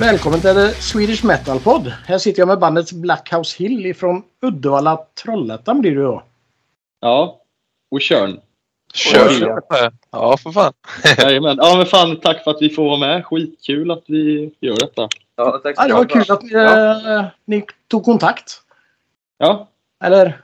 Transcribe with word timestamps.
Välkommen 0.00 0.40
till 0.40 0.74
Swedish 0.74 1.24
Metal 1.24 1.60
Pod. 1.60 1.92
Här 2.06 2.18
sitter 2.18 2.40
jag 2.40 2.48
med 2.48 2.58
bandet 2.58 2.92
Blackhouse 2.92 3.62
Hill 3.62 3.86
ifrån 3.86 4.22
Uddevalla, 4.42 5.06
Trollhättan 5.22 5.80
blir 5.80 5.96
det 5.96 6.02
då. 6.02 6.22
Ja, 7.00 7.40
och 7.90 8.00
Tjörn. 8.00 8.40
Med. 9.70 9.92
Ja, 10.10 10.36
för 10.36 10.50
fan. 10.50 10.72
Jajamän. 11.18 11.56
Ja, 11.60 11.76
men 11.76 11.86
fan 11.86 12.16
tack 12.20 12.44
för 12.44 12.50
att 12.50 12.56
vi 12.60 12.70
får 12.70 12.84
vara 12.84 12.98
med. 12.98 13.26
Skitkul 13.26 13.90
att 13.90 14.04
vi 14.06 14.50
gör 14.60 14.76
detta. 14.76 15.08
Ja, 15.36 15.60
tack 15.62 15.76
så 15.76 15.82
Ja, 15.82 15.88
det 15.88 15.94
var 15.94 16.04
kul 16.04 16.30
att 16.30 16.42
ni, 16.42 16.52
eh, 16.52 17.24
ni 17.44 17.66
tog 17.88 18.04
kontakt. 18.04 18.62
Ja, 19.38 19.68
Eller? 20.04 20.40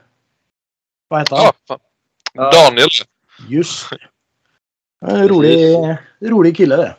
Vad 1.07 1.19
heter 1.19 1.35
han? 1.35 1.45
Ja. 1.67 1.79
Ja. 2.33 2.51
Daniel. 2.51 2.89
Just 3.49 3.89
det. 3.89 3.97
En 5.11 5.27
rolig, 5.27 5.77
rolig 6.19 6.57
kille 6.57 6.75
det. 6.75 6.95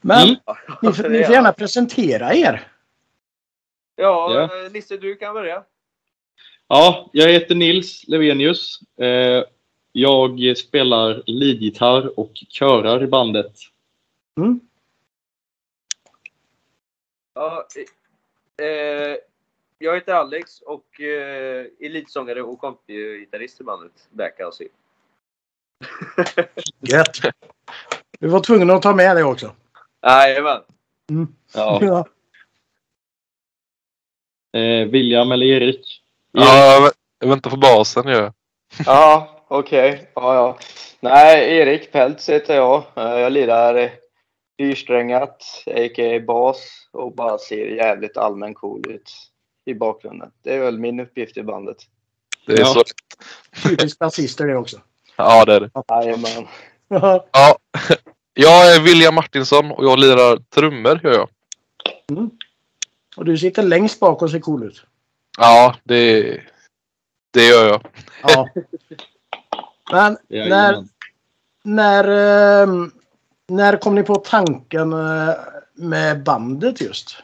Men 0.00 0.22
Mm. 0.28 0.36
ni, 0.82 0.92
får- 0.92 1.08
ni 1.08 1.24
får 1.24 1.34
gärna 1.34 1.52
presentera 1.52 2.34
er. 2.34 2.72
Ja, 3.96 4.34
Ja. 4.34 4.64
eh, 4.64 4.72
Nisse 4.72 4.96
du 4.96 5.16
kan 5.16 5.34
börja. 5.34 5.64
ja 6.68 7.10
jag 7.12 7.28
heter 7.28 7.54
Nils 7.54 8.04
Levenius. 8.08 8.80
Eh, 9.00 9.44
jag 9.92 10.56
spelar 10.56 11.22
leadgitarr 11.26 12.18
och 12.20 12.30
körar 12.48 13.02
i 13.02 13.06
bandet. 13.06 13.52
Mm. 14.40 14.60
Ja, 17.34 17.66
eh, 18.62 19.16
jag 19.78 19.94
heter 19.94 20.14
Alex 20.14 20.60
och 20.60 21.00
eh, 21.00 21.66
elitsångare 21.80 22.42
och 22.42 22.58
kompgitarrist 22.58 23.60
i 23.60 23.64
bandet 23.64 23.92
Backhouse. 24.10 24.64
Gött. 26.80 27.16
Vi 28.20 28.28
var 28.28 28.40
tvungna 28.40 28.74
att 28.74 28.82
ta 28.82 28.94
med 28.94 29.16
det 29.16 29.24
också. 29.24 29.54
Jajamän. 30.02 30.62
Ja. 31.54 31.78
Ja. 31.82 32.04
Eh, 34.60 34.86
William 34.88 35.32
eller 35.32 35.46
Erik? 35.46 36.02
Ja, 36.32 36.56
jag 36.72 36.82
vä- 36.82 36.92
jag 37.18 37.28
väntar 37.28 37.50
på 37.50 37.56
basen 37.56 38.08
ju. 38.08 38.30
Ja, 38.86 39.44
okej. 39.48 40.10
Ja, 40.14 40.34
ja. 40.34 40.58
Nej, 41.00 41.56
Erik 41.58 41.92
Peltz 41.92 42.28
heter 42.28 42.54
jag. 42.56 42.82
Eh, 42.96 43.02
Jag 43.20 43.32
lirar 43.32 43.90
fyrsträngat, 44.58 45.64
a.k.a. 45.66 46.20
bas 46.26 46.88
och 46.92 47.14
bara 47.14 47.38
ser 47.38 47.66
jävligt 47.66 48.16
allmän 48.16 48.54
cool 48.54 48.82
ut 48.90 49.12
i 49.64 49.74
bakgrunden. 49.74 50.30
Det 50.42 50.54
är 50.54 50.58
väl 50.60 50.78
min 50.78 51.00
uppgift 51.00 51.36
i 51.36 51.42
bandet. 51.42 51.76
Det 52.46 52.52
är 52.52 52.58
Ja. 52.58 52.66
så. 52.66 52.82
Typiskt 53.68 53.98
basister 53.98 54.46
det 54.46 54.56
också. 54.56 54.76
Ja, 55.16 55.44
det 55.44 55.54
är 55.54 55.60
det. 55.60 55.70
Jajamän. 55.88 56.48
Ja. 56.90 57.26
Ja. 58.40 58.64
Jag 58.64 58.76
är 58.76 58.80
William 58.80 59.14
Martinsson 59.14 59.70
och 59.70 59.84
jag 59.84 59.98
lirar 59.98 60.36
trummor 60.36 61.00
gör 61.04 61.12
jag. 61.12 61.28
Och 63.16 63.24
du 63.24 63.38
sitter 63.38 63.62
längst 63.62 64.00
bak 64.00 64.22
och 64.22 64.30
ser 64.30 64.40
cool 64.40 64.64
ut. 64.64 64.82
Ja, 65.38 65.76
det, 65.84 66.22
det 67.30 67.46
gör 67.46 67.68
jag. 67.68 67.86
Ja. 68.22 68.48
Men 69.92 70.18
när, 70.28 70.84
när, 71.62 72.04
ehm, 72.62 72.90
när 73.48 73.76
kom 73.76 73.94
ni 73.94 74.02
på 74.02 74.14
tanken 74.14 74.92
eh, 74.92 75.34
med 75.74 76.22
bandet 76.22 76.80
just? 76.80 77.16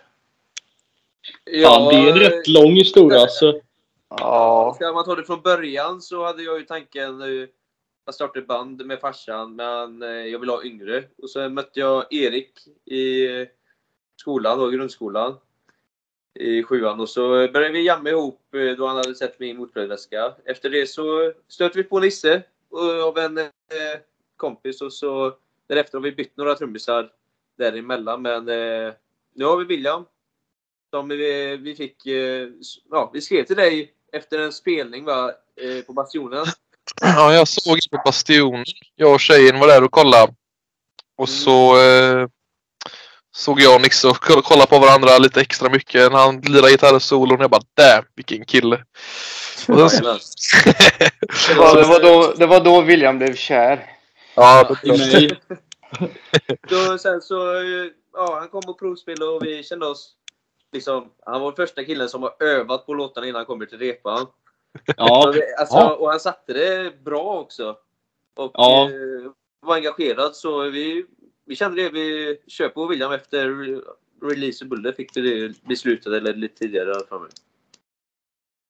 Fan, 1.65 1.89
det 1.89 1.95
är 1.95 2.11
en 2.11 2.19
rätt 2.19 2.49
lång 2.49 2.73
historia. 2.73 3.21
Alltså. 3.21 3.61
Ja, 4.09 4.73
Ska 4.77 4.93
man 4.93 5.05
ta 5.05 5.15
det 5.15 5.25
från 5.25 5.43
början 5.43 6.03
så 6.03 6.25
hade 6.25 6.43
jag 6.43 6.59
ju 6.59 6.65
tanken 6.65 7.23
jag 8.05 8.15
startade 8.15 8.41
ett 8.41 8.47
band 8.47 8.87
med 8.87 9.01
farsan, 9.01 9.57
men 9.57 10.03
eh, 10.03 10.09
jag 10.09 10.39
ville 10.39 10.53
ha 10.53 10.65
yngre. 10.65 11.05
Och 11.17 11.31
så 11.31 11.49
mötte 11.49 11.81
jag 11.81 12.13
Erik 12.13 12.67
i 12.85 13.29
skolan, 14.17 14.59
då, 14.59 14.69
grundskolan. 14.69 15.37
I 16.35 16.63
sjuan 16.63 17.01
och 17.01 17.09
så 17.09 17.29
började 17.29 17.73
vi 17.73 17.87
jamma 17.87 18.11
ihop 18.11 18.55
eh, 18.55 18.77
då 18.77 18.87
han 18.87 18.97
hade 18.97 19.15
sett 19.15 19.41
min 19.41 19.57
motbrödväska. 19.57 20.35
Efter 20.45 20.71
det 20.71 20.87
så 20.87 21.33
stötte 21.49 21.79
vi 21.79 21.85
på 21.85 22.01
Nisse 22.01 22.43
eh, 22.73 23.05
av 23.05 23.19
en 23.19 23.39
kompis 24.37 24.81
och 24.81 24.93
så 24.93 25.37
därefter 25.67 25.99
har 25.99 26.03
vi 26.03 26.13
bytt 26.13 26.37
några 26.37 26.55
trummisar 26.55 27.13
däremellan. 27.57 28.23
Men 28.23 28.45
nu 29.35 29.45
har 29.45 29.57
vi 29.57 29.65
William 29.65 30.05
som 30.91 31.09
vi, 31.09 31.57
vi 31.57 31.75
fick, 31.75 32.07
ja, 32.91 33.11
vi 33.13 33.21
skrev 33.21 33.45
till 33.45 33.57
dig 33.57 33.95
efter 34.13 34.39
en 34.39 34.53
spelning 34.53 35.05
va, 35.05 35.33
på 35.87 35.93
Bastionen. 35.93 36.47
Ja, 37.01 37.35
jag 37.35 37.49
såg 37.49 37.79
på 37.91 38.03
Bastionen. 38.05 38.65
Jag 38.97 39.13
och 39.15 39.21
tjejen 39.21 39.59
var 39.59 39.67
där 39.69 39.85
och 39.85 39.91
kollade. 39.91 40.35
Och 41.17 41.29
så 41.29 41.81
eh, 41.83 42.29
såg 43.37 43.61
jag 43.61 43.75
och 43.75 43.81
Nisse 43.83 44.09
och 44.09 44.17
koll- 44.17 44.43
kollade 44.43 44.67
på 44.71 44.79
varandra 44.79 45.19
lite 45.19 45.41
extra 45.41 45.69
mycket 45.71 46.13
när 46.13 46.19
han 46.19 46.41
lirade 46.41 46.71
gitarrsolon. 46.71 47.41
Jag 47.41 47.51
bara 47.51 47.63
damn, 47.75 48.05
vilken 48.15 48.45
kille. 48.45 48.85
Och 49.69 49.91
sen, 49.91 50.03
det 51.49 51.55
var, 51.55 51.77
det 51.83 51.89
var, 51.89 52.01
då, 52.01 52.35
det 52.37 52.47
var 52.47 52.61
då 52.61 52.81
William 52.81 53.19
blev 53.19 53.37
kär. 53.37 53.87
ja, 54.35 54.77
I 54.83 54.89
mig. 54.89 55.41
Då, 56.69 56.99
sen 56.99 57.21
så, 57.23 57.57
eh, 57.57 57.91
ja, 58.13 58.39
han 58.39 58.49
kom 58.49 58.63
och 58.67 58.79
provspelade 58.79 59.31
och 59.31 59.45
vi 59.45 59.63
kände 59.63 59.87
oss 59.87 60.11
liksom, 60.73 61.09
han 61.27 61.41
var 61.41 61.53
första 61.53 61.85
killen 61.85 62.09
som 62.09 62.23
har 62.23 62.43
övat 62.43 62.87
på 62.87 62.95
låtarna 62.95 63.27
innan 63.27 63.37
han 63.39 63.47
kommer 63.47 63.67
till 63.67 63.79
repan. 63.79 64.27
Ja, 64.97 65.35
Alltså, 65.59 65.77
Ja. 65.77 65.95
Och 65.97 66.11
han 66.11 66.21
satte 66.21 66.53
det 66.53 67.05
bra 67.05 67.41
också. 67.41 67.77
Och 68.37 68.51
Ja. 68.55 68.85
eh, 68.91 69.31
var 69.61 69.75
engagerad 69.77 70.37
så 70.37 70.63
vi, 70.63 71.05
vi 71.47 71.57
kände 71.57 71.83
det. 71.83 71.89
Vi 71.91 72.37
kör 72.47 72.69
på 72.69 72.87
William 72.87 73.13
efter 73.13 73.49
re- 73.49 73.83
release 74.23 74.65
Buller 74.65 74.93
fick 74.93 75.17
vi 75.17 75.21
det 75.49 75.55
beslutat, 75.69 76.13
eller 76.13 76.35
lite 76.35 76.59
tidigare 76.59 76.91
alla 76.95 77.07
fall. 77.07 77.29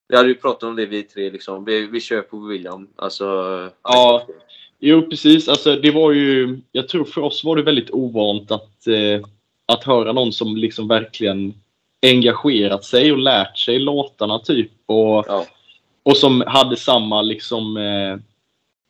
Vi 0.09 0.17
hade 0.17 0.29
ju 0.29 0.35
pratat 0.35 0.63
om 0.63 0.77
det 0.77 0.87
vi 0.87 1.03
tre 1.03 1.31
liksom. 1.31 1.65
Vi, 1.65 1.87
vi 1.87 2.01
kör 2.01 2.23
på 2.23 2.39
William. 2.39 2.89
Alltså, 2.97 3.25
Ja. 3.83 4.27
Jo, 4.79 5.03
precis. 5.11 5.49
Alltså, 5.49 5.77
det 5.77 5.91
var 5.91 6.13
ju, 6.13 6.59
jag 6.73 6.89
tror 6.89 7.05
för 7.05 7.21
oss 7.21 7.45
var 7.45 7.57
det 7.57 7.63
väldigt 7.63 7.91
ovant 7.91 8.51
att, 8.51 8.87
eh, 8.87 9.27
att 9.67 9.85
höra 9.85 10.13
någon 10.13 10.33
som 10.33 10.57
liksom 10.57 10.89
verkligen 10.89 11.55
engagerat 12.07 12.85
sig 12.85 13.13
och 13.13 13.19
lärt 13.19 13.59
sig 13.59 13.79
låtarna 13.79 14.39
typ. 14.39 14.71
Och, 14.87 15.25
Ja. 15.29 15.47
Och 16.05 16.17
som 16.17 16.45
hade 16.47 16.77
samma 16.77 17.23
liksom 17.23 17.77
eh, 17.77 18.19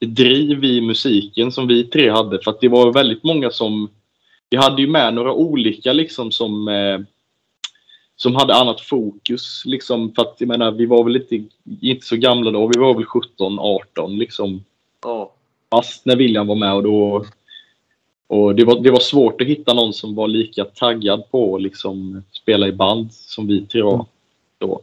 driv 0.08 0.64
i 0.64 0.80
musiken 0.80 1.52
som 1.52 1.66
vi 1.66 1.84
tre 1.84 2.10
hade. 2.10 2.38
För 2.42 2.56
det 2.60 2.68
var 2.68 2.92
väldigt 2.92 3.24
många 3.24 3.50
som... 3.50 3.90
Vi 4.50 4.56
hade 4.56 4.82
ju 4.82 4.88
med 4.88 5.14
några 5.14 5.32
olika 5.32 5.92
liksom 5.92 6.32
som... 6.32 6.68
Eh, 6.68 6.98
som 8.16 8.34
hade 8.34 8.54
annat 8.54 8.80
fokus. 8.80 9.62
Liksom, 9.66 10.12
för 10.14 10.22
att 10.22 10.36
jag 10.38 10.48
menar, 10.48 10.70
vi 10.70 10.86
var 10.86 11.04
väl 11.04 11.16
inte, 11.16 11.44
inte 11.80 12.06
så 12.06 12.16
gamla 12.16 12.50
då. 12.50 12.70
Vi 12.74 12.80
var 12.80 12.94
väl 12.94 13.04
17, 13.04 13.58
18 13.58 14.16
liksom 14.18 14.64
Ja. 15.02 15.32
fast 15.70 16.04
när 16.06 16.16
William 16.16 16.46
var 16.46 16.54
med 16.54 16.74
och 16.74 16.82
då 16.82 17.24
och 18.26 18.54
det 18.54 18.64
var, 18.64 18.80
det 18.80 18.90
var 18.90 19.00
svårt 19.00 19.40
att 19.40 19.46
hitta 19.46 19.74
någon 19.74 19.92
som 19.92 20.14
var 20.14 20.28
lika 20.28 20.64
taggad 20.64 21.30
på 21.30 21.56
att 21.56 21.62
liksom 21.62 22.22
spela 22.32 22.68
i 22.68 22.72
band 22.72 23.12
som 23.12 23.46
vi 23.46 23.66
tre 23.66 23.82
var 23.82 24.06
då. 24.58 24.80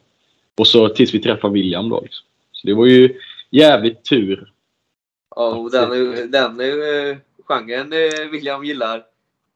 Och 0.58 0.68
så 0.68 0.90
tills 0.90 1.14
vi 1.14 1.20
träffade 1.20 1.54
William 1.54 1.90
då. 1.90 2.02
Liksom. 2.02 2.26
Så 2.52 2.68
det 2.68 2.74
var 2.74 2.86
ju 2.86 3.20
jävligt 3.50 4.04
tur. 4.06 4.54
Ja, 5.36 5.56
och 5.56 5.72
den, 5.72 6.32
den 6.32 6.60
eh, 6.60 7.18
genren 7.48 7.94
eh, 7.94 8.30
William 8.32 8.66
gillar. 8.66 9.04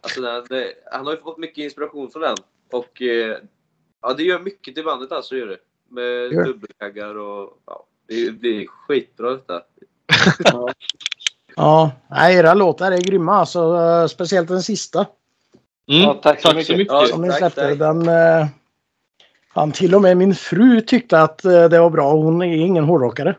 Alltså 0.02 0.22
den, 0.22 0.64
han 0.92 1.06
har 1.06 1.14
ju 1.14 1.20
fått 1.22 1.38
mycket 1.38 1.64
inspiration 1.64 2.12
från 2.12 2.22
den. 2.22 2.36
Och 2.72 3.02
eh, 3.02 3.38
ja, 4.02 4.14
det 4.14 4.24
gör 4.24 4.40
mycket 4.40 4.76
till 4.76 4.84
bandet 4.84 5.12
alltså. 5.12 5.36
Gör 5.36 5.48
det. 5.48 5.58
Med 5.90 6.34
Gör. 6.34 6.46
dubbelkaggar 6.46 7.18
och 7.18 7.62
ja, 7.66 7.86
det, 8.08 8.30
det 8.30 8.48
är 8.64 8.68
skitbra 8.68 9.32
detta. 9.32 9.62
Ja, 11.58 11.92
nej, 12.10 12.36
era 12.36 12.54
låtar 12.54 12.92
är 12.92 12.98
grymma. 13.02 13.34
Alltså, 13.36 14.08
speciellt 14.10 14.48
den 14.48 14.64
sista 14.64 15.06
Mm, 15.90 16.02
Ja, 16.02 16.14
tack 16.14 16.42
så 16.42 16.56
mycket. 16.56 16.88
Ja, 16.88 17.06
som 17.06 17.22
ni 17.22 17.28
tack, 17.30 17.38
släppte. 17.38 17.70
tack. 17.70 17.80
Den, 17.80 18.10
han, 19.56 19.72
till 19.72 19.96
och 19.96 20.02
med 20.02 20.18
min 20.18 20.36
fru 20.36 20.82
tyckte 20.82 21.20
att 21.22 21.46
eh, 21.46 21.70
det 21.70 21.80
var 21.80 21.90
bra. 21.90 22.12
Hon 22.14 22.42
är 22.42 22.46
ingen 22.56 22.84
hårdrockare. 22.84 23.36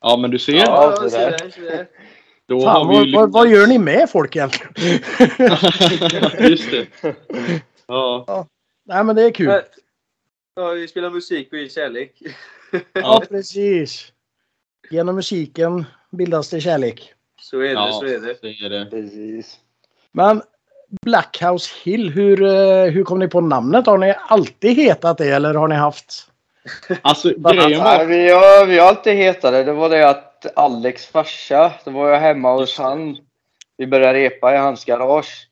Ja, 0.00 0.16
men 0.16 0.30
du 0.30 0.38
ser. 0.38 0.54
Ja, 0.54 0.98
det 1.02 1.10
där. 1.10 1.30
det. 1.70 1.86
Då 2.46 2.60
Fan, 2.60 2.86
har 2.86 3.00
vi 3.02 3.08
ju 3.10 3.16
vad, 3.16 3.22
vad, 3.22 3.32
vad 3.32 3.48
gör 3.52 3.66
ni 3.66 3.78
med 3.78 4.10
folk 4.10 4.36
egentligen? 4.36 4.72
Just 6.50 6.70
det. 6.70 6.86
Ja. 7.90 8.46
nej, 8.84 9.04
men 9.04 9.16
det 9.16 9.22
är 9.22 9.30
kul. 9.30 9.46
Men- 9.46 9.62
Ja, 10.54 10.68
vi 10.70 10.88
spelar 10.88 11.10
musik 11.10 11.52
och 11.52 11.58
ger 11.58 11.68
kärlek. 11.68 12.22
Ja, 12.92 13.22
precis. 13.28 14.12
Genom 14.90 15.14
musiken 15.16 15.84
bildas 16.10 16.50
det 16.50 16.60
kärlek. 16.60 17.12
Så 17.40 17.60
är 17.60 17.64
det, 17.64 17.72
Ja, 17.72 17.92
så 17.92 18.06
är 18.06 18.18
det. 18.18 18.34
så 18.40 18.46
är 18.46 18.68
det. 18.70 18.86
Precis. 18.90 19.58
Men 20.12 20.42
Blackhouse 21.02 21.70
Hill, 21.84 22.10
hur, 22.10 22.42
eh, 22.42 22.92
hur 22.92 23.04
kom 23.04 23.18
ni 23.18 23.28
på 23.28 23.40
namnet? 23.40 23.86
Har 23.86 23.98
ni 23.98 24.14
alltid 24.28 24.76
hetat 24.76 25.18
det 25.18 25.30
eller 25.30 25.54
har 25.54 25.68
ni 25.68 25.74
haft? 25.74 26.30
Alltså, 27.02 27.28
grejen 27.28 27.84
var... 27.84 28.04
vi, 28.04 28.30
har, 28.30 28.66
vi 28.66 28.78
har 28.78 28.88
alltid 28.88 29.14
hetat 29.14 29.52
det. 29.52 29.64
Det 29.64 29.72
var 29.72 29.88
det 29.88 30.08
att 30.08 30.58
Alex 30.58 31.06
farsa, 31.06 31.72
då 31.84 31.90
var 31.90 32.08
jag 32.08 32.20
hemma 32.20 32.52
hos 32.52 32.78
han. 32.78 33.16
Vi 33.76 33.86
började 33.86 34.18
repa 34.18 34.54
i 34.54 34.58
hans 34.58 34.84
garage. 34.84 35.48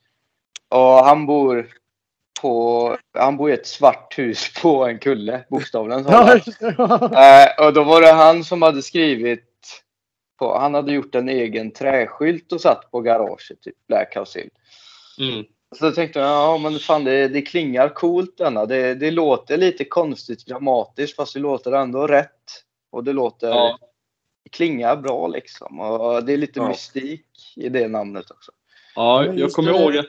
Och 0.68 1.04
han 1.04 1.26
bor 1.26 1.68
på, 2.40 2.96
han 3.18 3.36
bor 3.36 3.50
i 3.50 3.54
ett 3.54 3.66
svart 3.66 4.18
hus 4.18 4.52
på 4.62 4.86
en 4.86 4.98
kulle, 4.98 5.44
bokstavligen 5.50 6.04
talat. 6.04 6.48
Eh, 7.16 7.66
och 7.66 7.72
då 7.72 7.84
var 7.84 8.00
det 8.00 8.12
han 8.12 8.44
som 8.44 8.62
hade 8.62 8.82
skrivit 8.82 9.42
på, 10.38 10.58
han 10.58 10.74
hade 10.74 10.92
gjort 10.92 11.14
en 11.14 11.28
egen 11.28 11.70
träskylt 11.70 12.52
och 12.52 12.60
satt 12.60 12.90
på 12.90 13.00
garaget, 13.00 13.62
typ 13.62 13.86
Black 13.88 14.16
House 14.16 14.38
Hill. 14.38 14.50
Mm. 15.18 15.44
Så 15.78 15.90
tänkte 15.90 16.18
jag, 16.18 16.28
ja 16.28 16.58
men 16.58 16.78
fan 16.78 17.04
det, 17.04 17.28
det 17.28 17.42
klingar 17.42 17.88
coolt 17.88 18.38
denna. 18.38 18.66
Det, 18.66 18.94
det 18.94 19.10
låter 19.10 19.56
lite 19.56 19.84
konstigt 19.84 20.46
dramatiskt 20.46 21.16
fast 21.16 21.34
det 21.34 21.40
låter 21.40 21.72
ändå 21.72 22.06
rätt. 22.06 22.30
Och 22.90 23.04
det 23.04 23.12
låter, 23.12 23.48
Ja. 23.48 23.78
det 24.44 24.50
klingar 24.50 24.96
bra 24.96 25.26
liksom. 25.28 25.80
Och 25.80 26.24
det 26.24 26.32
är 26.32 26.36
lite 26.36 26.60
Ja. 26.60 26.68
mystik 26.68 27.26
i 27.56 27.68
det 27.68 27.88
namnet 27.88 28.30
också. 28.30 28.52
Ja, 28.94 29.24
jag 29.34 29.52
kommer 29.52 29.72
det- 29.72 29.78
ihåg 29.78 29.96
att 29.96 30.06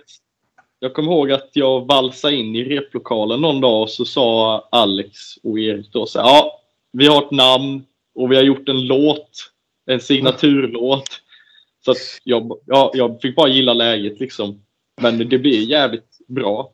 jag 0.80 0.94
kommer 0.94 1.12
ihåg 1.12 1.32
att 1.32 1.50
jag 1.54 1.88
valsade 1.88 2.36
in 2.36 2.56
i 2.56 2.64
replokalen 2.64 3.42
någon 3.42 3.62
dag 3.62 3.82
och 3.82 3.90
så 3.90 4.06
sa 4.06 4.68
Alex 4.72 5.38
och 5.44 5.60
Erik 5.60 5.92
då 5.94 6.06
så 6.06 6.20
här, 6.20 6.28
ja, 6.28 6.62
vi 6.92 7.08
har 7.08 7.24
ett 7.26 7.32
namn 7.32 7.86
och 8.16 8.32
vi 8.32 8.36
har 8.36 8.44
gjort 8.44 8.70
en 8.70 8.88
låt, 8.88 9.30
en 9.86 10.00
signaturlåt. 10.00 11.10
Så 11.86 11.92
att 11.92 11.98
jag, 12.24 12.60
ja, 12.66 12.92
jag 12.94 13.22
fick 13.22 13.36
bara 13.36 13.48
gilla 13.50 13.74
läget 13.74 14.20
liksom. 14.20 14.62
Men 15.02 15.30
det 15.30 15.38
blir 15.38 15.62
jävligt 15.62 16.18
bra. 16.28 16.72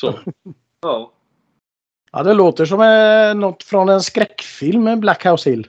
Så. 0.00 0.18
Ja. 0.80 1.12
Ja, 2.12 2.22
det 2.22 2.34
låter 2.34 2.64
som 2.64 2.80
eh, 2.80 3.34
något 3.40 3.62
från 3.62 3.88
en 3.88 4.00
skräckfilm 4.00 4.84
med 4.84 4.98
Black 4.98 5.26
House 5.26 5.50
Hill. 5.50 5.66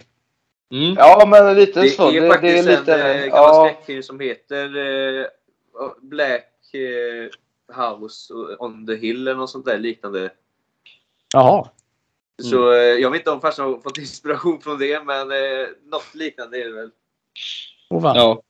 Mm. 0.72 0.96
Ja 0.98 1.26
men 1.28 1.56
lite 1.56 1.82
Det 1.82 1.90
så. 1.90 2.10
är 2.12 2.22
Det, 2.22 2.28
faktiskt 2.30 2.66
det 2.66 2.74
är 2.74 2.80
lite, 2.80 2.94
en 3.04 3.18
eh, 3.24 3.26
gammal 3.26 3.56
ja, 3.56 3.70
skräckfilm 3.70 4.04
som 4.04 4.20
heter 4.20 4.78
eh, 4.78 5.26
Black 6.02 6.74
eh, 6.74 7.30
House 7.76 8.34
on 8.60 8.88
the 8.88 8.96
Hill 8.96 9.28
eller 9.28 9.38
något 9.38 9.50
sånt 9.50 9.66
där 9.66 9.78
liknande. 9.78 10.30
Jaha. 11.34 11.70
Så 12.44 12.72
eh, 12.72 12.78
jag 12.78 13.12
vet 13.12 13.20
inte 13.20 13.32
om 13.32 13.42
farsan 13.42 13.66
har 13.66 13.80
fått 13.80 13.98
inspiration 13.98 14.62
från 14.62 14.80
det, 14.80 15.04
men 15.04 15.32
eh, 15.32 15.68
något 15.84 16.16
liknande 16.16 16.58
är 16.62 16.66
det 16.66 16.74
väl. 16.74 16.92
Oh. 17.90 18.12
Ja, 18.16 18.42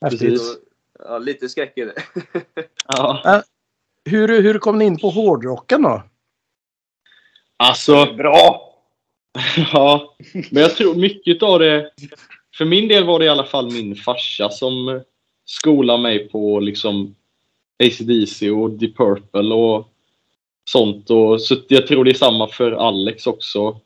Häftigt. 0.00 0.20
precis. 0.20 0.56
Ja, 1.04 1.18
lite 1.18 1.48
skräck 1.48 1.78
är 1.78 1.86
det. 1.86 1.94
ja. 2.88 3.42
Hur, 4.04 4.42
hur 4.42 4.58
kom 4.58 4.78
ni 4.78 4.84
in 4.84 4.98
på 4.98 5.10
hårdrocken 5.10 5.82
då? 5.82 6.02
Alltså, 7.56 8.14
bra. 8.14 8.70
Ja, 9.72 10.16
men 10.50 10.62
jag 10.62 10.76
tror 10.76 10.94
mycket 10.94 11.42
av 11.42 11.58
det... 11.58 11.90
För 12.56 12.64
min 12.64 12.88
del 12.88 13.04
var 13.04 13.18
det 13.18 13.24
i 13.24 13.28
alla 13.28 13.44
fall 13.44 13.72
min 13.72 13.96
farsa 13.96 14.50
som 14.50 15.02
skolade 15.44 16.02
mig 16.02 16.28
på 16.28 16.60
liksom 16.60 17.14
AC/DC 17.84 18.50
och 18.50 18.70
Deep 18.70 18.96
Purple 18.96 19.54
och 19.54 19.88
sånt. 20.64 21.10
Och, 21.10 21.42
så 21.42 21.56
jag 21.68 21.86
tror 21.86 22.04
det 22.04 22.10
är 22.10 22.14
samma 22.14 22.48
för 22.48 22.72
Alex 22.72 23.26
också. 23.26 23.80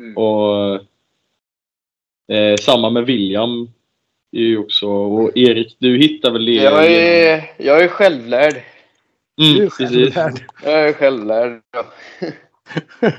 Mm. 0.00 0.16
Och 0.16 0.74
eh, 2.34 2.56
Samma 2.60 2.90
med 2.90 3.06
William. 3.06 3.72
Är 4.32 4.40
ju 4.40 4.58
också. 4.58 4.86
Och 4.86 5.30
Erik, 5.36 5.76
du 5.78 5.98
hittar 5.98 6.30
väl 6.30 6.44
det? 6.44 6.52
Jag 6.52 6.86
är, 6.86 7.52
jag 7.56 7.80
är 7.84 7.88
självlärd. 7.88 8.62
Mm, 9.40 9.54
Du 9.58 9.64
är 9.64 9.70
precis. 9.70 10.14
självlärd. 10.14 10.44
Jag 10.64 10.88
är 10.88 10.92
självlärd. 10.92 11.60
Ja. 11.72 11.84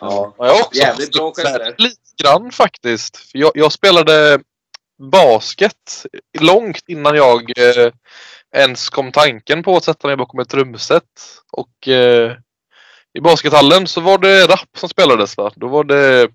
Ja. 0.00 0.34
Ja, 0.38 0.46
jag 0.46 0.54
har 0.54 0.60
också 0.60 0.80
Jävligt 0.80 1.12
bra 1.12 1.32
självlärd. 1.36 1.74
Lite 1.78 1.96
grann 2.22 2.50
faktiskt. 2.52 3.16
För 3.16 3.38
Jag, 3.38 3.50
jag 3.54 3.72
spelade 3.72 4.40
basket 4.98 6.06
långt 6.40 6.82
innan 6.86 7.16
jag 7.16 7.58
eh, 7.58 7.92
ens 8.56 8.88
kom 8.90 9.12
tanken 9.12 9.62
på 9.62 9.76
att 9.76 9.84
sätta 9.84 10.08
mig 10.08 10.16
bakom 10.16 10.40
ett 10.40 10.48
trumset. 10.48 11.02
Och 11.52 11.88
eh, 11.88 12.32
i 13.18 13.20
baskethallen 13.20 13.86
så 13.86 14.00
var 14.00 14.18
det 14.18 14.46
rap 14.46 14.68
som 14.78 14.88
spelades. 14.88 15.36
Va? 15.36 15.52
Då 15.56 15.68
var 15.68 15.84
det 15.84 16.28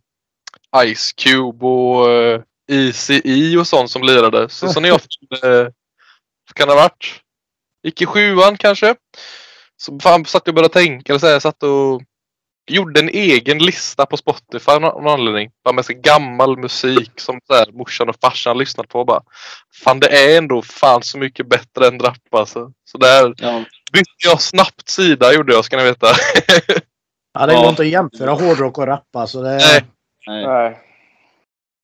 Ice 0.95 1.13
Cube 1.13 1.65
och 1.65 2.12
eh, 2.12 2.41
ECE 2.69 3.57
och 3.57 3.68
sånt 3.68 3.92
som 3.92 4.04
lirade. 4.04 4.50
Så, 4.50 4.68
så 4.69 4.80
när 4.80 4.89
jag 4.89 5.00
eh, 5.44 5.68
kan 6.56 6.68
det 6.68 6.74
ha 6.74 6.81
varit? 6.81 7.21
Gick 7.83 8.01
i 8.01 8.06
sjuan 8.06 8.57
kanske. 8.57 8.95
Så 9.77 10.00
fan 10.00 10.25
satt 10.25 10.42
jag 10.45 10.51
och 10.51 10.56
började 10.56 10.74
tänka. 10.74 11.12
Eller 11.13 11.19
så 11.19 11.25
här, 11.25 11.33
jag 11.33 11.42
satt 11.42 11.63
och 11.63 12.01
gjorde 12.71 13.00
en 13.00 13.10
egen 13.10 13.57
lista 13.57 14.06
på 14.06 14.18
Spotify 14.18 14.71
av 14.71 14.81
någon 14.81 15.07
anledning. 15.07 15.51
Bara 15.63 15.74
med 15.74 15.86
så 15.86 15.94
gammal 15.94 16.57
musik 16.57 17.12
som 17.19 17.39
så 17.48 17.54
här, 17.54 17.71
morsan 17.71 18.10
och 18.10 18.16
farsan 18.21 18.57
lyssnat 18.57 18.88
på. 18.88 19.06
Bara, 19.06 19.22
fan 19.83 20.00
det 20.00 20.07
är 20.07 20.38
ändå 20.38 20.62
fan 20.62 21.04
så 21.04 21.18
mycket 21.18 21.50
bättre 21.50 21.88
än 21.88 22.00
rap 22.00 22.33
alltså. 22.33 22.72
Så 22.92 22.98
där 22.98 23.33
Ja. 23.38 23.63
bytte 23.94 24.12
jag 24.25 24.42
snabbt 24.42 24.89
sida 24.89 25.33
gjorde 25.33 25.54
jag 25.54 25.65
ska 25.65 25.77
ni 25.77 25.83
veta. 25.83 26.07
Ja, 27.33 27.45
det 27.45 27.54
Ja. 27.54 27.60
går 27.60 27.69
inte 27.69 27.81
att 27.81 27.88
jämföra 27.88 28.31
hårdrock 28.31 28.77
och 28.77 28.88
rap 28.88 29.15
alltså. 29.15 29.42
Det, 29.42 29.56
Nej. 29.57 29.83
Nej. 30.27 30.45
Nej. 30.48 30.80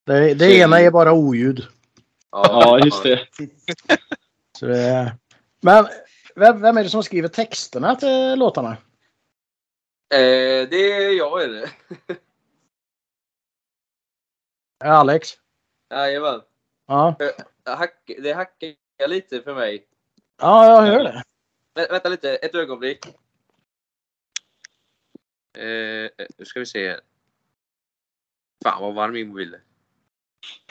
Det, 0.05 0.33
det 0.33 0.57
ena 0.57 0.79
är 0.79 0.91
bara 0.91 1.13
oljud. 1.13 1.67
ja, 2.31 2.79
just 2.79 3.03
det. 3.03 3.27
Så 4.59 4.65
det 4.65 5.17
men 5.65 5.87
vem, 6.35 6.61
vem 6.61 6.77
är 6.77 6.83
det 6.83 6.89
som 6.89 7.03
skriver 7.03 7.27
texterna 7.27 7.95
till 7.95 8.35
låtarna? 8.39 8.71
Eh, 10.13 10.69
det 10.69 10.91
är 10.91 11.17
jag 11.17 11.43
är 11.43 11.47
det. 11.47 11.69
Är 14.79 14.89
det 14.89 14.93
Alex? 14.97 15.29
Jajamän. 15.89 16.41
Ja. 16.87 17.15
Hack, 17.65 18.11
det 18.17 18.33
hackar 18.33 19.07
lite 19.07 19.41
för 19.41 19.55
mig. 19.55 19.87
ja, 20.37 20.65
jag 20.65 20.81
hör 20.81 21.03
det. 21.03 21.23
Vä 21.75 21.87
vänta 21.91 22.09
lite, 22.09 22.35
ett 22.35 22.55
ögonblick. 22.55 23.05
Eh, 25.57 26.09
nu 26.37 26.45
ska 26.45 26.59
vi 26.59 26.65
se. 26.65 26.99
Fan 28.63 28.81
vad 28.81 28.93
varm 28.93 29.13
min 29.13 29.27
mobil 29.27 29.53
är. 29.53 29.61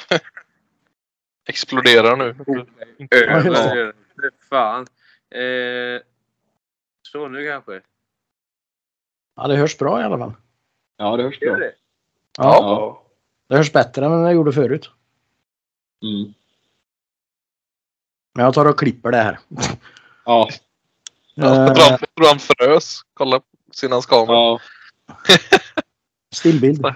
Exploderar 1.48 2.16
nu. 2.16 2.36
Ja, 3.10 3.92
Fan. 4.50 4.86
Eh, 5.30 6.02
så 7.02 7.28
nu 7.28 7.46
kanske. 7.46 7.80
Ja, 9.36 9.46
det 9.46 9.56
hörs 9.56 9.78
bra 9.78 10.00
i 10.00 10.04
alla 10.04 10.18
fall. 10.18 10.32
Ja, 10.96 11.16
det 11.16 11.22
hörs 11.22 11.40
bra. 11.40 11.56
det? 11.56 11.74
Ja, 12.38 12.54
Ja. 12.54 13.02
det 13.48 13.56
hörs 13.56 13.72
bättre 13.72 14.06
än 14.06 14.24
det 14.24 14.32
gjorde 14.32 14.52
förut. 14.52 14.90
Mm. 16.02 16.34
Men 18.34 18.44
jag 18.44 18.54
tar 18.54 18.66
och 18.66 18.78
klipper 18.78 19.10
det 19.10 19.16
här. 19.22 19.38
Ja. 20.24 20.48
Jag 21.34 21.54
tror 21.76 21.84
han- 21.90 21.98
jag 22.00 22.14
tror 22.14 22.26
han 22.28 22.38
frös. 22.38 23.00
Kolla 23.14 23.40
på 23.40 23.46
sin 23.72 23.92
hans 23.92 24.06
kamera. 24.06 24.32
Ja. 24.36 24.60
stillbild. 26.34 26.86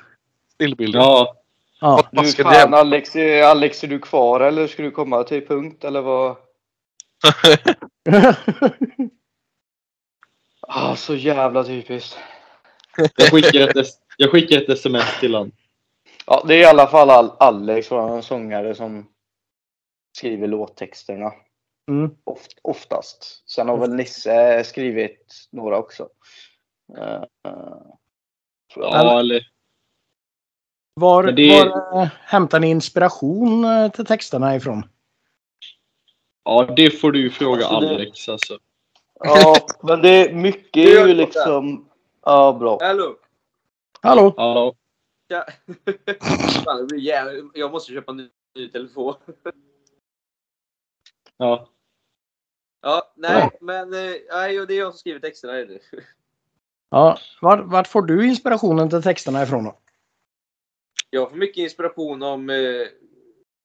Stillbilden. 0.55 1.01
Ja. 1.01 1.38
Ja. 1.81 2.09
Du 2.13 2.33
fan. 2.33 2.75
Alex, 2.75 3.17
är- 3.17 3.43
Alex, 3.43 3.85
är 3.85 3.89
du 3.89 3.99
kvar 3.99 4.41
eller 4.41 4.67
ska 4.67 4.83
du 4.83 4.91
komma 4.91 5.23
till 5.25 5.47
punkt 5.47 5.85
eller 5.85 6.01
vad? 6.01 6.37
Ah, 10.71 10.97
så 10.97 11.15
jävla 11.15 11.65
typiskt. 11.65 12.19
Jag 13.17 13.31
skickar 13.31 13.79
ett, 13.81 13.87
jag 14.17 14.31
skickar 14.31 14.57
ett 14.63 14.69
sms 14.69 15.21
till 15.21 15.35
honom. 15.35 15.53
Ja, 16.27 16.45
det 16.49 16.55
är 16.55 16.59
i 16.59 16.65
alla 16.65 16.87
fall 16.87 17.11
Al- 17.11 17.37
Alex, 17.39 17.91
vår 17.91 18.21
sångare, 18.21 18.75
som 18.75 19.07
skriver 20.17 20.47
låttexterna. 20.49 21.33
Mm. 21.91 22.11
Oft, 22.25 22.59
oftast. 22.63 23.43
Sen 23.51 23.69
har 23.69 23.77
väl 23.79 23.95
Nisse 23.95 24.65
skrivit 24.65 25.49
några 25.51 25.79
också. 25.79 26.09
Jag. 26.97 27.27
Ja, 28.77 29.21
eller 29.21 29.47
Var, 30.99 31.25
det- 31.33 31.65
var 31.65 32.03
eh, 32.03 32.09
hämtar 32.21 32.61
ni 32.61 32.71
inspiration 32.71 33.65
eh, 33.65 33.91
till 33.91 34.07
texterna 34.07 34.57
ifrån? 34.57 34.87
Ja, 36.45 36.73
det 36.77 36.91
får 36.91 37.13
du 37.13 37.31
fråga 37.31 37.67
Alltså, 37.67 37.81
det- 37.81 37.95
Alex 37.95 38.29
alltså. 38.29 38.59
Ja, 39.21 39.57
men 39.83 40.03
det 40.03 40.09
är 40.29 40.35
mycket 40.35 40.73
Det 40.73 40.93
är 40.93 41.07
ju 41.07 41.15
liksom... 41.15 41.89
Ja, 42.25 42.53
bra. 42.61 42.79
Hallå! 42.81 43.17
Hallå? 44.03 44.35
Ja, 44.37 44.75
Ja. 45.29 45.47
Fan, 46.65 46.77
det 46.79 46.85
blir 46.87 46.99
jävligt. 46.99 47.45
Jag 47.55 47.71
måste 47.73 47.93
köpa 47.93 48.11
en 48.13 48.17
ny, 48.17 48.29
ny 48.57 48.69
telefon. 48.69 49.15
ja. 51.37 51.69
Ja, 52.83 53.13
nej, 53.17 53.51
men 53.61 53.93
eh, 53.95 54.15
nej, 54.31 54.61
och 54.61 54.67
det 54.67 54.75
är 54.75 54.79
jag 54.79 54.93
som 54.93 54.99
skriver 54.99 55.21
texterna. 55.21 55.53
Är 55.59 55.67
det. 55.67 55.79
Ja, 56.91 57.19
vart, 57.41 57.61
vart 57.65 57.87
får 57.89 58.03
du 58.03 58.27
inspirationen 58.29 58.91
till 58.91 59.03
texterna 59.03 59.43
ifrån 59.43 59.65
då? 59.65 59.79
Jag 61.11 61.31
får 61.31 61.37
mycket 61.37 61.63
inspiration 61.63 62.23
om 62.23 62.51
eh, 62.51 62.87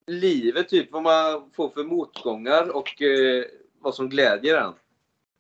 livet, 0.08 0.70
typ 0.70 0.92
vad 0.92 1.04
man 1.04 1.52
får 1.54 1.70
för 1.70 1.84
motgångar 1.84 2.76
och 2.76 3.02
eh, 3.02 3.46
vad 3.80 3.96
som 3.96 4.10
glädjer 4.10 4.58
en. 4.58 4.74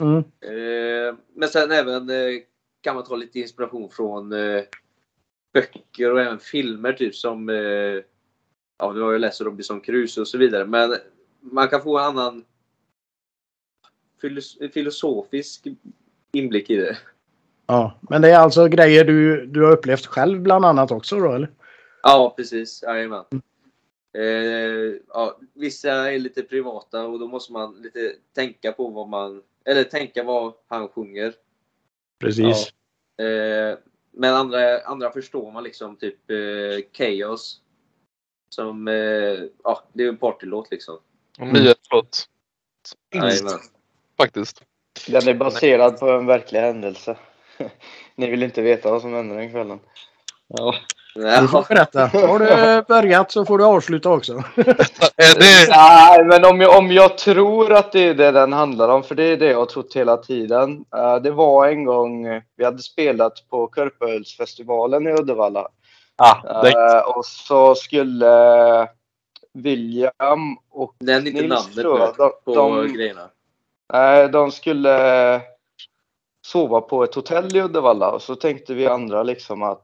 Mm. 0.04 0.18
Eh, 0.42 1.16
men 1.34 1.50
sen 1.50 1.72
även 1.72 2.10
eh, 2.10 2.42
kan 2.82 2.96
man 2.96 3.04
ta 3.04 3.16
lite 3.16 3.40
inspiration 3.40 3.90
från 3.90 4.32
eh, 4.32 4.62
böcker 5.54 6.12
och 6.12 6.22
även 6.22 6.40
filmer 6.40 6.94
typ 6.94 7.16
som 7.16 7.50
eh, 7.50 8.04
Ja, 8.78 8.92
nu 8.92 9.02
har 9.02 9.12
jag 9.12 9.22
läst 9.22 9.42
Robinson 9.42 9.82
Crusoe 9.82 10.22
och 10.22 10.28
så 10.28 10.38
vidare. 10.38 10.66
Men 10.66 10.96
man 11.40 11.68
kan 11.68 11.82
få 11.82 12.00
en 12.00 12.06
annan 12.06 12.46
filos- 14.22 14.72
filosofisk 14.72 15.68
inblick 16.32 16.70
i 16.70 16.76
det. 16.76 16.98
Ja, 17.66 18.00
men 18.02 18.22
det 18.22 18.30
är 18.30 18.38
alltså 18.38 18.68
grejer 18.68 19.06
du, 19.06 19.46
du 19.46 19.64
har 19.64 19.72
upplevt 19.72 20.06
själv 20.06 20.42
bland 20.42 20.66
annat 20.66 20.92
också 20.92 21.20
då 21.20 21.32
eller? 21.32 21.50
Ja, 22.04 22.34
precis. 22.38 22.84
Jajamän. 22.84 23.26
Eh, 24.18 24.96
ja, 25.08 25.40
vissa 25.54 26.12
är 26.12 26.20
lite 26.20 26.44
privata 26.44 27.06
och 27.06 27.20
då 27.20 27.28
måste 27.28 27.54
man 27.54 27.82
lite 27.82 28.16
tänka 28.36 28.72
på 28.72 28.88
vad 28.88 29.08
man... 29.08 29.44
Eller 29.66 29.84
tänka 29.84 30.24
vad 30.24 30.54
han 30.68 30.88
sjunger. 30.88 31.34
Precis. 32.20 32.74
Eh, 33.20 33.78
men 34.12 34.34
andra, 34.34 34.80
andra 34.80 35.12
förstår 35.12 35.52
man 35.52 35.64
liksom, 35.64 35.96
typ 35.96 36.32
eh, 36.32 36.38
Chaos. 36.98 37.62
Som, 38.50 38.88
eh, 38.88 38.94
ja, 39.64 39.84
det 39.94 40.04
är 40.04 40.10
en 40.10 40.18
partylåt 40.18 40.72
liksom. 40.72 41.00
Och 41.40 41.48
nya 41.48 41.76
låt. 41.92 42.30
Jajamän. 43.14 43.60
Faktiskt. 44.18 44.64
Den 45.08 45.28
är 45.28 45.34
baserad 45.34 46.00
på 46.00 46.10
en 46.10 46.26
verklig 46.26 46.60
händelse. 46.60 47.18
Ni 48.16 48.30
vill 48.30 48.44
inte 48.44 48.62
veta 48.62 48.92
vad 48.92 49.02
som 49.02 49.14
hände 49.14 49.36
den 49.36 49.52
kvällen. 49.52 49.80
Ja. 50.48 50.76
Du 51.15 51.48
får 51.48 51.60
Ja, 51.60 51.65
berätta. 51.70 52.05
Har 52.08 52.39
du 52.39 52.84
börjat 52.88 53.32
så 53.32 53.46
får 53.46 53.58
du 53.58 53.65
avsluta 53.65 54.10
också. 54.10 54.34
Det, 55.15 55.67
Nej, 55.70 56.24
men 56.25 56.46
om 56.46 56.62
jag, 56.62 56.77
om 56.77 56.91
jag 56.91 57.17
tror 57.17 57.74
att 57.74 57.91
det 57.91 58.00
är 58.08 58.13
det 58.13 58.32
den 58.32 58.53
handlar 58.53 58.89
om, 58.89 59.03
för 59.03 59.15
det 59.15 59.24
är 59.24 59.38
det 59.38 59.46
jag 59.48 59.58
har 59.58 59.65
trott 59.65 59.93
hela 59.96 60.17
tiden. 60.17 60.86
Eh, 60.96 61.15
det 61.15 61.32
var 61.32 61.67
en 61.67 61.86
gång 61.86 62.25
eh, 62.25 62.41
vi 62.55 62.65
hade 62.65 62.82
spelat 62.82 63.34
på 63.50 63.72
Körpölsfestivalen 63.75 65.08
i 65.08 65.12
Uddevalla. 65.12 65.67
ah, 66.17 66.62
det, 66.63 66.72
Eh, 66.72 67.00
och 67.17 67.25
så 67.25 67.75
skulle 67.75 68.88
William 69.53 70.58
och 70.72 70.96
inte 71.01 71.20
Nils 71.20 71.50
namnet 71.50 71.75
tror 71.75 72.00
jag, 72.00 72.15
de, 72.17 72.32
på 72.46 72.55
de, 72.55 72.93
grejerna. 72.93 73.29
nej, 73.93 74.29
de 74.29 74.51
skulle 74.51 75.41
sova 76.46 76.82
på 76.82 77.03
ett 77.03 77.15
hotell 77.15 77.55
i 77.55 77.62
Uddevalla 77.62 78.12
och 78.12 78.22
så 78.22 78.36
tänkte 78.36 78.74
vi 78.74 78.88
andra 78.88 79.24
liksom 79.24 79.63
att, 79.63 79.82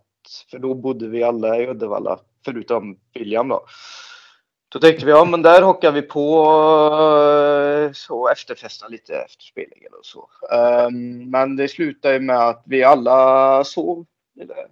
för 0.52 0.60
då 0.60 0.74
bodde 0.74 1.08
vi 1.08 1.24
alla 1.24 1.58
i 1.60 1.68
Uddevalla, 1.68 2.20
förutom 2.46 3.00
William 3.14 3.48
då. 3.48 3.66
Då 4.72 4.80
tänkte 4.80 5.06
vi, 5.06 5.12
ja 5.12 5.26
men 5.26 5.42
där 5.42 5.62
hockar 5.62 5.92
vi 5.92 6.02
på 6.02 6.46
eh, 7.86 7.92
så 7.94 8.30
efterfestar 8.30 8.90
lite 8.90 9.16
efter 9.16 9.44
spelningen 9.44 9.92
och 10.00 10.06
så. 10.06 10.30
Ehm, 10.56 11.30
men 11.30 11.56
det 11.56 11.68
slutade 11.68 12.14
ju 12.14 12.20
med 12.20 12.40
att 12.40 12.64
vi 12.66 12.84
alla 12.84 13.64
sov 13.64 14.06
i 14.42 14.46
det 14.46 14.54
här 14.54 14.68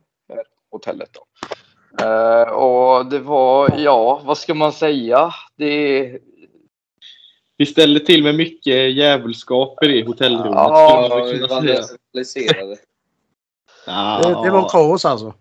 hotellet 0.71 1.09
då. 1.13 1.25
Eh, 2.05 2.49
och 2.49 3.05
det 3.05 3.19
var, 3.19 3.73
ja 3.77 4.21
vad 4.25 4.37
ska 4.37 4.53
man 4.53 4.73
säga? 4.73 5.33
Det, 5.55 6.19
Vi 7.57 7.65
ställde 7.65 7.99
till 7.99 8.23
med 8.23 8.35
mycket 8.35 8.95
djävulskap 8.95 9.83
i 9.83 9.87
det 9.87 10.07
hotellrummet. 10.07 10.53
Ja, 10.53 11.01
det 11.31 11.47
var 11.47 11.61
decentraliserade. 11.61 12.77
Ja, 13.89 14.21
Det, 14.23 14.43
det 14.43 14.51
var 14.51 14.69
kaos 14.69 15.05
alltså. 15.05 15.33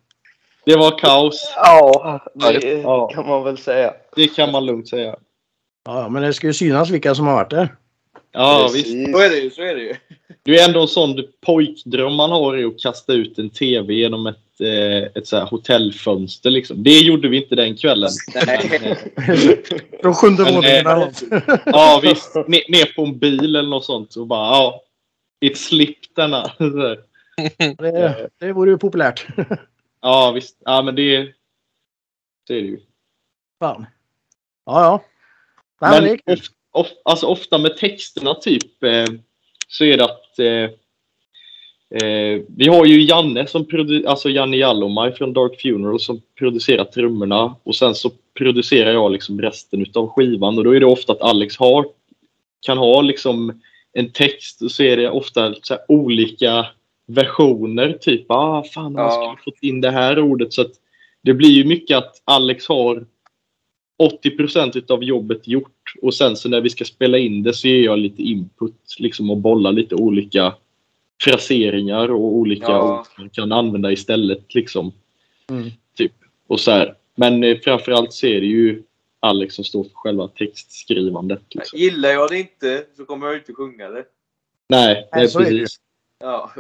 Det 0.67 0.77
var 0.77 0.99
kaos. 0.99 1.53
ja, 1.57 2.21
det 2.35 2.73
Ja. 2.83 3.09
kan 3.15 3.27
man 3.29 3.45
väl 3.45 3.59
säga. 3.59 3.95
Det 4.17 4.29
kan 4.29 4.53
man 4.53 4.67
lugnt 4.67 4.89
säga. 4.89 5.17
Ja, 5.85 6.09
men 6.09 6.23
det 6.23 6.33
ska 6.33 6.47
ju 6.47 6.53
synas 6.55 6.91
vilka 6.91 7.15
som 7.15 7.27
har 7.27 7.35
varit 7.35 7.51
där. 7.51 7.69
Ja, 8.33 8.71
visst. 8.75 8.85
Precis. 8.87 9.13
Så 9.13 9.19
är 9.21 9.31
det 9.31 9.37
ju, 9.37 9.51
så 9.51 9.63
är 9.63 9.75
det 9.75 9.81
ju. 9.83 9.95
Det 10.43 10.59
är 10.59 10.69
ändå 10.69 10.81
en 10.83 10.89
sån 10.89 11.17
pojkdröm 11.47 12.15
man 12.15 12.31
har 12.31 12.57
i 12.59 12.65
att 12.65 12.81
kasta 12.81 13.13
ut 13.13 13.39
en 13.39 13.51
TV 13.51 13.95
genom 13.95 14.27
ett, 14.27 14.61
eh, 14.61 15.11
ett 15.15 15.27
så 15.27 15.37
här 15.37 15.47
hotellfönster. 15.47 16.51
Liksom. 16.51 16.83
Det 16.83 16.99
gjorde 16.99 17.29
vi 17.29 17.37
inte 17.43 17.55
den 17.55 17.77
kvällen. 17.77 18.11
Nej. 18.47 18.97
Från 20.03 20.15
sjunde 20.15 20.45
våningen 20.45 20.65
eh, 20.87 20.93
eller 20.93 20.97
något. 20.97 21.23
Ja, 21.67 22.01
visst. 22.03 22.35
Ner, 22.35 22.71
ner 22.71 22.95
på 22.97 23.03
en 23.03 23.19
bil 23.19 23.57
eller 23.57 23.69
något 23.71 23.85
sånt 23.85 24.17
och 24.17 24.27
bara 24.27 24.49
ja. 24.57 24.83
It 25.41 25.59
slipped 25.59 26.09
denna. 26.17 26.51
Det, 27.79 28.29
det 28.41 28.53
vore 28.53 28.71
ju 28.71 28.79
populärt. 28.79 29.27
Ja, 30.07 30.33
visst. 30.33 30.57
Ja, 30.65 30.83
men 30.83 30.95
det, 30.95 31.19
det 32.47 32.55
är 32.55 32.63
det 32.63 32.69
ju. 32.69 32.81
Fan. 33.59 33.87
Ja, 34.67 34.83
ja. 34.83 35.05
Nej, 35.81 36.03
men 36.03 36.19
Men 36.25 36.35
of, 36.35 36.41
of, 36.73 36.87
alltså 37.05 37.27
ofta 37.27 37.59
med 37.59 37.77
texterna 37.77 38.35
typ 38.35 38.83
eh, 38.83 39.07
så 39.69 39.85
är 39.85 39.97
det 39.97 40.05
att 40.05 40.39
eh, 40.39 40.71
eh, 42.01 42.43
vi 42.49 42.69
har 42.69 42.87
ju 42.87 43.03
Janne 43.03 43.47
som 43.47 43.67
alltså 44.07 44.31
Janne 44.31 44.57
Jalomaj 44.57 45.13
från 45.13 45.33
Dark 45.33 45.61
Funeral 45.61 46.01
som 46.01 46.23
producerar 46.39 46.85
trummorna 46.85 47.57
och 47.63 47.77
sen 47.77 47.95
så 47.95 48.11
producerar 48.35 48.93
jag 48.93 49.13
liksom 49.13 49.43
resten 49.43 49.83
utav 49.83 50.09
skivan 50.09 50.59
och 50.59 50.65
då 50.65 50.77
är 50.77 50.81
det 50.81 50.87
ofta 50.87 51.13
att 51.13 51.23
Alex 51.23 51.57
har 51.57 51.87
kan 52.61 52.79
ha 52.79 53.01
liksom 53.01 53.61
en 53.93 54.13
text 54.13 54.63
och 54.63 54.71
så 54.71 54.83
är 54.83 54.97
det 54.97 55.11
ofta 55.11 55.55
olika 55.89 56.67
versioner 57.07 57.93
typ 57.93 58.25
ah 58.31 58.63
fan 58.75 58.93
man 58.93 59.03
Ja. 59.05 59.11
skulle 59.11 59.45
fått 59.55 59.63
in 59.63 59.81
det 59.81 59.91
här 59.91 60.19
ordet 60.19 60.53
så 60.53 60.61
att 60.63 60.73
det 61.23 61.35
blir 61.35 61.51
ju 61.51 61.65
mycket 61.65 61.99
att 61.99 62.23
Alex 62.25 62.69
har 62.69 63.07
80% 64.25 64.77
utav 64.79 65.05
jobbet 65.05 65.49
gjort 65.49 65.73
och 66.03 66.15
sen 66.15 66.37
så 66.37 66.49
när 66.49 66.61
vi 66.61 66.71
ska 66.71 66.85
spela 66.85 67.19
in 67.19 67.43
det 67.43 67.53
så 67.55 67.69
ger 67.69 67.85
jag 67.85 67.99
lite 67.99 68.23
input 68.23 68.95
liksom 68.99 69.31
och 69.31 69.37
bollar 69.37 69.73
lite 69.73 69.95
olika 69.95 70.55
fraseringar 71.23 72.09
och 72.11 72.21
olika 72.35 72.73
Ja. 72.73 73.01
ord 73.01 73.07
man 73.19 73.31
kan 73.31 73.53
använda 73.53 73.93
istället 73.93 74.55
liksom. 74.55 74.93
Mm. 75.51 75.71
Typ. 75.97 76.13
Och 76.47 76.61
så 76.61 76.71
här. 76.71 76.95
Men 77.15 77.45
eh, 77.45 77.59
framförallt 77.59 78.13
så 78.13 78.27
är 78.27 78.41
det 78.41 78.47
ju 78.47 78.83
Alex 79.21 79.55
som 79.55 79.65
står 79.65 79.85
för 79.85 79.91
själva 79.95 80.29
textskrivandet. 80.29 81.43
Liksom. 81.55 81.79
Gillar 81.79 82.09
jag 82.09 82.31
det 82.31 82.39
inte 82.39 82.85
så 82.97 83.05
kommer 83.05 83.27
jag 83.27 83.37
inte 83.37 83.53
sjunga 83.53 83.89
det. 83.89 84.05
Nej, 84.69 84.95
Nej, 84.95 85.09
nej 85.13 85.29
så 85.29 85.41
är 85.41 85.45
det 85.45 85.51
ju. 85.51 85.61
precis. 85.61 85.81
Ja. 86.19 86.51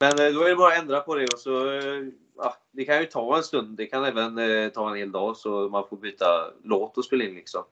Men 0.00 0.18
eh, 0.18 0.32
då 0.34 0.42
är 0.42 0.48
det 0.48 0.56
bara 0.56 0.72
att 0.72 0.78
ändra 0.78 1.00
på 1.00 1.14
det 1.14 1.26
och 1.32 1.38
så... 1.38 1.70
eh, 1.70 2.04
Ja, 2.40 2.56
det 2.72 2.84
kan 2.84 2.98
ju 2.98 3.04
ta 3.06 3.36
en 3.36 3.42
stund. 3.42 3.76
Det 3.76 3.86
kan 3.86 4.04
även 4.04 4.38
eh, 4.38 4.68
ta 4.68 4.90
en 4.90 4.96
hel 4.96 5.12
dag 5.12 5.36
så 5.36 5.68
man 5.68 5.88
får 5.88 5.96
byta 5.96 6.24
låt 6.64 6.98
och 6.98 7.04
spela 7.04 7.24
in 7.24 7.34
liksom. 7.34 7.64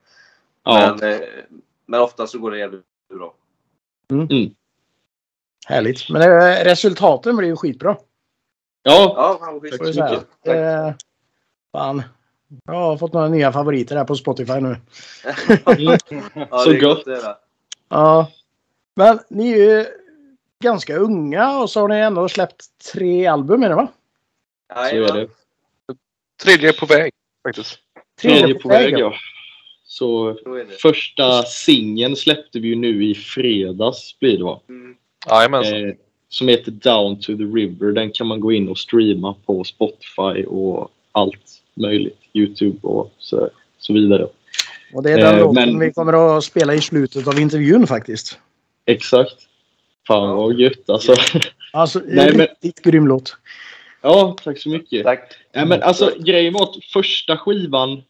Ja. 0.63 0.95
Men, 0.99 1.11
eh, 1.13 1.19
men 1.85 2.01
ofta 2.01 2.27
så 2.27 2.39
går 2.39 2.51
det 2.51 2.57
jävligt 2.59 2.85
bra. 3.13 3.33
Härligt. 5.67 6.09
Men 6.09 6.21
eh, 6.21 6.63
resultaten 6.63 7.37
blir 7.37 7.47
ju 7.47 7.55
skitbra. 7.55 7.97
ja, 8.83 9.13
Ja, 9.15 9.37
fan 9.39 9.61
jag 9.63 9.93
så 9.95 10.03
mycket. 10.03 10.27
Eh, 10.43 10.93
fan. 11.71 12.03
Jag 12.65 12.73
har 12.73 12.97
fått 12.97 13.13
några 13.13 13.27
nya 13.29 13.51
favoriter 13.51 13.95
här 13.95 14.05
på 14.05 14.15
Spotify 14.15 14.59
nu. 14.59 14.75
Ja, 15.65 15.97
Så 16.63 16.69
det 16.69 16.77
är 16.77 16.81
gott. 16.81 17.05
gott. 17.05 17.17
Ja. 17.89 18.31
Men 18.97 19.19
ni 19.29 19.51
är 19.51 19.57
ju 19.57 19.85
ganska 20.63 20.97
unga 20.97 21.59
och 21.59 21.69
så 21.69 21.81
har 21.81 21.87
ni 21.87 21.95
ändå 21.95 22.29
släppt 22.29 22.65
tre 22.93 23.25
album 23.25 23.63
är 23.63 23.69
det 23.69 23.75
va? 23.75 23.87
så 24.73 24.95
är 24.95 25.13
det. 25.13 25.27
tredje 26.43 26.73
på 26.73 26.85
väg 26.85 27.11
faktiskt. 27.47 27.79
Tredje 28.21 28.53
på 28.55 28.69
väg, 28.69 28.93
ja. 28.93 28.99
ja. 28.99 29.13
Så 29.83 30.37
Så 30.43 30.65
första 30.81 31.43
singeln 31.43 32.15
släppte 32.15 32.59
vi 32.59 32.67
ju 32.67 32.75
nu 32.75 33.05
i 33.05 33.15
fredags 33.15 34.19
blir 34.19 34.37
det 34.37 34.43
va? 34.43 34.59
Mm. 34.69 35.53
Eh, 35.53 35.95
som 36.29 36.47
heter 36.47 36.71
Down 36.71 37.19
to 37.19 37.37
the 37.37 37.43
River. 37.43 37.91
Den 37.91 38.11
kan 38.11 38.27
man 38.27 38.39
gå 38.39 38.51
in 38.51 38.69
och 38.69 38.77
streama 38.77 39.35
på 39.45 39.63
Spotify 39.63 40.45
och 40.45 40.91
allt 41.11 41.61
möjligt. 41.73 42.19
Youtube 42.33 42.77
och 42.81 43.13
så, 43.19 43.49
så 43.77 43.93
vidare. 43.93 44.27
Och 44.93 45.03
det 45.03 45.11
är 45.11 45.17
den 45.17 45.35
Eh, 45.35 45.39
låten 45.39 45.53
men- 45.53 45.79
vi 45.79 45.93
kommer 45.93 46.37
att 46.37 46.43
spela 46.43 46.73
i 46.73 46.81
slutet 46.81 47.27
av 47.27 47.39
intervjun 47.39 47.87
faktiskt. 47.87 48.39
Exakt. 48.87 49.35
Fan 50.07 50.35
vad 50.35 50.59
gött 50.59 50.89
alltså. 50.89 51.13
Alltså 51.73 52.01
Nej, 52.07 52.37
men- 52.37 52.47
riktigt 52.61 52.83
grym 52.83 53.07
låt. 53.07 53.37
Ja, 54.01 54.35
tack 54.43 54.57
så 54.59 54.69
mycket. 54.69 55.03
Tack. 55.03 55.33
Ja, 55.51 55.65
men 55.65 55.83
alltså 55.83 56.11
grejen 56.19 56.53
var 56.53 56.63
att 56.63 56.83
första 56.85 57.37
skivan 57.37 58.03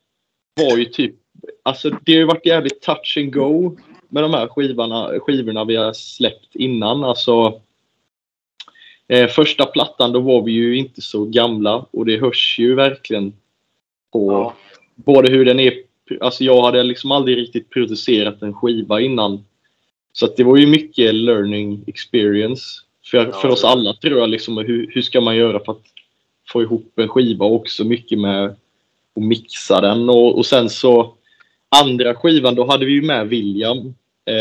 var 0.55 0.77
ju 0.77 0.86
typ, 0.86 1.15
alltså 1.63 1.89
det 1.89 2.12
har 2.12 2.19
ju 2.19 2.25
varit 2.25 2.46
jävligt 2.46 2.81
touch 2.81 3.17
and 3.17 3.34
go 3.34 3.77
med 4.10 4.24
de 4.24 4.34
här 4.34 4.48
skivorna, 4.48 5.19
skivorna 5.19 5.65
vi 5.65 5.75
har 5.75 5.93
släppt 5.93 6.55
innan. 6.55 7.03
Alltså, 7.03 7.62
eh, 9.07 9.27
första 9.27 9.65
plattan 9.65 10.12
då 10.12 10.19
var 10.19 10.41
vi 10.41 10.51
ju 10.51 10.77
inte 10.77 11.01
så 11.01 11.25
gamla 11.25 11.86
och 11.91 12.05
det 12.05 12.17
hörs 12.19 12.60
ju 12.60 12.75
verkligen 12.75 13.34
på 14.13 14.31
Ja. 14.31 14.55
både 14.96 15.31
hur 15.31 15.46
den 15.46 15.60
är, 15.60 15.74
alltså 16.22 16.43
jag 16.43 16.62
hade 16.63 16.84
liksom 16.84 17.12
aldrig 17.12 17.38
riktigt 17.38 17.69
producerat 17.69 18.41
en 18.41 18.53
skiva 18.53 19.01
innan. 19.01 19.46
Så 20.19 20.27
det 20.38 20.43
var 20.43 20.57
ju 20.57 20.67
mycket 20.67 21.15
learning 21.15 21.83
experience 21.88 22.63
för, 23.12 23.17
Ja, 23.17 23.31
för 23.31 23.50
oss 23.50 23.63
alla 23.63 23.93
tror 23.93 24.19
jag. 24.19 24.29
Liksom, 24.29 24.57
hur, 24.57 24.91
hur 24.93 25.01
ska 25.01 25.21
man 25.21 25.36
göra 25.36 25.59
för 25.65 25.71
att 25.71 25.83
få 26.51 26.62
ihop 26.62 27.00
en 27.00 27.07
skiva 27.07 27.45
också 27.45 27.83
mycket 27.83 28.19
med 28.19 28.45
att 28.45 29.24
mixa 29.24 29.81
den. 29.81 30.09
Och, 30.09 30.38
och 30.38 30.45
sen 30.45 30.69
så 30.69 31.13
andra 31.81 32.15
skivan, 32.15 32.55
då 32.55 32.65
hade 32.65 32.86
vi 32.86 32.91
ju 32.91 33.01
med 33.01 33.27
William 33.27 33.95
eh, 34.25 34.36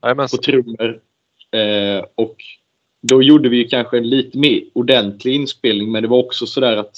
Ja. 0.00 0.26
på 0.30 0.36
trummor. 0.36 1.00
Eh, 1.50 2.04
och 2.14 2.36
då 3.02 3.22
gjorde 3.22 3.48
vi 3.48 3.64
kanske 3.64 3.98
en 3.98 4.08
lite 4.10 4.38
mer 4.38 4.62
ordentlig 4.72 5.34
inspelning 5.34 5.92
men 5.92 6.02
det 6.02 6.08
var 6.08 6.18
också 6.18 6.46
sådär 6.46 6.76
att 6.76 6.96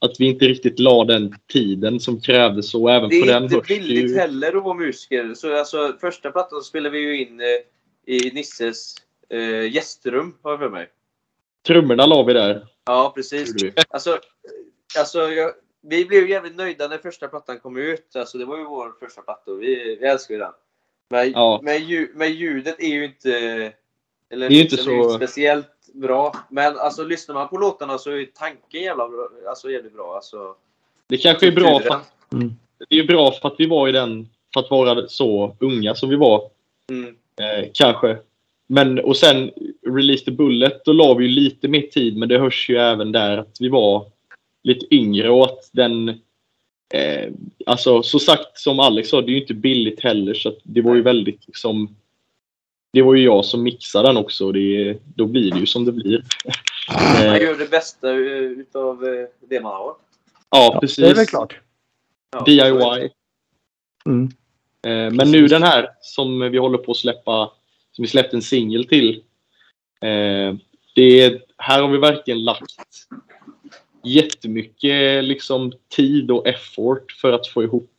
att 0.00 0.20
vi 0.20 0.26
inte 0.26 0.44
riktigt 0.44 0.78
la 0.78 1.04
den 1.04 1.34
tiden 1.52 2.00
som 2.00 2.20
krävdes 2.20 2.74
och 2.74 2.90
även 2.92 3.08
Det 3.08 3.20
på 3.20 3.26
är 3.26 3.32
den 3.34 3.42
inte 3.44 3.60
billigt 3.68 4.10
ju... 4.10 4.16
heller 4.18 4.56
att 4.56 4.62
vara 4.64 4.74
musiker. 4.74 5.34
Så 5.34 5.58
alltså, 5.58 5.96
första 6.00 6.30
plattan 6.30 6.62
spelade 6.62 6.90
vi 6.98 6.98
ju 7.04 7.20
in 7.22 7.40
eh, 7.40 8.14
i 8.16 8.30
Nisses 8.34 8.94
eh, 9.28 9.74
gästrum, 9.74 10.34
har 10.42 10.50
jag 10.50 10.58
för 10.60 10.70
mig. 10.70 10.88
Trummorna 11.66 12.06
la 12.06 12.22
vi 12.22 12.32
där. 12.32 12.66
Ja, 12.86 13.12
precis. 13.14 13.54
Alltså, 13.88 14.18
alltså 14.98 15.18
jag, 15.30 15.52
vi 15.82 16.04
blev 16.04 16.22
ju 16.22 16.30
jävligt 16.30 16.56
nöjda 16.56 16.88
när 16.88 16.98
första 16.98 17.28
plattan 17.28 17.58
kom 17.60 17.76
ut. 17.76 18.16
Alltså, 18.16 18.38
det 18.38 18.44
var 18.44 18.58
ju 18.58 18.64
vår 18.64 18.92
första 19.00 19.22
platta 19.22 19.50
och 19.50 19.62
vi, 19.62 19.96
vi 20.00 20.06
älskar 20.06 20.34
ju 20.34 20.40
den. 20.40 20.52
Men, 21.10 21.30
Ja. 21.32 21.60
men, 21.62 21.84
lju, 21.88 22.08
men 22.14 22.32
ljudet 22.32 22.76
är 22.78 22.88
ju 22.88 23.04
inte... 23.04 23.32
Eller, 24.30 24.48
Det 24.48 24.54
är 24.54 24.56
ju 24.56 24.62
inte 24.62 24.76
liksom, 24.76 24.92
det 24.92 24.98
är 24.98 25.02
så- 25.02 25.16
speciellt 25.16 25.66
bra. 25.94 26.36
Men 26.50 26.78
alltså, 26.78 27.04
lyssnar 27.04 27.34
man 27.34 27.48
på 27.48 27.56
låtarna 27.56 27.98
så 27.98 28.10
är 28.10 28.26
tanken 28.34 28.82
jävla 28.82 29.08
bra, 29.08 29.28
alltså, 29.48 29.70
jävligt 29.70 29.94
bra. 29.94 30.14
Alltså, 30.14 30.54
Det 31.06 31.16
kanske 31.16 31.46
är 31.46 31.52
bra 31.52 31.80
för 31.80 31.94
att, 31.94 32.12
det 32.88 32.98
är 32.98 33.06
bra 33.06 33.32
för 33.32 33.48
att 33.48 33.54
vi 33.58 33.66
var 33.66 33.88
i 33.88 33.92
den... 33.92 34.28
För 34.54 34.60
att 34.60 34.70
vara 34.70 35.08
så 35.08 35.56
unga 35.60 35.94
som 35.94 36.08
vi 36.08 36.16
var. 36.16 36.50
Mm. 36.90 37.16
Eh, 37.40 37.68
kanske. 37.74 38.18
Men 38.66 38.98
och 38.98 39.16
sen 39.16 39.50
Release 39.86 40.24
the 40.24 40.30
Bullet, 40.30 40.84
då 40.84 40.92
la 40.92 41.14
vi 41.14 41.24
ju 41.24 41.30
lite 41.30 41.68
mer 41.68 41.82
tid 41.82 42.16
men 42.16 42.28
det 42.28 42.38
hörs 42.38 42.70
ju 42.70 42.76
även 42.76 43.12
där 43.12 43.38
att 43.38 43.56
vi 43.60 43.68
var 43.68 44.06
lite 44.62 44.94
yngre 44.94 45.30
och 45.30 45.44
att 45.44 45.70
den... 45.72 46.08
Eh, 46.94 47.32
alltså 47.66 48.02
så 48.02 48.18
sagt 48.18 48.58
som 48.58 48.80
Alex 48.80 49.08
sa, 49.08 49.20
det 49.20 49.30
är 49.30 49.34
ju 49.34 49.40
inte 49.40 49.54
billigt 49.54 50.00
heller 50.00 50.34
så 50.34 50.54
det 50.62 50.82
var 50.82 50.94
ju 50.94 51.02
väldigt 51.02 51.46
liksom... 51.46 51.96
Det 52.92 53.02
var 53.02 53.14
ju 53.14 53.24
jag 53.24 53.44
som 53.44 53.62
mixade 53.62 54.08
den 54.08 54.16
också 54.16 54.46
och 54.46 54.52
det, 54.52 54.98
då 55.14 55.26
blir 55.26 55.52
det 55.52 55.58
ju 55.58 55.66
som 55.66 55.84
det 55.84 55.92
blir. 55.92 56.24
Man 56.92 57.34
eh, 57.34 57.42
gör 57.42 57.58
det 57.58 57.70
bästa 57.70 58.10
eh, 58.10 58.16
utav 58.16 59.04
eh, 59.04 59.26
det 59.48 59.60
man 59.60 59.72
har. 59.72 59.94
ja, 60.50 60.78
precis. 60.80 60.96
Det 60.96 61.10
är 61.10 61.14
väl 61.14 61.26
klart. 61.26 61.60
Ja, 62.30 62.44
DIY. 62.44 63.10
Mm. 64.06 64.28
Men 65.16 65.30
nu 65.30 65.46
den 65.46 65.62
här 65.62 65.88
som 66.00 66.40
vi 66.40 66.58
håller 66.58 66.78
på 66.78 66.90
att 66.90 66.96
släppa, 66.96 67.52
som 67.92 68.02
vi 68.02 68.08
släppte 68.08 68.36
en 68.36 68.42
singel 68.42 68.84
till. 68.84 69.22
Det 70.94 71.22
är, 71.22 71.42
här 71.56 71.82
har 71.82 71.88
vi 71.88 71.98
verkligen 71.98 72.44
lagt 72.44 72.74
jättemycket 74.02 75.24
liksom, 75.24 75.72
tid 75.88 76.30
och 76.30 76.46
effort 76.46 77.12
för 77.12 77.32
att 77.32 77.46
få 77.46 77.62
ihop 77.62 77.90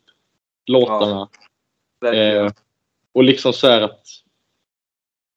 låtarna. 0.65 1.29
Eh, 2.13 2.51
och 3.13 3.23
liksom 3.23 3.53
så 3.53 3.67
här 3.67 3.81
att 3.81 4.07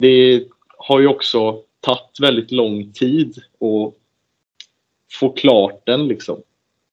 det 0.02 0.44
har 0.78 1.00
ju 1.00 1.06
också 1.06 1.62
tagit 1.80 2.20
väldigt 2.20 2.50
lång 2.50 2.92
tid 2.92 3.36
att 3.38 3.94
få 5.12 5.28
klart 5.32 5.86
den 5.86 6.08
liksom. 6.08 6.42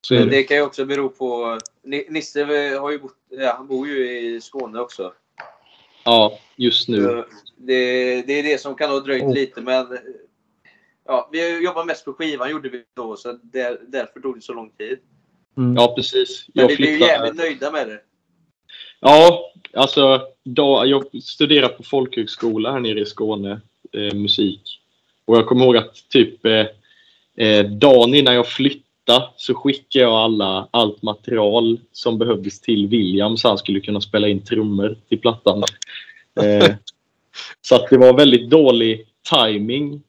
Så 0.00 0.14
Men 0.14 0.28
det. 0.28 0.30
det 0.30 0.42
kan 0.42 0.56
ju 0.56 0.62
också 0.62 0.84
bero 0.84 1.08
på... 1.08 1.58
Ni- 1.82 2.06
Nisse 2.08 2.44
har 2.80 2.90
ju 2.90 2.98
bott, 2.98 3.16
ja, 3.28 3.54
han 3.56 3.66
bor 3.66 3.88
ju 3.88 4.20
i 4.20 4.40
Skåne 4.40 4.80
också. 4.80 5.12
Ja, 6.04 6.38
just 6.56 6.88
nu. 6.88 7.24
Det, 7.56 8.22
det 8.22 8.32
är 8.32 8.42
det 8.42 8.60
som 8.60 8.74
kan 8.74 8.90
ha 8.90 9.00
dröjt 9.00 9.22
Oh. 9.22 9.34
lite 9.34 9.60
men... 9.60 9.98
Ja, 11.06 11.28
vi 11.32 11.64
jobbar 11.64 11.84
mest 11.84 12.04
på 12.04 12.12
skivan 12.12 12.50
gjorde 12.50 12.68
vi 12.68 12.84
då 12.96 13.16
så 13.16 13.38
där, 13.42 13.80
därför 13.88 14.20
tog 14.20 14.34
det 14.34 14.40
så 14.40 14.52
lång 14.52 14.70
tid. 14.70 14.98
Mm. 15.56 15.74
Ja, 15.74 15.92
precis. 15.96 16.46
Men 16.54 16.62
Jag 16.62 16.68
vi 16.68 16.76
blev 16.76 16.90
ju 16.90 16.98
jävligt 16.98 17.36
nöjda 17.36 17.70
med 17.70 17.88
det. 17.88 18.00
Ja, 19.00 19.52
alltså 19.74 20.22
då, 20.44 20.82
jag 20.86 21.22
studerar 21.22 21.68
på 21.68 21.82
folkhögskola 21.82 22.72
här 22.72 22.80
nere 22.80 23.00
i 23.00 23.06
Skåne, 23.06 23.60
eh, 23.92 24.14
musik. 24.14 24.80
Och 25.24 25.36
jag 25.36 25.46
kommer 25.46 25.64
ihåg 25.64 25.76
att 25.76 26.08
typ 26.08 26.46
eh, 26.46 26.66
eh, 27.36 27.64
dagen 27.66 28.14
innan 28.14 28.34
jag 28.34 28.48
flyttade 28.48 29.28
så 29.36 29.54
skickade 29.54 30.04
jag 30.04 30.12
alla, 30.12 30.68
allt 30.70 31.02
material 31.02 31.80
som 31.92 32.18
behövdes 32.18 32.60
till 32.60 32.88
William 32.88 33.36
så 33.36 33.48
han 33.48 33.58
skulle 33.58 33.80
kunna 33.80 34.00
spela 34.00 34.28
in 34.28 34.44
trummor 34.44 34.96
till 35.08 35.20
plattan. 35.20 35.62
Eh, 36.40 36.74
så 37.60 37.74
att 37.74 37.90
det 37.90 37.98
var 37.98 38.16
väldigt 38.16 38.50
dålig 38.50 39.06
timing. 39.30 40.02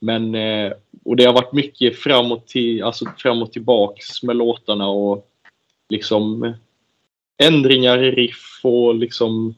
Men, 0.00 0.34
eh, 0.34 0.72
och 1.04 1.16
det 1.16 1.24
har 1.24 1.32
varit 1.32 1.52
mycket 1.52 1.98
fram 1.98 2.32
och, 2.32 2.46
till, 2.46 2.82
alltså 2.82 3.04
fram 3.18 3.42
och 3.42 3.52
tillbaks 3.52 4.22
med 4.22 4.36
låtarna 4.36 4.88
och 4.88 5.28
liksom 5.88 6.54
ändringar 7.42 8.02
i 8.02 8.10
riff 8.10 8.60
och 8.62 8.94
liksom... 8.94 9.54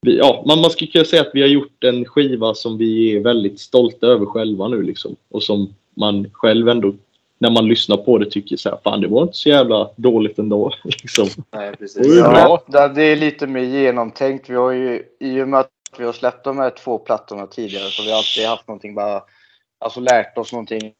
Vi, 0.00 0.18
ja, 0.18 0.44
man, 0.46 0.60
man 0.60 0.70
skulle 0.70 0.90
kunna 0.90 1.04
säga 1.04 1.22
att 1.22 1.30
vi 1.34 1.40
har 1.40 1.48
gjort 1.48 1.84
en 1.84 2.04
skiva 2.04 2.54
som 2.54 2.78
vi 2.78 3.16
är 3.16 3.20
väldigt 3.20 3.60
stolta 3.60 4.06
över 4.06 4.26
själva 4.26 4.68
nu 4.68 4.82
liksom. 4.82 5.16
Och 5.28 5.42
som 5.42 5.74
man 5.94 6.30
själv 6.32 6.68
ändå, 6.68 6.94
när 7.38 7.50
man 7.50 7.68
lyssnar 7.68 7.96
på 7.96 8.18
det, 8.18 8.30
tycker 8.30 8.56
så 8.56 8.68
här, 8.68 8.78
fan 8.84 9.00
det 9.00 9.08
var 9.08 9.22
inte 9.22 9.36
så 9.36 9.48
jävla 9.48 9.90
dåligt 9.96 10.38
ändå. 10.38 10.72
Liksom. 10.84 11.28
Nej, 11.50 11.76
precis. 11.76 12.06
Ja, 12.16 12.62
det- 12.94 13.02
är 13.02 13.16
lite 13.16 13.46
mer 13.46 13.60
genomtänkt. 13.60 14.50
Vi 14.50 14.54
har 14.54 14.72
ju, 14.72 15.02
I 15.20 15.42
och 15.42 15.48
med 15.48 15.60
att 15.60 15.70
vi 15.98 16.04
har 16.04 16.12
släppt 16.12 16.44
de 16.44 16.58
här 16.58 16.70
två 16.70 16.98
plattorna 16.98 17.46
tidigare 17.46 17.90
så 17.90 18.02
har 18.02 18.06
vi 18.06 18.12
alltid 18.12 18.46
haft 18.46 18.68
någonting 18.68 18.94
bara, 18.94 19.22
alltså 19.78 20.00
lärt 20.00 20.38
oss 20.38 20.52
någonting 20.52 20.94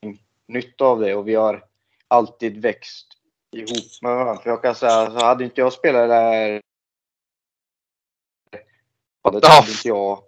nytt 0.48 0.80
av 0.80 1.00
det 1.00 1.14
och 1.14 1.28
vi 1.28 1.34
har 1.34 1.62
alltid 2.08 2.62
växt 2.62 3.06
ihop 3.52 4.02
med 4.02 4.16
varandra. 4.16 4.42
För 4.42 4.50
jag 4.50 4.62
kan 4.62 4.74
säga, 4.74 5.10
så 5.10 5.24
hade 5.24 5.44
inte 5.44 5.60
jag 5.60 5.72
spelat 5.72 6.08
Ja. 6.10 6.60
hade 9.22 9.70
inte 9.70 9.88
jag 9.88 10.22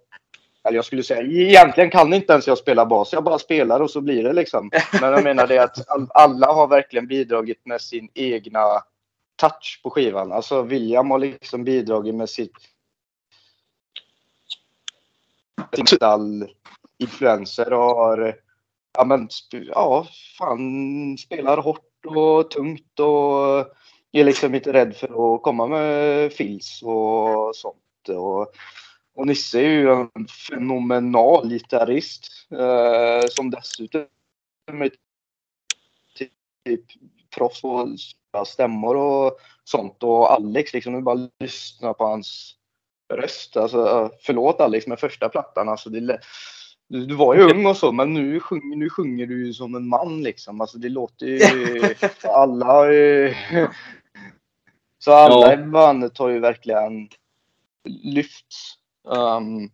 eller 0.63 0.75
jag 0.75 0.85
skulle 0.85 1.03
säga, 1.03 1.21
egentligen 1.21 1.89
kan 1.89 2.13
inte 2.13 2.33
ens 2.33 2.47
jag 2.47 2.57
spela 2.57 2.85
bas. 2.85 3.13
Jag 3.13 3.23
bara 3.23 3.39
spelar 3.39 3.79
och 3.79 3.91
så 3.91 4.01
blir 4.01 4.23
det 4.23 4.33
liksom. 4.33 4.69
Men 5.01 5.11
jag 5.11 5.23
menar 5.23 5.47
det 5.47 5.57
att 5.57 5.89
all- 5.89 6.11
alla 6.13 6.53
har 6.53 6.67
verkligen 6.67 7.07
bidragit 7.07 7.65
med 7.65 7.81
sin 7.81 8.09
egna 8.13 8.83
touch 9.35 9.79
på 9.83 9.89
skivan. 9.89 10.31
Alltså 10.31 10.61
William 10.61 11.11
har 11.11 11.19
liksom 11.19 11.63
bidragit 11.63 12.15
med 12.15 12.29
sitt 12.29 12.53
all 16.01 16.47
influenser 16.97 17.73
och 17.73 17.95
har 17.95 18.35
ja 18.93 19.03
men 19.03 19.29
ja 19.51 20.07
fan 20.37 21.17
spelar 21.17 21.57
hårt 21.57 21.85
och 22.05 22.51
tungt 22.51 22.99
och 22.99 23.67
är 24.11 24.23
liksom 24.23 24.55
inte 24.55 24.73
rädd 24.73 24.95
för 24.95 25.35
att 25.35 25.41
komma 25.41 25.67
med 25.67 26.33
fills 26.33 26.81
och 26.83 27.55
sånt. 27.55 28.09
Och, 28.09 28.53
och 29.15 29.27
Nisse 29.27 29.59
är 29.59 29.69
ju 29.69 29.91
en 29.91 30.27
fenomenal 30.49 31.49
gitarrist 31.49 32.27
eh, 32.51 33.27
som 33.29 33.49
dessutom 33.49 34.05
är 34.71 34.91
typ 36.65 36.85
proffs 37.35 37.61
på 37.61 38.45
stämmor 38.45 38.95
och 38.97 39.37
sånt. 39.63 40.03
Och 40.03 40.31
Alex, 40.31 40.73
liksom, 40.73 40.93
nu 40.93 41.01
bara 41.01 41.29
lyssna 41.39 41.93
på 41.93 42.05
hans 42.05 42.55
röst. 43.13 43.57
Alltså, 43.57 44.11
förlåt 44.21 44.61
Alex, 44.61 44.87
men 44.87 44.97
första 44.97 45.29
plattan. 45.29 45.69
Alltså, 45.69 45.89
det, 45.89 46.19
du, 46.91 47.05
du 47.05 47.15
var 47.15 47.35
ju 47.35 47.41
ung 47.41 47.65
och 47.65 47.77
så, 47.77 47.91
men 47.91 48.13
nu 48.13 48.39
sjunger, 48.39 48.75
nu 48.75 48.89
sjunger 48.89 49.25
du 49.27 49.45
ju 49.45 49.53
som 49.53 49.75
en 49.75 49.87
man 49.87 50.23
liksom. 50.23 50.61
Alltså, 50.61 50.77
det 50.77 50.89
låter 50.89 51.25
ju... 51.25 51.39
alla 52.23 52.93
eh, 52.93 53.35
Så 54.99 55.11
alla 55.11 55.53
Ja. 55.53 55.53
i 55.53 55.57
bandet 55.57 56.17
har 56.17 56.29
ju 56.29 56.39
verkligen 56.39 57.09
lyfts. 58.03 58.75
Um, 59.07 59.71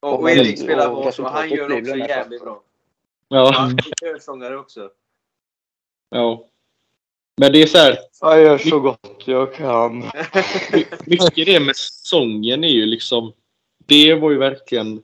Och, 0.00 0.20
och 0.20 0.30
Erik 0.30 0.52
och 0.52 0.58
spelar 0.58 0.88
bas 0.90 1.18
och 1.18 1.30
han 1.30 1.50
gör 1.50 1.78
också 1.78 1.96
jävligt 1.96 2.42
bra. 2.42 2.62
Ja, 3.28 3.52
Han 4.26 4.42
är 4.42 4.56
också. 4.56 4.90
ja. 6.10 6.44
Men 7.40 7.52
det 7.52 7.62
är 7.62 7.66
så 7.66 7.78
här, 7.78 7.98
Jag 8.20 8.40
gör 8.42 8.58
så 8.58 8.80
gott 8.80 9.22
jag 9.24 9.54
kan. 9.54 9.98
mycket 11.06 11.46
det 11.46 11.60
med 11.60 11.76
sången 11.76 12.64
är 12.64 12.68
ju 12.68 12.86
liksom... 12.86 13.32
Det 13.86 14.14
var 14.14 14.30
ju 14.30 14.38
verkligen... 14.38 15.02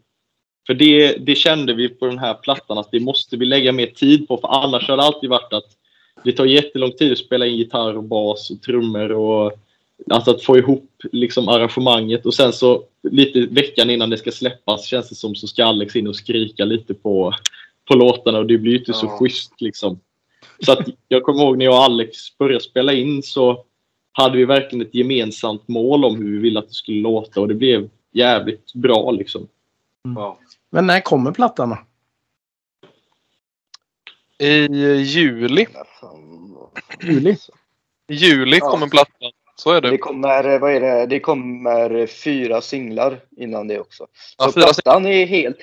För 0.66 0.74
det, 0.74 1.16
det 1.26 1.34
kände 1.34 1.74
vi 1.74 1.88
på 1.88 2.06
den 2.06 2.18
här 2.18 2.34
plattan 2.34 2.78
att 2.78 2.90
det 2.90 3.00
måste 3.00 3.36
vi 3.36 3.46
lägga 3.46 3.72
mer 3.72 3.86
tid 3.86 4.28
på. 4.28 4.36
För 4.36 4.48
annars 4.48 4.88
har 4.88 4.96
det 4.96 5.02
alltid 5.02 5.30
varit 5.30 5.52
att 5.52 5.76
det 6.24 6.32
tar 6.32 6.44
jättelång 6.44 6.92
tid 6.92 7.12
att 7.12 7.18
spela 7.18 7.46
in 7.46 7.56
gitarr 7.56 7.96
och 7.96 8.04
bas 8.04 8.50
och 8.50 8.62
trummor 8.62 9.12
och 9.12 9.52
alltså 10.10 10.30
att 10.30 10.42
få 10.42 10.58
ihop 10.58 10.90
liksom 11.12 11.48
arrangemanget. 11.48 12.26
Och 12.26 12.34
sen 12.34 12.52
så 12.52 12.82
lite 13.02 13.40
veckan 13.40 13.90
innan 13.90 14.10
det 14.10 14.16
ska 14.16 14.30
släppas 14.30 14.86
känns 14.86 15.08
det 15.08 15.14
som 15.14 15.34
så 15.34 15.46
ska 15.46 15.64
Alex 15.64 15.96
in 15.96 16.08
och 16.08 16.16
skrika 16.16 16.64
lite 16.64 16.94
på, 16.94 17.34
på 17.88 17.94
låtarna 17.94 18.38
och 18.38 18.46
det 18.46 18.58
blir 18.58 18.72
ju 18.72 18.78
inte 18.78 18.92
så 18.92 19.06
Ja. 19.06 19.18
schysst 19.18 19.60
liksom. 19.60 20.00
Så 20.60 20.72
att 20.72 20.88
jag 21.08 21.22
kommer 21.22 21.42
ihåg 21.42 21.58
när 21.58 21.64
jag 21.64 21.74
och 21.74 21.84
Alex 21.84 22.38
började 22.38 22.64
spela 22.64 22.92
in 22.92 23.22
så 23.22 23.64
hade 24.12 24.38
vi 24.38 24.44
verkligen 24.44 24.86
ett 24.86 24.94
gemensamt 24.94 25.68
mål 25.68 26.04
om 26.04 26.16
hur 26.16 26.32
vi 26.32 26.38
ville 26.38 26.58
att 26.58 26.68
det 26.68 26.74
skulle 26.74 27.00
låta 27.00 27.40
och 27.40 27.48
det 27.48 27.54
blev 27.54 27.88
jävligt 28.12 28.72
bra 28.74 29.10
liksom. 29.10 29.48
Ja. 30.04 30.38
Men 30.70 30.86
när 30.86 31.00
kommer 31.00 31.32
plattan 31.32 31.70
då? 31.70 31.78
I 34.38 34.66
juli. 35.02 35.66
Juli? 37.02 37.36
I 38.08 38.14
juli 38.14 38.58
Ja. 38.60 38.70
kommer 38.70 38.86
plattan. 38.88 39.30
Så 39.56 39.70
är 39.70 39.80
Det 39.80 39.90
det. 39.90 39.98
kommer, 39.98 40.58
vad 40.58 40.72
är 40.72 40.80
det? 40.80 41.06
Det 41.06 41.20
kommer 41.20 42.06
fyra 42.06 42.60
singlar 42.60 43.20
innan 43.36 43.68
det 43.68 43.80
också. 43.80 44.06
Ja, 44.38 44.44
Så 44.44 44.52
plattan 44.52 45.06
är, 45.06 45.26
helt, 45.26 45.58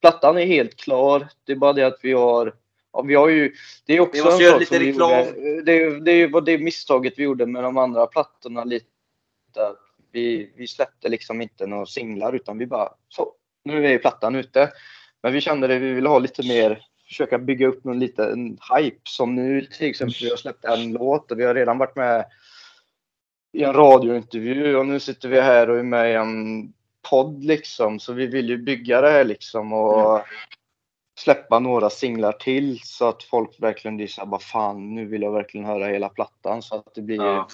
plattan 0.00 0.38
är 0.38 0.46
helt 0.46 0.76
klar. 0.76 1.28
Det 1.44 1.52
är 1.52 1.56
bara 1.56 1.72
det 1.72 1.82
att 1.86 1.98
vi 2.02 2.12
har 2.12 2.54
ja, 2.92 3.02
vi 3.02 3.14
har 3.14 3.28
ju, 3.28 3.54
det 3.86 3.96
är 3.96 4.00
också 4.00 4.12
Vi 4.18 4.24
måste 4.24 4.44
en 4.44 4.50
göra 4.50 4.52
sak 4.52 4.60
lite 4.60 4.74
som 4.74 4.84
vi 4.84 4.92
reklam. 4.92 5.10
Gjorde, 5.46 5.62
det, 5.62 6.00
det 6.00 6.26
var 6.26 6.40
det 6.40 6.58
misstaget 6.58 7.14
vi 7.16 7.22
gjorde 7.22 7.46
med 7.46 7.62
de 7.64 7.76
andra 7.78 8.06
plattorna 8.06 8.64
lite. 8.64 8.86
Vi, 10.12 10.52
vi 10.56 10.66
släppte 10.66 11.08
liksom 11.08 11.42
inte 11.42 11.66
några 11.66 11.86
singlar 11.86 12.32
utan 12.32 12.58
vi 12.58 12.66
bara 12.66 12.88
så, 13.08 13.32
nu 13.64 13.86
är 13.86 13.98
plattan 13.98 14.34
ute. 14.34 14.72
Men 15.22 15.32
vi 15.32 15.40
kände 15.40 15.66
det, 15.66 15.78
vi 15.78 15.92
ville 15.92 16.08
ha 16.08 16.18
lite 16.18 16.48
mer, 16.48 16.82
försöka 17.08 17.38
bygga 17.38 17.66
upp 17.66 17.84
någon 17.84 17.98
liten 17.98 18.58
hype. 18.76 19.00
Som 19.04 19.34
nu 19.34 19.60
till 19.64 19.86
exempel, 19.86 20.16
vi 20.20 20.30
har 20.30 20.36
släppt 20.36 20.64
en 20.64 20.92
låt 20.92 21.30
och 21.30 21.38
vi 21.38 21.44
har 21.44 21.54
redan 21.54 21.78
varit 21.78 21.96
med 21.96 22.24
i 23.52 23.62
en 23.62 23.72
radiointervju 23.72 24.76
och 24.76 24.86
nu 24.86 25.00
sitter 25.00 25.28
vi 25.28 25.40
här 25.40 25.70
och 25.70 25.78
är 25.78 25.82
med 25.82 26.10
i 26.10 26.14
en 26.14 26.72
podd 27.10 27.44
liksom. 27.44 28.00
Så 28.00 28.12
vi 28.12 28.26
vill 28.26 28.48
ju 28.48 28.58
bygga 28.58 29.00
det 29.00 29.10
här 29.10 29.24
liksom 29.24 29.72
och 29.72 30.20
släppa 31.20 31.58
några 31.58 31.90
singlar 31.90 32.32
till 32.32 32.80
så 32.82 33.08
att 33.08 33.22
folk 33.22 33.62
verkligen 33.62 33.96
blir 33.96 34.06
såhär, 34.06 34.28
vad 34.28 34.42
fan, 34.42 34.94
nu 34.94 35.06
vill 35.06 35.22
jag 35.22 35.32
verkligen 35.32 35.66
höra 35.66 35.86
hela 35.86 36.08
plattan 36.08 36.62
så 36.62 36.74
att 36.74 36.94
det 36.94 37.02
blir 37.02 37.16
Ja. 37.16 37.48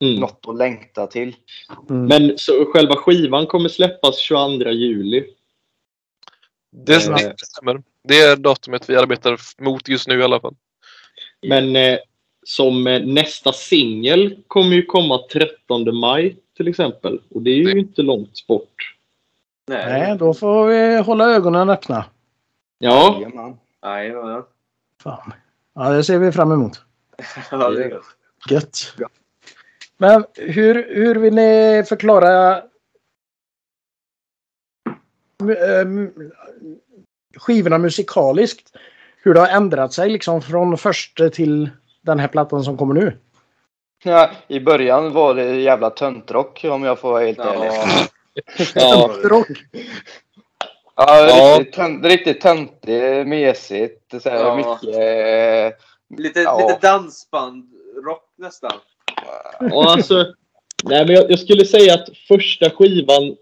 Mm. 0.00 0.20
något 0.20 0.44
att 0.48 0.56
längta 0.56 1.06
till. 1.06 1.36
Mm. 1.90 2.06
Men 2.06 2.38
så 2.38 2.64
själva 2.72 2.96
skivan 2.96 3.46
kommer 3.46 3.68
släppas 3.68 4.18
22 4.18 4.70
juli. 4.70 5.30
Det, 6.72 6.94
Eh, 7.06 7.14
det 7.16 7.46
stämmer. 7.46 7.82
Det 8.04 8.20
är 8.20 8.36
datumet 8.36 8.90
vi 8.90 8.96
arbetar 8.96 9.40
mot 9.62 9.88
just 9.88 10.08
nu 10.08 10.18
i 10.18 10.22
alla 10.22 10.40
fall. 10.40 10.54
Men 11.48 11.76
eh, 11.76 11.98
som 12.46 12.86
eh, 12.86 13.02
nästa 13.06 13.52
singel 13.52 14.36
kommer 14.46 14.76
ju 14.76 14.86
komma 14.86 15.18
13 15.32 15.96
maj 15.96 16.36
till 16.56 16.68
exempel. 16.68 17.20
Och 17.30 17.42
det 17.42 17.50
är 17.50 17.56
ju 17.56 17.64
Det- 17.64 17.78
inte 17.78 18.02
långt 18.02 18.46
bort. 18.46 18.94
Nej. 19.68 19.86
Nej, 20.00 20.18
då 20.18 20.34
får 20.34 20.66
vi 20.66 21.02
hålla 21.02 21.24
ögonen 21.34 21.70
öppna. 21.70 22.04
Ja, 22.78 23.14
Jajamän. 23.20 23.56
Nej, 23.82 24.08
ja. 24.08 24.48
Fan. 25.02 25.32
Ja, 25.74 25.90
det 25.90 26.04
ser 26.04 26.18
vi 26.18 26.32
fram 26.32 26.52
emot. 26.52 26.80
ja. 27.50 27.70
det 27.70 27.84
är 27.84 27.90
gött. 27.90 28.04
Gött. 28.50 28.94
Men 29.98 30.24
hur, 30.34 30.94
hur 30.94 31.14
vill 31.14 31.34
ni 31.34 31.84
förklara 31.88 32.62
ehm, 35.80 36.10
skivorna 37.36 37.78
musikaliskt? 37.78 38.76
Hur 39.22 39.34
det 39.34 39.40
har 39.40 39.48
ändrat 39.48 39.92
sig 39.92 40.10
liksom 40.10 40.42
från 40.42 40.78
första 40.78 41.28
till 41.30 41.70
den 42.02 42.18
här 42.18 42.28
plattan 42.28 42.64
som 42.64 42.76
kommer 42.76 42.94
nu? 42.94 43.18
Ja, 44.04 44.30
I 44.48 44.60
början 44.60 45.12
var 45.12 45.34
det 45.34 45.44
jävla 45.60 45.90
töntrock 45.90 46.64
om 46.64 46.84
jag 46.84 46.98
får 46.98 47.10
vara 47.12 47.24
helt 47.26 47.38
ärlig. 47.38 47.70
ja, 48.74 49.10
Rock. 49.24 49.48
Ja, 50.96 51.26
Ja. 51.28 51.56
Riktigt, 51.58 51.74
tönt, 51.74 52.04
riktigt 52.04 52.40
töntigt, 52.40 53.28
mesigt. 53.28 54.22
Så 54.22 54.30
här, 54.30 54.36
Ja. 54.44 54.56
Mycket... 54.56 54.94
eh, 54.94 55.78
Lite, 56.18 56.40
Ja. 56.40 56.58
lite 56.68 56.78
dansband, 56.88 57.64
rock 58.04 58.24
nästan. 58.38 58.72
Och 59.72 59.90
alltså, 59.90 60.34
nej, 60.84 61.06
men 61.06 61.14
jag, 61.14 61.30
jag 61.30 61.38
skulle 61.38 61.64
säga 61.64 61.94
att 61.94 62.08
första 62.28 62.70
skivan 62.70 63.36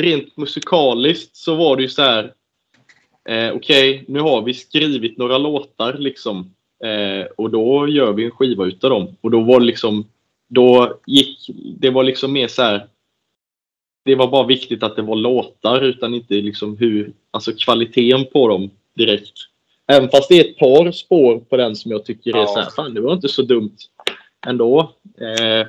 rent 0.00 0.36
musikaliskt 0.36 1.36
så 1.36 1.54
var 1.54 1.76
det 1.76 1.82
ju 1.82 1.88
så 1.88 2.02
här. 2.02 2.32
Eh, 3.28 3.52
Okej, 3.52 4.04
nu 4.08 4.20
har 4.20 4.42
vi 4.42 4.54
skrivit 4.54 5.18
några 5.18 5.38
låtar 5.38 5.92
liksom. 5.92 6.54
Eh, 6.84 7.26
och 7.36 7.50
då 7.50 7.88
gör 7.88 8.12
vi 8.12 8.24
en 8.24 8.30
skiva 8.30 8.64
utav 8.64 8.90
dem. 8.90 9.16
Och 9.20 9.30
då 9.30 9.40
var 9.40 9.60
det 9.60 9.66
liksom, 9.66 10.04
då 10.48 10.98
gick, 11.06 11.50
det 11.78 11.90
var 11.90 12.04
liksom 12.04 12.32
mer 12.32 12.48
så 12.48 12.62
här. 12.62 12.86
Det 14.04 14.14
var 14.14 14.28
bara 14.28 14.46
viktigt 14.46 14.82
att 14.82 14.96
det 14.96 15.02
var 15.02 15.16
låtar 15.16 15.80
utan 15.82 16.14
inte 16.14 16.34
liksom 16.34 16.76
hur, 16.76 17.12
alltså 17.30 17.52
kvaliteten 17.52 18.24
på 18.32 18.48
dem 18.48 18.70
direkt. 18.96 19.32
Även 19.86 20.08
fast 20.08 20.28
det 20.28 20.34
är 20.40 20.44
ett 20.44 20.58
par 20.58 20.92
spår 20.92 21.38
på 21.38 21.56
den 21.56 21.76
som 21.76 21.90
jag 21.90 22.04
tycker 22.04 22.30
är 22.36 22.38
Ja. 22.38 22.46
så 22.46 22.60
här, 22.60 22.70
fan 22.70 22.94
det 22.94 23.00
var 23.00 23.12
inte 23.12 23.28
så 23.28 23.42
dumt 23.42 23.76
ändå. 24.46 24.94
Eh, 25.20 25.66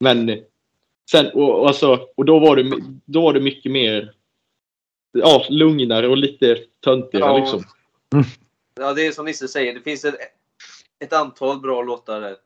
men 0.00 0.44
sen, 1.10 1.26
och, 1.34 1.68
alltså, 1.68 2.08
och 2.16 2.24
då, 2.24 2.38
var 2.38 2.56
det, 2.56 2.70
då 3.04 3.20
var 3.22 3.32
det 3.32 3.40
mycket 3.40 3.72
mer 3.72 4.14
ja, 5.12 5.46
lugnare 5.48 6.08
och 6.08 6.16
lite 6.16 6.58
töntigare 6.84 7.30
Ja. 7.30 7.38
liksom. 7.38 7.64
Ja, 8.80 8.92
det 8.92 9.06
är 9.06 9.12
som 9.12 9.24
Nisse 9.24 9.48
säger. 9.48 9.74
Det 9.74 9.80
finns 9.80 10.04
ett, 10.04 10.14
ett 11.04 11.12
antal 11.12 11.60
bra 11.60 11.82
låtar 11.82 12.20
där. 12.20 12.36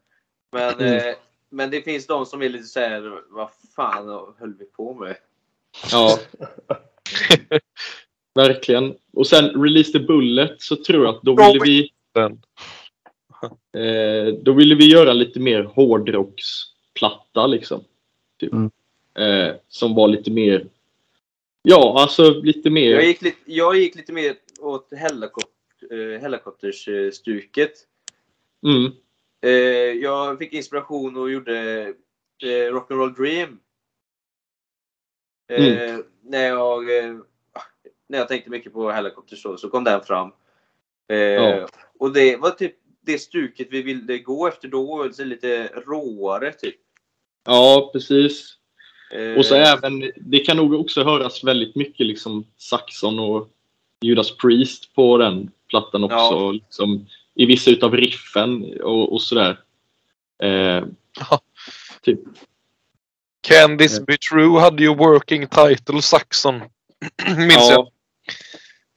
Men, 0.53 0.75
Mm. 0.75 1.09
eh, 1.09 1.15
men 1.51 1.71
det 1.71 1.83
finns 1.83 2.07
de 2.07 2.27
som 2.27 2.43
är 2.43 2.49
lite 2.49 2.65
så 2.65 2.81
här, 2.81 3.21
vad 3.31 3.49
fan 3.77 4.35
höll 4.39 4.55
vi 4.59 4.65
på 4.65 4.95
med? 4.95 5.17
Ja. 5.93 6.19
Verkligen. 8.35 8.95
Och 9.13 9.27
sen 9.27 9.63
Release 9.63 9.93
the 9.93 9.99
Bullet 9.99 10.63
så 10.63 10.77
tror 10.77 11.05
jag 11.05 11.15
att 11.15 11.23
då 11.23 11.37
ville 11.37 11.65
vi 11.65 11.91
Den. 12.13 12.43
Eh, 13.73 14.35
då 14.43 14.53
ville 14.53 14.75
vi 14.75 14.91
göra 14.93 15.13
lite 15.13 15.41
mer 15.41 15.63
hårdrocksplatta 15.63 17.47
liksom. 17.47 17.85
Typ. 18.41 18.53
Mm. 18.53 18.71
Eh, 19.15 19.55
som 19.69 19.95
var 19.95 20.09
lite 20.09 20.31
mer 20.31 20.67
Ja, 21.63 21.97
alltså 22.01 22.31
lite 22.31 22.71
mer 22.71 22.91
Jag 22.91 23.05
gick 23.05 23.23
lite, 23.23 23.39
jag 23.45 23.77
gick 23.77 23.95
lite 23.95 24.13
mer 24.13 24.37
åt 24.61 24.89
helikopter, 24.97 26.15
eh, 26.15 26.21
helikoptersstuket. 26.21 27.73
mm, 28.67 28.93
Eh, 29.41 29.93
jag 30.03 30.39
fick 30.39 30.53
inspiration 30.53 31.17
och 31.17 31.31
gjorde 31.31 31.83
eh, 32.43 32.73
Rock'n'Roll 32.73 33.15
Dream. 33.17 33.59
Eh, 35.49 35.99
när, 36.23 36.49
jag, 36.49 36.99
eh, 36.99 37.17
när 38.09 38.19
jag 38.19 38.29
tänkte 38.29 38.51
mycket 38.51 38.73
på 38.73 38.91
Helicopters 38.91 39.43
så, 39.43 39.57
så 39.57 39.69
kom 39.69 39.85
den 39.85 40.01
fram. 40.01 40.31
Eh, 41.09 41.17
Ja. 41.19 41.69
Och 41.99 42.13
det 42.13 42.37
var 42.37 42.51
typ 42.51 42.77
det 43.07 43.19
stuket 43.19 43.69
vi 43.71 43.83
ville 43.83 44.19
gå 44.19 44.49
efter 44.49 44.69
då. 44.69 45.11
Lite 45.19 45.67
råare 45.87 46.53
typ. 46.53 46.77
Ja, 47.47 47.91
precis. 47.93 48.57
Eh, 49.13 49.39
Och 49.39 49.47
så 49.47 49.55
även, 49.55 50.13
det 50.17 50.39
kan 50.39 50.57
nog 50.57 50.75
också 50.75 51.05
höras 51.05 51.45
väldigt 51.45 51.75
mycket 51.77 52.07
liksom 52.07 52.47
Saxon 52.57 53.19
och 53.19 53.49
Judas 54.01 54.37
Priest 54.37 54.95
på 54.95 55.19
den 55.19 55.51
plattan 55.69 56.05
också. 56.05 56.17
Ja. 56.17 56.53
Liksom, 56.53 57.07
I 57.35 57.47
vissa 57.47 57.71
utav 57.71 57.97
riffen 57.97 58.81
och, 58.81 59.13
och 59.13 59.23
sådär. 59.23 59.61
Eh, 60.43 60.85
typ. 62.03 62.21
Can 63.41 63.79
this 63.79 64.07
be 64.07 64.17
true 64.31 64.61
hade 64.61 64.83
ju 64.83 64.95
working 64.95 65.47
title 65.47 66.03
Saxon. 66.03 66.61
Minns 67.37 67.71
jag. 67.71 67.89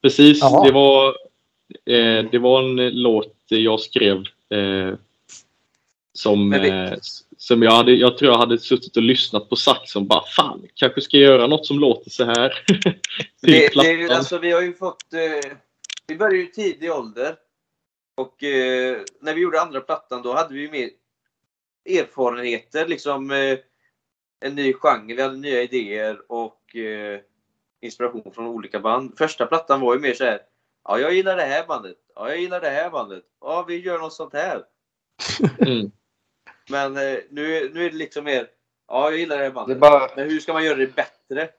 Precis. 0.01 0.39
Jaha. 0.41 0.65
Det 0.65 0.71
var, 0.71 1.07
eh, 1.85 2.29
det 2.31 2.39
var 2.39 2.63
en 2.63 2.89
låt 3.01 3.36
jag 3.55 3.79
skrev 3.79 4.17
eh, 4.49 4.95
som, 6.13 6.53
eh, 6.53 6.93
som 7.37 7.63
jag, 7.63 7.71
hade, 7.71 7.91
jag 7.91 8.17
tror 8.17 8.31
jag 8.31 8.39
hade 8.39 8.59
suttit 8.59 8.97
och 8.97 9.03
lyssnat 9.03 9.49
på 9.49 9.55
Saxon 9.55 10.07
bara 10.07 10.23
fan, 10.35 10.67
kanske 10.75 11.01
ska 11.01 11.17
jag 11.17 11.31
göra 11.31 11.47
något 11.47 11.65
som 11.65 11.79
låter 11.79 12.09
så 12.09 12.25
här. 12.25 12.53
Det, 13.41 13.73
det, 13.75 14.09
alltså, 14.09 14.37
vi 14.37 14.51
har 14.51 14.61
ju 14.61 14.73
fått... 14.73 15.13
Eh, 15.13 15.51
vi 16.07 16.15
började 16.15 16.37
ju 16.37 16.43
i 16.43 16.51
tidig 16.51 16.91
ålder. 16.91 17.35
Och 18.15 18.43
eh, 18.43 19.01
när 19.19 19.33
vi 19.33 19.41
gjorde 19.41 19.61
andra 19.61 19.81
plattan 19.81 20.21
då 20.21 20.33
hade 20.33 20.53
vi 20.53 20.61
ju 20.61 20.71
mer 20.71 20.89
erfarenheter. 21.99 22.87
Liksom 22.87 23.31
eh, 23.31 23.57
en 24.39 24.55
ny 24.55 24.73
genre. 24.73 25.15
Vi 25.15 25.21
hade 25.21 25.37
nya 25.37 25.61
idéer 25.63 26.31
och 26.31 26.75
eh, 26.75 27.19
inspiration 27.81 28.31
från 28.33 28.47
olika 28.47 28.79
band. 28.79 29.17
Första 29.17 29.45
plattan 29.45 29.81
var 29.81 29.93
ju 29.93 29.99
mer 29.99 30.13
så 30.13 30.23
här. 30.23 30.39
Ja, 30.87 30.99
jag 30.99 31.13
gillar 31.13 31.35
det 31.35 31.43
här 31.43 31.67
bandet. 31.67 31.97
Ja, 32.15 32.29
jag 32.29 32.37
gillar 32.37 32.61
det 32.61 32.69
här 32.69 32.89
bandet. 32.89 33.23
Ja, 33.41 33.65
vi 33.67 33.79
gör 33.79 33.99
något 33.99 34.13
sånt 34.13 34.33
här. 34.33 34.63
Mm. 35.59 35.91
Men 36.69 36.97
eh, 36.97 37.17
nu, 37.29 37.71
nu 37.73 37.85
är 37.85 37.89
det 37.89 37.97
liksom 37.97 38.23
mer. 38.23 38.47
Ja, 38.87 39.09
jag 39.09 39.19
gillar 39.19 39.37
det 39.37 39.43
här 39.43 39.49
Det 39.49 39.51
är 39.51 39.53
bandet. 39.53 39.79
bara... 39.79 40.09
Men 40.15 40.29
hur 40.29 40.39
ska 40.39 40.53
man 40.53 40.65
göra 40.65 40.77
det 40.77 40.95
bättre? 40.95 41.49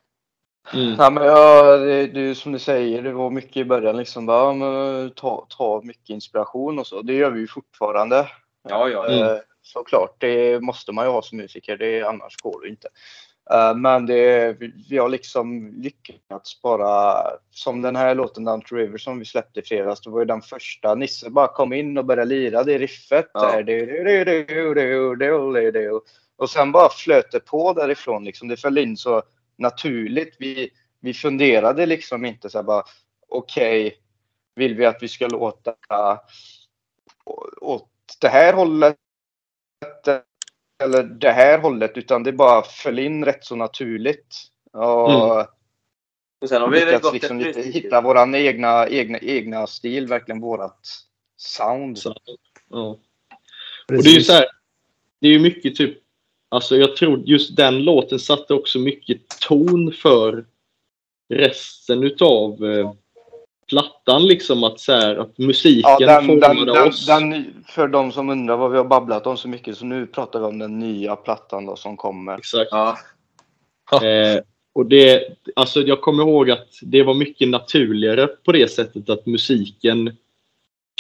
Mm. 0.75 0.95
Ja, 0.99 1.11
men 1.11 1.25
ja, 1.27 1.77
det, 1.77 2.07
det, 2.07 2.21
är 2.21 2.35
som 2.35 2.53
du 2.53 2.59
säger, 2.59 3.03
det 3.03 3.13
var 3.13 3.31
mycket 3.31 3.57
i 3.57 3.65
början 3.65 3.97
liksom. 3.97 4.27
Bara, 4.27 4.53
men, 4.53 5.11
ta, 5.11 5.47
ta 5.49 5.81
mycket 5.85 6.11
inspiration 6.11 6.79
och 6.79 6.87
så. 6.87 7.03
Det 7.03 7.15
gör 7.15 7.31
vi 7.31 7.41
ju 7.41 7.49
fortfarande. 7.49 8.29
Ja, 8.69 8.89
ja. 8.89 9.09
Mm. 9.09 9.41
Såklart, 9.63 10.15
det 10.19 10.61
måste 10.63 10.93
man 10.93 11.05
ju 11.05 11.11
ha 11.11 11.23
som 11.23 11.39
musiker. 11.39 11.77
Det, 11.77 12.03
annars 12.03 12.37
går 12.37 12.63
det 12.63 12.69
inte. 12.69 12.89
Eh, 13.51 13.75
Men 13.77 14.07
det, 14.07 14.57
vi, 14.91 14.99
har 14.99 15.09
liksom 15.09 15.73
lyckats 15.83 16.63
bara, 16.63 17.23
som 17.51 17.83
den 17.83 17.97
här 17.97 18.15
låten 18.15 18.45
Down 18.45 18.61
to 18.61 18.75
River 18.75 18.99
som 18.99 19.19
vi 19.19 19.25
släppte 19.25 19.61
i 19.61 19.63
fredags, 19.63 20.01
det 20.01 20.11
var 20.11 20.19
ju 20.19 20.25
den 20.25 20.43
första. 20.43 20.95
Nisse 20.95 21.31
bara 21.31 21.49
kom 21.49 21.73
in 21.73 21.99
och 21.99 22.05
började 22.05 22.29
lira 22.29 22.65
det 22.65 22.79
riffet. 22.79 23.31
Ja. 23.33 23.53
Där. 23.53 23.63
Och 26.37 26.51
sen 26.51 26.73
bara 26.73 26.89
flöt 26.89 27.33
det 27.33 27.41
på 27.41 27.73
därifrån. 27.73 28.25
Liksom. 28.25 28.49
Det 28.49 28.57
föll 28.57 28.79
in 28.79 28.97
så 28.97 29.23
naturligt. 29.57 30.37
Vi, 30.39 30.71
vi 31.01 31.15
funderade 31.15 31.87
liksom 31.87 32.25
inte 32.25 32.51
så 32.51 32.59
här 32.59 32.63
bara, 32.63 32.85
okej, 33.29 33.99
vill 34.55 34.75
vi 34.75 34.87
att 34.87 35.03
vi 35.03 35.09
ska 35.09 35.27
låta 35.27 35.75
åt 37.61 37.89
det 38.21 38.29
här 38.29 38.53
hållet 38.53 38.97
eller 40.83 41.03
det 41.03 41.31
här 41.33 41.59
hållet 41.59 41.93
utan 41.97 42.23
det 42.23 42.33
bara 42.33 42.63
föll 42.63 42.99
in 42.99 43.25
rätt 43.25 43.45
så 43.45 43.57
naturligt. 43.57 44.37
Och 44.73 45.47
Och 46.41 46.49
sen 46.49 46.63
har 46.63 46.69
vi 46.69 46.85
lyckats 46.85 47.13
liksom 47.13 47.39
lite 47.39 47.63
hitta 47.63 48.01
våran 48.01 48.35
egna, 48.35 48.89
egna, 48.89 49.19
egna 49.19 49.67
stil, 49.67 50.07
verkligen 50.07 50.41
vårat 50.41 50.79
sound. 51.37 51.99
Så, 51.99 52.15
ja. 52.71 52.99
Och 53.89 54.03
det 54.03 54.11
är 54.11 54.15
ju 54.15 54.21
så 54.21 54.33
här, 54.33 54.47
det 55.21 55.29
är 55.29 55.33
ju 55.33 55.39
mycket 55.39 55.77
typ, 55.77 55.99
alltså 56.49 56.77
jag 56.77 56.97
tror 56.97 57.23
just 57.27 57.57
den 57.57 57.85
låten 57.85 58.19
satte 58.19 58.55
också 58.55 58.79
mycket 58.79 59.29
ton 59.41 59.93
för 59.93 60.47
resten 61.35 62.03
utav 62.03 62.65
eh, 62.65 62.93
plattan 63.69 64.27
liksom 64.27 64.65
att 64.65 64.81
så 64.81 64.93
här, 64.93 65.17
att 65.17 65.39
musiken 65.39 65.97
Ja, 65.99 66.07
den, 66.07 66.27
den, 66.27 66.41
formade 66.41 66.73
den, 66.73 66.89
oss. 66.89 67.07
den, 67.07 67.58
för 67.79 67.89
de 67.89 68.13
som 68.13 68.31
undrar 68.31 68.57
vad 68.57 68.71
vi 68.71 68.77
har 68.77 68.85
babblat 68.85 69.27
om 69.27 69.37
så 69.37 69.49
mycket 69.49 69.77
så 69.77 69.85
nu 69.85 70.07
pratar 70.07 70.41
vi 70.41 70.47
om 70.47 70.59
den 70.59 70.79
nya 70.79 71.17
plattan 71.17 71.67
då 71.67 71.77
som 71.77 71.97
kommer. 71.97 72.39
Exakt. 72.39 72.71
Ja. 72.71 72.97
Eh, 73.93 74.41
och 74.73 74.87
det, 74.87 75.23
alltså 75.57 75.81
jag 75.81 76.01
kommer 76.01 76.23
ihåg 76.23 76.51
att 76.51 76.69
det 76.83 77.03
var 77.03 77.15
mycket 77.15 77.49
naturligare 77.49 78.27
på 78.27 78.53
det 78.53 78.69
sättet 78.69 79.11
att 79.11 79.27
musiken 79.27 80.17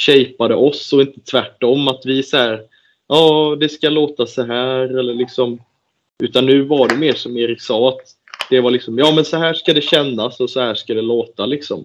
shapeade 0.00 0.54
oss 0.54 0.92
och 0.92 1.00
inte 1.00 1.20
tvärtom 1.20 1.88
att 1.88 2.06
vi 2.06 2.22
så 2.22 2.36
här, 2.36 2.62
ja 3.08 3.56
det 3.60 3.68
ska 3.68 3.88
låta 3.88 4.26
så 4.26 4.42
här 4.42 4.98
eller 4.98 5.14
liksom 5.14 5.62
utan 6.22 6.46
nu 6.46 6.62
var 6.62 6.88
det 6.88 6.96
mer 6.96 7.14
som 7.14 7.36
Erik 7.36 7.60
sa 7.60 7.88
att 7.88 8.00
det 8.50 8.60
var 8.60 8.70
liksom, 8.70 8.98
ja 8.98 9.12
men 9.14 9.24
så 9.24 9.36
här 9.36 9.54
ska 9.54 9.72
det 9.72 9.84
kännas 9.84 10.40
och 10.40 10.50
så 10.50 10.60
här 10.60 10.74
ska 10.74 10.94
det 10.94 11.02
låta 11.02 11.46
liksom. 11.46 11.84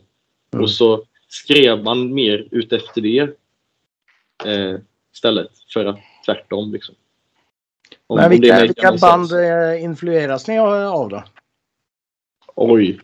Mm. 0.53 0.63
Och 0.63 0.69
så 0.69 1.03
skrev 1.27 1.83
man 1.83 2.13
mer 2.13 2.47
utefter 2.51 3.01
det 3.01 3.35
eh, 4.45 4.79
istället 5.13 5.51
för 5.73 5.85
att 5.85 5.99
tvärtom 6.25 6.73
liksom. 6.73 6.95
Om- 8.07 8.17
Men 8.17 8.29
vilka, 8.29 8.61
vilka 8.61 8.91
band 9.01 9.31
eh, 9.31 9.83
influeras 9.83 10.47
ni 10.47 10.59
av 10.59 11.09
då? 11.09 11.23
Oj. 12.55 12.99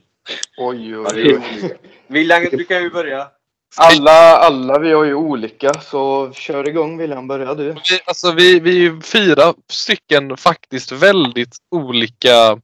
Oj, 0.58 0.92
är 0.92 0.98
olika. 0.98 1.76
William, 2.08 2.44
du 2.52 2.63
kan 2.65 2.84
ju 2.84 2.89
börja. 2.89 3.32
Alla, 3.78 4.38
alla 4.38 4.80
vi 4.80 4.92
har 4.92 5.04
ju 5.04 5.13
olika 5.13 5.74
så 5.74 6.32
kör 6.34 6.68
igång 6.68 6.98
William, 6.98 7.28
börja 7.28 7.54
du. 7.54 7.72
Vi, 7.72 8.00
alltså 8.06 8.32
vi, 8.32 8.60
vi 8.60 8.70
är 8.70 8.82
ju 8.82 9.02
fyra 9.02 9.54
stycken 9.68 10.38
faktiskt 10.38 10.92
väldigt 10.92 11.58
olika. 11.72 12.62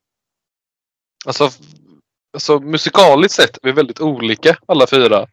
Alltså, 1.25 1.49
alltså 2.33 2.59
musikaliskt 2.59 3.35
sett 3.35 3.57
är 3.57 3.59
vi 3.63 3.71
väldigt 3.71 4.01
olika 4.01 4.57
alla 4.65 4.87
fyra. 4.87 5.27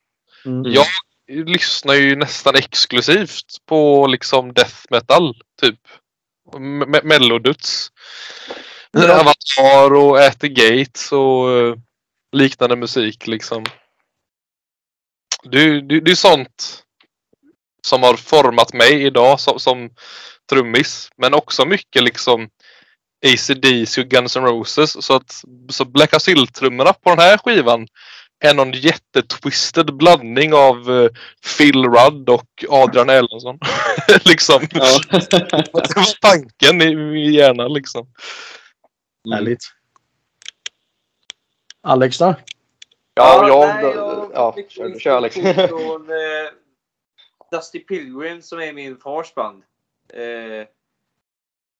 Mm. 0.45 0.73
Jag 0.73 0.85
lyssnar 1.29 1.95
ju 1.95 2.17
nästan 2.17 2.55
exklusivt 2.55 3.67
på 3.67 4.07
liksom 4.07 4.53
death 4.53 4.77
metal 4.91 5.35
typ. 5.61 5.81
Me- 6.53 6.87
me- 6.87 7.05
Melloduts. 7.05 7.89
Ja. 8.91 9.21
Avatar 9.21 9.95
och 9.95 10.19
At 10.19 10.41
the 10.41 10.49
Gates 10.49 11.13
och 11.13 11.51
eh, 11.51 11.75
liknande 12.33 12.77
musik 12.77 13.27
liksom. 13.27 13.65
Det, 15.45 15.81
det, 15.81 16.01
det 16.01 16.11
är 16.11 16.15
sånt 16.15 16.83
som 17.87 18.03
har 18.03 18.17
format 18.17 18.73
mig 18.73 19.03
idag 19.03 19.41
som, 19.41 19.61
som 19.61 19.91
trummis. 20.51 21.11
Men 21.17 21.35
också 21.35 21.65
mycket 21.65 22.03
liksom 22.03 22.49
AC/DC 23.27 24.01
och 24.01 24.09
Guns 24.09 24.37
N' 24.37 24.45
Roses. 24.45 25.05
Så 25.05 25.15
att 25.15 25.43
så 25.69 25.85
Black 25.85 26.13
Acil-trummorna 26.15 26.93
på 26.93 27.11
den 27.11 27.19
här 27.19 27.39
skivan 27.39 27.87
är 28.43 28.55
någon 28.55 28.73
jättetwisted 28.73 29.97
blandning 29.97 30.55
av 30.55 30.91
eh, 30.91 31.11
Phil 31.59 31.85
Rudd 31.85 32.29
och 32.29 32.65
Adrian 32.69 33.11
Erlandsson. 33.11 33.59
liksom. 34.25 34.61
Ja. 34.71 35.01
Det 35.11 35.73
var 35.73 36.21
tanken 36.21 36.83
i 36.83 36.97
min 36.97 37.33
hjärna 37.33 37.69
liksom. 37.69 38.07
Mm. 39.27 39.39
Härligt. 39.39 39.63
Alex 41.81 42.19
då? 42.19 42.35
Ja, 43.15 43.49
jag, 43.49 43.69
nej, 43.69 43.95
jag 43.95 44.31
ja, 44.35 44.55
mycket 44.57 44.73
kör, 44.73 44.99
kör 44.99 45.17
Alex. 45.17 45.35
Från 45.35 46.11
eh, 46.11 46.53
Dusty 47.51 47.79
Pilgrim 47.79 48.43
som 48.43 48.61
är 48.61 48.73
min 48.73 48.97
fars 48.97 49.35
band. 49.35 49.63
Eh, 50.15 50.67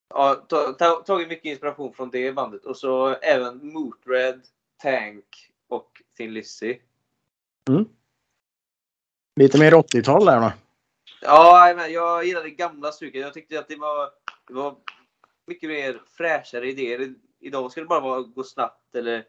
ja, 0.09 0.35
ta, 0.49 0.73
ta, 0.73 1.03
tagit 1.05 1.27
mycket 1.27 1.45
inspiration 1.45 1.93
från 1.93 2.09
det 2.09 2.31
bandet. 2.31 2.65
Och 2.65 2.77
så 2.77 3.07
även 3.07 3.73
Motörhead, 3.73 4.39
Tank 4.81 5.52
Thin 6.17 6.33
Lizzy. 6.33 6.79
Lite 9.35 9.59
mer 9.59 9.71
80-tal 9.71 10.25
där 10.25 10.39
då? 10.39 10.51
Ja, 11.21 11.87
jag 11.87 12.25
gillade 12.25 12.45
det 12.45 12.55
gamla 12.55 12.91
stuket. 12.91 13.21
Jag 13.21 13.33
tyckte 13.33 13.59
att 13.59 13.67
det 13.67 13.75
var, 13.75 14.09
det 14.47 14.53
var 14.53 14.75
mycket 15.45 15.69
mer 15.69 16.01
fräschare 16.17 16.69
idéer. 16.69 17.13
Idag 17.39 17.71
ska 17.71 17.81
det 17.81 17.87
bara 17.87 17.99
vara 17.99 18.21
gå 18.21 18.43
snabbt 18.43 18.95
eller 18.95 19.25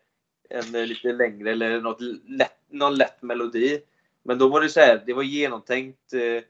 en 0.51 0.75
eh, 0.75 0.87
lite 0.87 1.13
längre 1.13 1.51
eller 1.53 1.81
något 1.81 2.01
lätt, 2.25 2.59
någon 2.69 2.95
lätt 2.95 3.23
melodi. 3.23 3.83
Men 4.23 4.39
då 4.39 4.49
var 4.49 4.61
det 4.61 4.69
så 4.69 4.81
här, 4.81 5.03
det 5.07 5.13
var 5.13 5.23
genomtänkt. 5.23 6.13
Eh, 6.13 6.43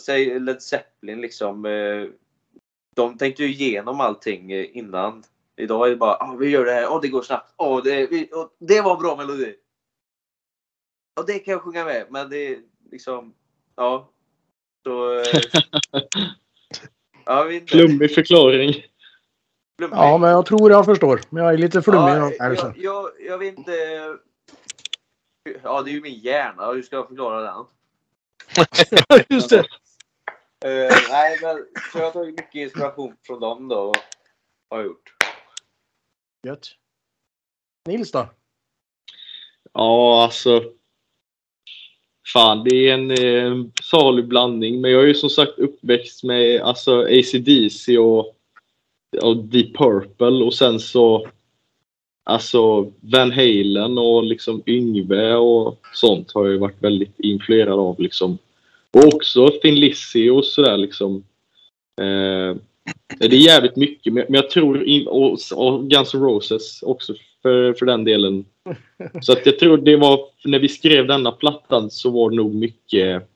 säg 0.00 0.40
Led 0.40 0.62
Zeppelin 0.62 1.20
liksom. 1.20 1.64
Eh, 1.64 2.06
de 2.94 3.18
tänkte 3.18 3.42
ju 3.42 3.48
igenom 3.48 4.00
allting 4.00 4.52
eh, 4.52 4.76
innan. 4.76 5.24
Idag 5.58 5.86
är 5.86 5.90
det 5.90 5.96
bara, 5.96 6.14
ah, 6.14 6.36
vi 6.36 6.48
gör 6.48 6.64
det 6.64 6.72
här, 6.72 6.86
oh, 6.86 7.00
det 7.00 7.08
går 7.08 7.22
snabbt, 7.22 7.54
oh, 7.56 7.82
det, 7.82 8.06
vi, 8.06 8.28
oh, 8.32 8.48
det 8.58 8.80
var 8.80 8.94
en 8.94 9.02
bra 9.02 9.16
melodi. 9.16 9.54
Och 11.20 11.26
det 11.26 11.38
kan 11.38 11.52
jag 11.52 11.62
sjunga 11.62 11.84
med, 11.84 12.06
men 12.10 12.30
det 12.30 12.46
är 12.46 12.58
liksom, 12.90 13.34
ja. 13.76 14.10
Så... 14.82 15.18
eh, 15.18 15.24
ja, 17.24 17.42
vi 17.42 17.54
inte. 17.54 17.72
Flummig 17.72 18.14
förklaring. 18.14 18.72
Flummig. 19.78 19.96
Ja, 19.96 20.18
men 20.18 20.30
jag 20.30 20.46
tror 20.46 20.70
jag 20.70 20.84
förstår. 20.84 21.20
Men 21.30 21.44
jag 21.44 21.52
är 21.52 21.58
lite 21.58 21.82
flummig. 21.82 22.12
Ja, 22.12 22.32
här, 22.40 22.54
jag, 22.54 22.74
jag, 22.76 23.10
jag 23.20 23.38
vet 23.38 23.58
inte. 23.58 23.72
Ja, 25.62 25.82
det 25.82 25.90
är 25.90 25.92
ju 25.92 26.00
min 26.00 26.18
hjärna. 26.18 26.72
Hur 26.72 26.82
ska 26.82 26.96
jag 26.96 27.08
förklara 27.08 27.40
den? 27.40 27.64
Just 29.28 29.50
det. 29.50 29.58
Eh, 30.64 30.96
nej, 31.10 31.38
men 31.42 31.66
så 31.92 31.98
jag 31.98 32.04
har 32.04 32.10
tagit 32.10 32.36
mycket 32.36 32.54
inspiration 32.54 33.16
från 33.26 33.40
dem 33.40 33.68
då. 33.68 33.94
Har 34.70 34.78
jag 34.78 34.86
gjort. 34.86 35.17
Gött. 36.46 36.68
Nils 37.88 38.12
då? 38.12 38.28
Ja, 39.72 40.24
alltså. 40.24 40.64
Fan, 42.32 42.64
det 42.64 42.88
är 42.88 42.94
en 42.94 43.10
eh, 43.10 43.66
salig 43.82 44.28
blandning. 44.28 44.80
Men 44.80 44.90
jag 44.90 45.02
är 45.02 45.06
ju 45.06 45.14
som 45.14 45.30
sagt 45.30 45.58
uppväxt 45.58 46.24
med 46.24 46.60
alltså, 46.60 47.02
AC/DC 47.02 47.98
och, 47.98 48.36
och 49.22 49.36
Deep 49.36 49.76
Purple 49.76 50.44
och 50.44 50.54
sen 50.54 50.80
så 50.80 51.28
alltså 52.24 52.92
Van 53.00 53.32
Halen 53.32 53.98
och 53.98 54.24
liksom 54.24 54.62
Yngve 54.66 55.34
och 55.34 55.86
sånt 55.94 56.32
har 56.32 56.44
jag 56.44 56.52
ju 56.52 56.58
varit 56.58 56.82
väldigt 56.82 57.20
influerad 57.20 57.78
av 57.78 58.00
liksom. 58.00 58.38
Och 58.90 59.14
också 59.14 59.48
Thin 59.62 59.80
Lizzy 59.80 60.30
och 60.30 60.44
sådär 60.44 60.76
liksom. 60.76 61.24
Eh, 62.00 62.56
det 63.18 63.26
är 63.26 63.30
jävligt 63.32 63.76
mycket, 63.76 64.12
men 64.12 64.24
jag 64.28 64.50
tror 64.50 64.84
in, 64.84 65.06
och, 65.06 65.38
och 65.54 65.90
Guns 65.90 66.14
N' 66.14 66.20
Roses 66.20 66.82
också 66.82 67.14
för, 67.42 67.72
för 67.74 67.86
den 67.86 68.04
delen. 68.04 68.44
Så 69.22 69.32
att 69.32 69.46
jag 69.46 69.58
tror 69.58 69.76
det 69.76 69.96
var, 69.96 70.20
när 70.44 70.58
vi 70.58 70.68
skrev 70.68 71.06
denna 71.06 71.32
plattan 71.32 71.90
så 71.90 72.10
var 72.10 72.30
det 72.30 72.36
nog 72.36 72.54
mycket, 72.54 73.28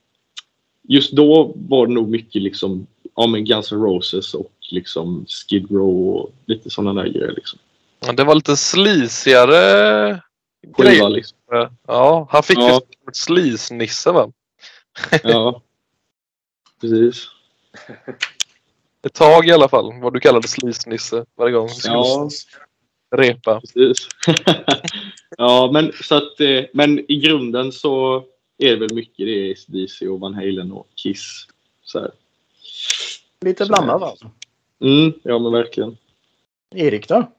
just 0.88 1.12
då 1.12 1.52
var 1.56 1.86
det 1.86 1.92
nog 1.92 2.08
mycket 2.10 2.42
liksom, 2.42 2.86
ja 3.16 3.26
men 3.26 3.44
Guns 3.44 3.72
N' 3.72 3.82
Roses 3.82 4.34
och 4.34 4.52
liksom 4.70 5.24
Skid 5.28 5.70
Row 5.70 6.16
och 6.16 6.32
lite 6.46 6.70
sådana 6.70 7.02
där 7.02 7.08
grejer 7.10 7.32
liksom. 7.36 7.58
Ja, 8.06 8.12
Det 8.12 8.24
var 8.24 8.34
lite 8.34 8.56
slisigare 8.56 10.20
grejer. 10.78 11.08
liksom. 11.08 11.38
Ja, 11.86 12.26
han 12.30 12.42
fick 12.42 12.58
Ja. 12.58 12.80
ju 13.06 13.12
slisnisse 13.12 14.10
va? 14.12 14.32
Ja. 15.22 15.62
Precis. 16.80 17.26
Ett 19.06 19.14
tag 19.14 19.46
i 19.46 19.52
alla 19.52 19.68
fall. 19.68 20.00
Vad 20.00 20.12
du 20.12 20.20
kallade 20.20 20.48
slisnisse 20.48 21.24
varje 21.36 21.52
gång 21.52 21.66
du 21.66 21.72
skulle 21.74 21.94
Ja, 21.94 22.28
repa. 23.16 23.60
precis. 23.60 24.08
ja, 25.38 25.70
men 25.72 25.92
så 26.02 26.14
att, 26.14 26.40
eh, 26.40 26.64
men 26.72 26.98
i 27.12 27.20
grunden 27.20 27.72
så 27.72 28.16
är 28.58 28.70
det 28.70 28.76
väl 28.76 28.94
mycket 28.94 29.16
det 29.26 29.50
är 29.50 29.56
DC 29.66 30.08
och 30.08 30.20
Van 30.20 30.34
Halen 30.34 30.72
och 30.72 30.88
Kiss. 30.94 31.46
Så 31.84 32.00
här. 32.00 32.10
Lite 33.40 33.66
blandat 33.66 34.02
alltså. 34.02 34.30
Mm, 34.80 35.12
ja 35.22 35.38
men 35.38 35.52
verkligen. 35.52 35.96
Erik 36.74 37.08
då? 37.08 37.32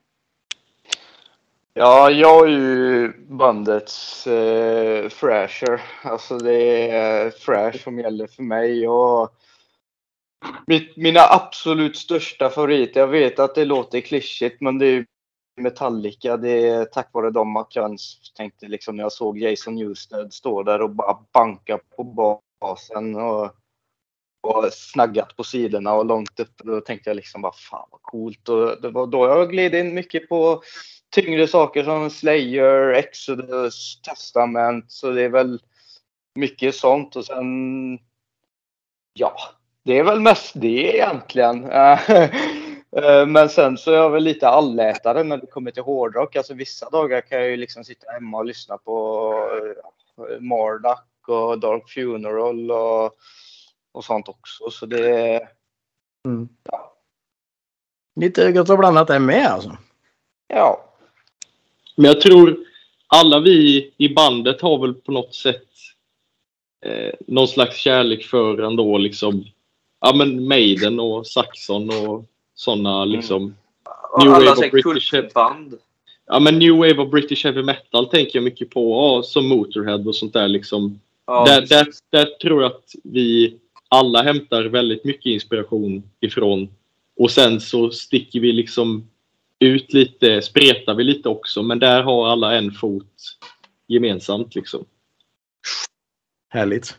Ja, 1.74 2.12
jag 2.12 2.46
är 2.50 2.52
ju 2.52 3.12
bandets 3.28 4.28
eh, 4.28 5.10
Thrasher. 5.10 5.82
Alltså 6.04 6.38
det 6.38 6.90
är 6.92 7.30
Thrash 7.32 7.84
som 7.84 8.00
gäller 8.00 8.28
för 8.28 8.44
mig. 8.44 8.88
Och 8.88 9.30
mitt, 9.30 9.43
mina 10.96 11.20
absolut 11.20 11.98
största 11.98 12.50
favoriter, 12.50 13.00
jag 13.00 13.08
vet 13.08 13.40
att 13.40 13.56
det 13.56 13.66
låter 13.66 14.02
klyschigt 14.02 14.62
men 14.62 14.78
det 14.78 14.86
är 14.86 15.06
Metallica. 15.56 16.38
Det 16.38 16.68
är 16.68 16.86
tack 16.86 17.10
vare 17.14 17.30
dem 17.30 17.58
att 17.58 17.76
jag 17.76 17.86
ens 17.86 18.32
tänkte 18.34 18.68
liksom 18.68 18.96
när 18.96 19.04
jag 19.04 19.12
såg 19.12 19.38
Jason 19.38 19.76
Newsted 19.76 20.34
stå 20.34 20.64
där 20.64 20.82
och 20.82 20.90
bara 20.90 21.18
banka 21.34 21.80
på 21.96 22.04
basen 22.62 23.16
och, 23.16 23.46
och 24.42 24.74
snaggat 24.74 25.36
på 25.36 25.44
sidorna 25.44 25.94
och 25.94 26.06
långt 26.06 26.40
upp. 26.40 26.58
Då 26.58 26.82
tänkte 26.82 27.10
jag 27.10 27.16
liksom 27.16 27.42
bara 27.42 27.54
fan 27.54 27.88
vad 27.92 28.02
coolt. 28.02 28.50
Och 28.50 28.82
det 28.82 28.90
var 28.90 29.08
då 29.08 29.28
jag 29.28 29.52
gled 29.52 29.76
in 29.76 29.94
mycket 29.94 30.30
på 30.30 30.62
tyngre 31.10 31.48
saker 31.48 31.84
som 31.84 32.10
Slayer, 32.10 32.94
Exodus, 32.94 34.02
Testament. 34.02 34.92
Så 34.92 35.12
det 35.12 35.22
är 35.22 35.30
väl 35.30 35.62
mycket 36.36 36.76
sånt 36.76 37.16
och 37.16 37.26
sen 37.26 38.00
ja, 39.14 39.36
det 39.84 40.00
är 40.00 40.04
väl 40.04 40.20
mest 40.20 40.52
det 40.56 40.96
egentligen. 40.96 41.72
Eh, 42.96 43.26
Men 43.28 43.50
sen 43.50 43.78
så 43.78 43.92
är 43.92 43.96
jag 43.96 44.10
väl 44.10 44.24
lite 44.24 44.48
allätare 44.48 45.24
när 45.24 45.38
det 45.38 45.48
kommer 45.48 45.72
till 45.72 45.84
hårdrock. 45.84 46.36
Alltså 46.36 46.54
vissa 46.54 46.90
dagar 46.90 47.22
kan 47.22 47.40
jag 47.40 47.50
ju 47.50 47.58
liksom 47.58 47.84
sitta 47.84 48.12
hemma 48.12 48.38
och 48.38 48.46
lyssna 48.46 48.78
på 48.78 49.34
eh, 50.30 50.40
Marduk 50.40 51.28
och 51.28 51.60
Dark 51.60 51.90
Funeral 51.90 52.72
och, 52.72 53.12
och 53.92 54.06
sånt 54.06 54.30
också. 54.30 54.70
Så 54.70 54.86
det, 54.86 55.42
Mm. 56.26 56.50
Lite 58.16 58.52
gott 58.52 58.70
och 58.70 58.78
blandat 58.78 59.08
det 59.08 59.20
med 59.20 59.48
alltså. 59.48 59.78
ja. 60.48 60.90
Men 61.96 62.06
jag 62.06 62.22
tror 62.22 62.58
alla 63.08 63.40
vi 63.40 63.92
i 63.98 64.14
bandet 64.14 64.62
har 64.62 64.78
väl 64.82 64.94
på 64.94 65.12
något 65.12 65.36
sätt 65.36 65.68
eh, 66.86 67.14
någon 67.28 67.48
slags 67.48 67.78
kärlek 67.78 68.24
för 68.24 68.62
ändå 68.62 68.98
liksom 68.98 69.46
ja 70.04 70.16
men 70.16 70.48
Maiden 70.48 71.00
och 71.00 71.28
Saxon 71.28 71.90
och 71.90 72.26
sådana 72.56 73.06
liksom 73.06 73.56
Och 74.12 74.26
New 74.26 74.34
alla 74.34 74.46
Wave 74.46 74.56
så 74.56 74.66
of 74.66 74.72
British 74.72 75.12
kultband. 75.12 75.78
ja 76.26 76.40
men 76.40 76.60
New 76.60 76.76
Wave 76.76 76.98
of 76.98 77.12
British 77.12 77.44
Heavy 77.44 77.64
Metal 77.64 78.10
tänker 78.10 78.32
jag 78.34 78.44
mycket 78.44 78.70
på 78.70 78.92
ja, 78.92 79.24
som 79.24 79.48
Motorhead 79.48 79.98
och 80.08 80.16
sånt 80.16 80.34
där 80.34 80.48
liksom. 80.48 81.00
Ja, 81.28 81.46
där, 81.46 81.62
där, 81.62 81.88
där 82.10 82.26
tror 82.26 82.62
jag 82.62 82.72
att 82.72 82.96
vi 83.04 83.58
alla 83.88 84.24
hämtar 84.24 84.64
väldigt 84.64 85.04
mycket 85.04 85.26
inspiration 85.26 86.04
ifrån. 86.20 86.70
Och 87.20 87.32
sen 87.32 87.62
så 87.62 87.92
sticker 87.92 88.40
vi 88.40 88.52
liksom 88.52 89.08
ut 89.60 89.94
lite, 89.94 90.42
spretar 90.42 90.94
vi 90.94 91.04
lite 91.04 91.30
också, 91.30 91.64
men 91.64 91.80
där 91.80 92.04
har 92.04 92.28
alla 92.28 92.56
en 92.56 92.72
fot 92.72 93.38
gemensamt 93.88 94.56
liksom. 94.56 94.86
Härligt. 96.50 96.98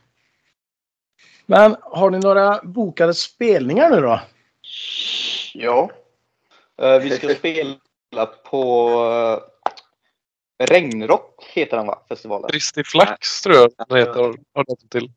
Men 1.46 1.76
har 1.82 2.10
ni 2.10 2.18
några 2.18 2.60
bokade 2.62 3.14
spelningar 3.14 3.90
nu 3.90 4.00
då? 4.00 4.20
Ja. 5.54 5.90
Eh, 6.82 6.98
vi 6.98 7.10
ska 7.10 7.34
spela 7.34 8.26
på 8.50 8.90
eh, 10.58 10.66
Regnrock 10.66 11.44
heter 11.52 11.76
den 11.76 11.86
va? 11.86 12.02
Festivalen. 12.08 12.50
Kristi 12.50 12.84
Flax 12.84 13.40
tror 13.42 13.56
jag 13.56 13.70
den 13.88 13.98
heter. 13.98 14.20
Har 14.54 14.64
döpt 14.64 14.90
till. 14.90 15.10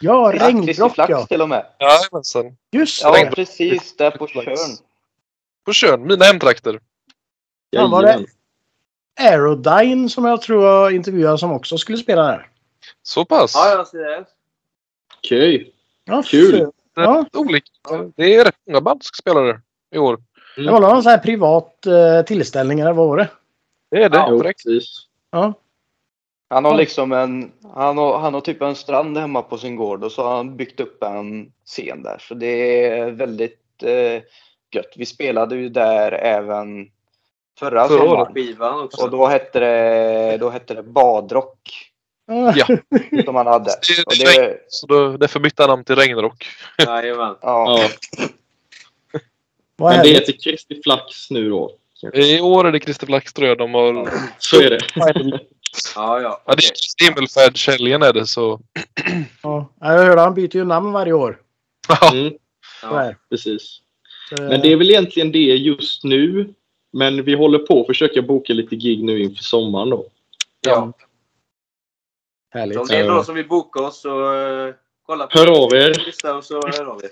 Ja, 0.00 0.32
Ja, 0.34 0.50
Kristi 0.50 0.66
Regnrock 0.66 0.94
Flax 0.94 1.10
ja. 1.10 1.26
till 1.26 1.42
och 1.42 1.48
med. 1.48 1.66
Jajamensan. 1.80 2.56
Just 2.72 3.02
Ja, 3.02 3.10
det. 3.10 3.16
Regnrock. 3.16 3.34
precis. 3.34 3.96
Där 3.96 4.10
på. 4.10 4.26
Tjörn. 4.26 4.76
På 5.64 5.72
Tjörn, 5.72 6.02
mina 6.06 6.24
hemtrakter. 6.24 6.80
Ja, 7.70 7.86
var 7.86 8.02
det-. 8.02 8.24
Aerodyne 9.20 10.08
som 10.08 10.24
jag 10.24 10.42
tror 10.42 10.64
jag 10.66 10.94
intervjuade 10.94 11.38
som 11.38 11.52
också 11.52 11.78
skulle 11.78 11.98
spela 11.98 12.22
där. 12.22 12.50
Så 13.02 13.24
pass. 13.24 13.52
ja, 13.54 13.70
jag 13.70 13.88
ser 13.88 13.98
det. 13.98 14.24
Okej. 15.26 15.72
Ja, 16.04 16.22
Kul. 16.26 16.70
Ja, 16.94 17.24
Olika. 17.32 17.70
Det 18.16 18.34
är 18.34 18.44
rätt 18.44 18.56
många 18.66 18.80
band 18.80 19.02
som 19.04 19.14
spelar 19.22 19.44
där 19.44 19.60
i 19.94 19.98
år. 19.98 20.18
det 20.56 20.70
var 20.70 20.80
någon 20.80 21.02
sån 21.02 21.10
här 21.10 21.18
privat 21.18 21.86
eh, 21.86 22.22
tillställning 22.22 22.80
eller 22.80 22.92
vad 22.92 23.08
var 23.08 23.16
det? 23.16 23.28
Det 23.90 24.02
är 24.02 24.08
det. 24.08 24.16
Ja, 24.16 24.26
korrekt. 24.28 24.64
precis. 24.64 25.06
Ja. 25.30 25.52
Han 26.48 26.64
har 26.64 26.76
liksom 26.76 27.12
en, 27.12 27.52
han 27.74 27.98
har, 27.98 28.18
han 28.18 28.34
har 28.34 28.40
typ 28.40 28.62
en 28.62 28.74
strand 28.74 29.18
hemma 29.18 29.42
på 29.42 29.58
sin 29.58 29.76
gård 29.76 30.04
och 30.04 30.12
så 30.12 30.22
har 30.22 30.36
han 30.36 30.56
byggt 30.56 30.80
upp 30.80 31.02
en 31.02 31.52
scen 31.64 32.02
där. 32.02 32.18
Så 32.18 32.34
det 32.34 32.86
är 32.86 33.10
väldigt 33.10 33.82
eh, 33.82 34.22
gött. 34.70 34.92
Vi 34.96 35.06
spelade 35.06 35.56
ju 35.56 35.68
där 35.68 36.12
även 36.12 36.90
förra 37.58 37.88
Förra 37.88 38.28
sommaren. 38.28 38.88
Och 39.02 39.10
då 39.10 39.26
hette 39.26 39.60
det, 39.60 40.36
då 40.40 40.50
hette 40.50 40.74
det 40.74 40.82
Badrock 40.82 41.92
Ja. 42.26 42.66
som 43.24 43.34
han 43.34 43.46
hade. 43.46 43.64
Det- 43.64 44.06
Och 44.06 44.12
det- 44.18 44.58
Så 44.68 44.86
då, 44.86 45.16
därför 45.16 45.40
bytte 45.40 45.62
han 45.62 45.70
namn 45.70 45.84
till 45.84 45.96
Regnrock. 45.96 46.46
Jajamän. 46.86 47.36
ja. 47.42 47.80
Ja, 47.80 47.88
Vad 49.76 49.92
men 49.96 50.02
det 50.02 50.08
heter 50.12 50.32
Kristi 50.44 50.80
Flax 50.84 51.30
nu 51.30 51.50
då. 51.50 51.72
I 52.14 52.40
år 52.40 52.66
är 52.66 52.72
det 52.72 52.80
Kristi 52.80 53.06
Flax 53.06 53.32
tror 53.32 53.48
jag 53.48 53.58
de 53.58 53.74
har... 53.74 54.10
Så 54.38 54.60
är 54.62 54.70
det. 54.70 54.80
Ja, 55.94 56.20
ja. 56.20 56.20
Ja, 56.22 56.40
okej. 56.52 56.70
det 56.98 57.04
är 57.04 57.08
Himmelfärdshelgen 57.10 58.02
är 58.02 58.12
det 58.12 58.26
så... 58.26 58.60
Ja. 59.42 59.72
Jag 59.80 59.86
hörde 59.86 60.20
han 60.20 60.34
byter 60.34 60.56
ju 60.56 60.64
namn 60.64 60.92
varje 60.92 61.12
år. 61.12 61.38
Mm, 62.12 62.32
Ja. 62.82 63.14
precis. 63.30 63.80
Men 64.38 64.60
det 64.60 64.72
är 64.72 64.76
väl 64.76 64.90
egentligen 64.90 65.32
det 65.32 65.38
just 65.38 66.04
nu. 66.04 66.54
Men 66.92 67.24
vi 67.24 67.34
håller 67.34 67.58
på 67.58 67.80
att 67.80 67.86
försöka 67.86 68.22
boka 68.22 68.52
lite 68.52 68.76
gig 68.76 69.04
nu 69.04 69.22
inför 69.22 69.42
sommaren 69.44 69.90
då. 69.90 70.06
Ja. 70.60 70.92
Härligt. 72.56 72.74
Så 72.74 72.80
om 72.80 72.86
det 72.88 72.96
är 72.96 73.08
någon 73.08 73.24
som 73.24 73.34
vill 73.34 73.48
boka 73.48 73.82
oss 73.82 74.00
så 74.00 74.34
uh, 74.34 74.74
kolla 75.06 75.26
på 75.26 75.38
Hör 75.38 75.64
av 75.64 75.74
er. 75.74 75.90
Och 76.36 76.44
så 76.44 76.54
hör 76.54 76.84
av 76.84 77.04
er. 77.04 77.10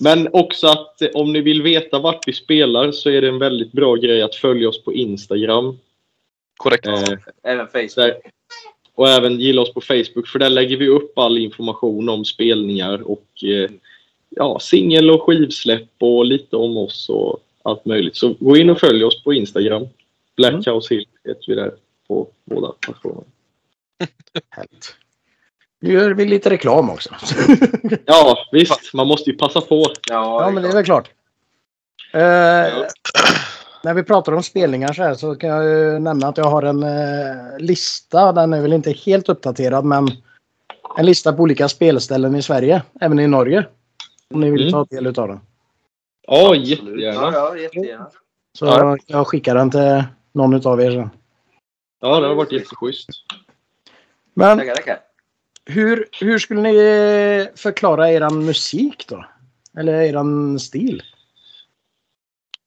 Men 0.00 0.28
också 0.32 0.66
att 0.66 1.02
eh, 1.02 1.08
om 1.14 1.32
ni 1.32 1.40
vill 1.40 1.62
veta 1.62 1.98
vart 1.98 2.28
vi 2.28 2.32
spelar 2.32 2.92
så 2.92 3.10
är 3.10 3.20
det 3.20 3.28
en 3.28 3.38
väldigt 3.38 3.72
bra 3.72 3.94
grej 3.94 4.22
att 4.22 4.34
följa 4.34 4.68
oss 4.68 4.84
på 4.84 4.92
Instagram. 4.92 5.78
Korrekt. 6.56 6.86
Eh, 6.86 7.18
Även 7.42 7.66
Facebook. 7.66 7.94
där, 7.94 8.16
och 8.94 9.08
även 9.08 9.40
gilla 9.40 9.62
oss 9.62 9.74
på 9.74 9.80
Facebook 9.80 10.28
för 10.28 10.38
där 10.38 10.50
lägger 10.50 10.76
vi 10.76 10.88
upp 10.88 11.18
all 11.18 11.38
information 11.38 12.08
om 12.08 12.24
spelningar 12.24 13.10
och 13.10 13.44
eh, 13.44 13.70
ja, 14.28 14.58
singel 14.60 15.10
och 15.10 15.22
skivsläpp 15.22 15.88
och 15.98 16.24
lite 16.24 16.56
om 16.56 16.76
oss 16.76 17.08
och 17.08 17.38
allt 17.62 17.84
möjligt. 17.84 18.16
Så 18.16 18.34
gå 18.40 18.56
in 18.56 18.70
och 18.70 18.80
följ 18.80 19.04
oss 19.04 19.22
på 19.22 19.34
Instagram. 19.34 19.86
Black 20.36 20.52
Mm. 20.52 20.74
House 20.74 20.94
Hill 20.94 21.06
heter 21.24 21.44
vi 21.46 21.54
där 21.54 21.72
på 22.08 22.28
båda 22.44 22.72
plattformarna. 22.80 23.26
Härligt. 24.50 24.94
Nu 25.80 25.92
gör 25.92 26.10
vi 26.10 26.24
lite 26.24 26.50
reklam 26.50 26.90
också. 26.90 27.10
Ja, 28.04 28.38
visst. 28.52 28.94
Man 28.94 29.06
måste 29.06 29.30
ju 29.30 29.36
passa 29.36 29.60
på. 29.60 29.84
Ja, 30.08 30.42
Ja, 30.42 30.50
men 30.50 30.62
det 30.62 30.68
är 30.68 30.72
väl 30.72 30.84
klart. 30.84 31.10
Eh, 32.12 32.20
när 33.84 33.94
vi 33.94 34.02
pratar 34.02 34.32
om 34.32 34.42
spelningar 34.42 34.92
så 34.92 35.02
här 35.02 35.14
så 35.14 35.34
kan 35.34 35.50
jag 35.50 35.64
ju 35.64 35.98
nämna 35.98 36.28
att 36.28 36.36
jag 36.36 36.44
har 36.44 36.62
en 36.62 36.82
eh, 36.82 37.58
lista. 37.58 38.32
Den 38.32 38.52
är 38.52 38.60
väl 38.62 38.72
inte 38.72 38.90
helt 38.92 39.28
uppdaterad 39.28 39.84
men 39.84 40.08
en 40.98 41.06
lista 41.06 41.32
på 41.32 41.42
olika 41.42 41.68
spelställen 41.68 42.36
i 42.36 42.42
Sverige, 42.42 42.82
även 43.00 43.18
i 43.18 43.26
Norge. 43.26 43.66
Om 44.34 44.40
ni 44.40 44.50
vill 44.50 44.60
Mm. 44.60 44.72
ta 44.72 44.84
del 44.84 45.06
av 45.06 45.28
den. 45.28 45.40
Ja, 46.26 46.36
Ja, 46.38 46.54
jättegärna. 46.54 47.30
ja, 47.32 47.56
jättegärna. 47.56 48.10
Så 48.58 48.66
Ja. 48.66 48.96
jag 49.06 49.26
skickar 49.26 49.54
den 49.54 49.70
till 49.70 50.04
någon 50.32 50.66
av 50.66 50.80
er 50.80 50.90
sen. 50.90 51.10
Ja, 52.00 52.20
det 52.20 52.26
har 52.26 52.34
varit 52.34 52.52
jätteschysst. 52.52 53.08
Men 54.38 54.58
Tackar, 54.58 54.74
tackar. 54.74 55.00
hur, 55.64 56.08
hur 56.20 56.38
skulle 56.38 56.60
ni 56.60 57.48
förklara 57.56 58.10
eran 58.10 58.44
musik 58.44 59.08
då? 59.08 59.24
Eller 59.78 60.02
eran 60.02 60.58
stil? 60.58 61.02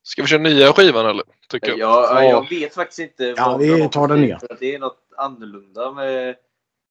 Ska 0.04 0.22
vi 0.22 0.28
köra 0.28 0.42
nya 0.42 0.74
skivan 0.74 1.06
eller? 1.06 1.24
Tycker 1.50 1.70
jag. 1.70 1.80
Ja, 1.80 2.24
jag 2.24 2.50
vet 2.50 2.74
faktiskt 2.74 3.00
inte. 3.00 3.34
Ja, 3.38 3.50
vad 3.52 3.60
vi 3.60 3.90
tar 3.90 4.08
den 4.08 4.22
nya. 4.22 4.42
Det 4.60 4.76
är 4.76 4.80
något 4.80 5.08
annorlunda 5.18 5.92
med 5.92 6.36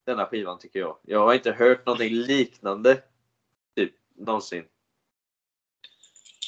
denna 0.06 0.26
skivan 0.26 0.58
tycker 0.58 0.78
jag. 0.78 0.96
Jag 1.02 1.20
har 1.26 1.34
inte 1.34 1.52
hört 1.52 1.86
någonting 1.86 2.14
liknande. 2.14 2.98
Typ 3.76 3.92
någonsin. 4.18 4.64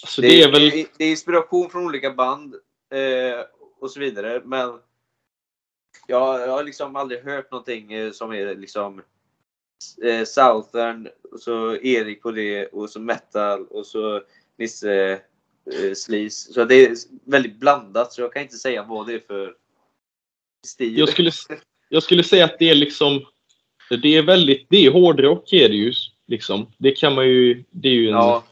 Alltså, 0.02 0.22
det 0.22 0.42
är 0.42 0.52
väl... 0.52 0.70
det, 0.70 0.86
det 0.98 1.04
är 1.04 1.10
inspiration 1.10 1.70
från 1.70 1.84
olika 1.84 2.10
band 2.10 2.54
eh, 2.90 3.40
och 3.80 3.90
så 3.90 4.00
vidare. 4.00 4.42
Men 4.44 4.78
jag, 6.06 6.40
jag 6.40 6.48
har 6.48 6.64
liksom 6.64 6.96
aldrig 6.96 7.24
hört 7.24 7.50
någonting 7.50 7.92
eh, 7.92 8.12
som 8.12 8.32
är 8.32 8.54
liksom 8.54 9.02
eh, 10.04 10.24
Southern 10.24 11.08
och 11.32 11.40
så 11.40 11.76
Erik 11.76 12.22
på 12.22 12.30
det 12.30 12.66
och 12.66 12.90
så 12.90 13.00
metal 13.00 13.66
och 13.66 13.86
så 13.86 14.22
Nisse 14.58 15.12
eh, 15.72 15.94
Sleaze. 15.94 16.52
Så 16.52 16.64
det 16.64 16.74
är 16.74 16.96
väldigt 17.24 17.56
blandat 17.56 18.12
så 18.12 18.20
jag 18.20 18.32
kan 18.32 18.42
inte 18.42 18.56
säga 18.56 18.82
vad 18.82 19.06
det 19.06 19.14
är 19.14 19.18
för 19.18 19.54
stil. 20.66 20.98
Jag 20.98 21.08
skulle, 21.08 21.30
jag 21.88 22.02
skulle 22.02 22.24
säga 22.24 22.44
att 22.44 22.58
det 22.58 22.70
är 22.70 22.74
liksom... 22.74 23.26
Det 24.02 24.16
är 24.16 24.22
väldigt... 24.22 24.66
Det 24.70 24.86
är 24.86 24.90
hårdrock 24.90 25.52
är 25.52 25.68
det 25.68 25.74
ju. 25.74 25.92
Liksom. 26.26 26.72
Det 26.78 26.90
kan 26.90 27.14
man 27.14 27.28
ju... 27.28 27.64
Det 27.70 27.88
är 27.88 27.92
ju 27.92 28.08
en... 28.08 28.14
Ja, 28.14 28.44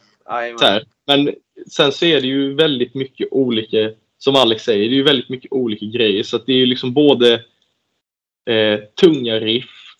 så 0.58 0.64
här. 0.64 0.86
Men 1.06 1.34
sen 1.70 1.92
så 1.92 2.04
är 2.04 2.20
det 2.20 2.26
ju 2.26 2.54
väldigt 2.54 2.94
mycket 2.94 3.28
olika... 3.30 3.90
Som 4.22 4.36
Alex 4.36 4.64
säger, 4.64 4.88
det 4.88 4.94
är 4.94 4.96
ju 4.96 5.02
väldigt 5.02 5.28
mycket 5.28 5.52
olika 5.52 5.86
grejer. 5.86 6.22
Så 6.22 6.36
att 6.36 6.46
det 6.46 6.52
är 6.52 6.56
ju 6.56 6.66
liksom 6.66 6.92
både 6.92 7.34
eh, 8.46 8.80
tunga 9.00 9.40
riff 9.40 9.96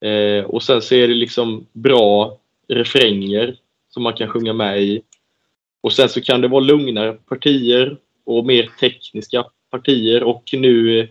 eh, 0.00 0.44
och 0.44 0.62
sen 0.62 0.82
så 0.82 0.94
är 0.94 1.08
det 1.08 1.14
liksom 1.14 1.66
bra 1.72 2.38
refränger 2.68 3.56
som 3.88 4.02
man 4.02 4.14
kan 4.14 4.28
sjunga 4.28 4.52
med 4.52 4.82
i. 4.82 5.02
Och 5.80 5.92
sen 5.92 6.08
så 6.08 6.20
kan 6.20 6.40
det 6.40 6.48
vara 6.48 6.60
lugnare 6.60 7.12
partier 7.12 7.96
och 8.24 8.46
mer 8.46 8.70
tekniska 8.80 9.44
partier 9.70 10.22
och 10.22 10.50
nu 10.52 11.08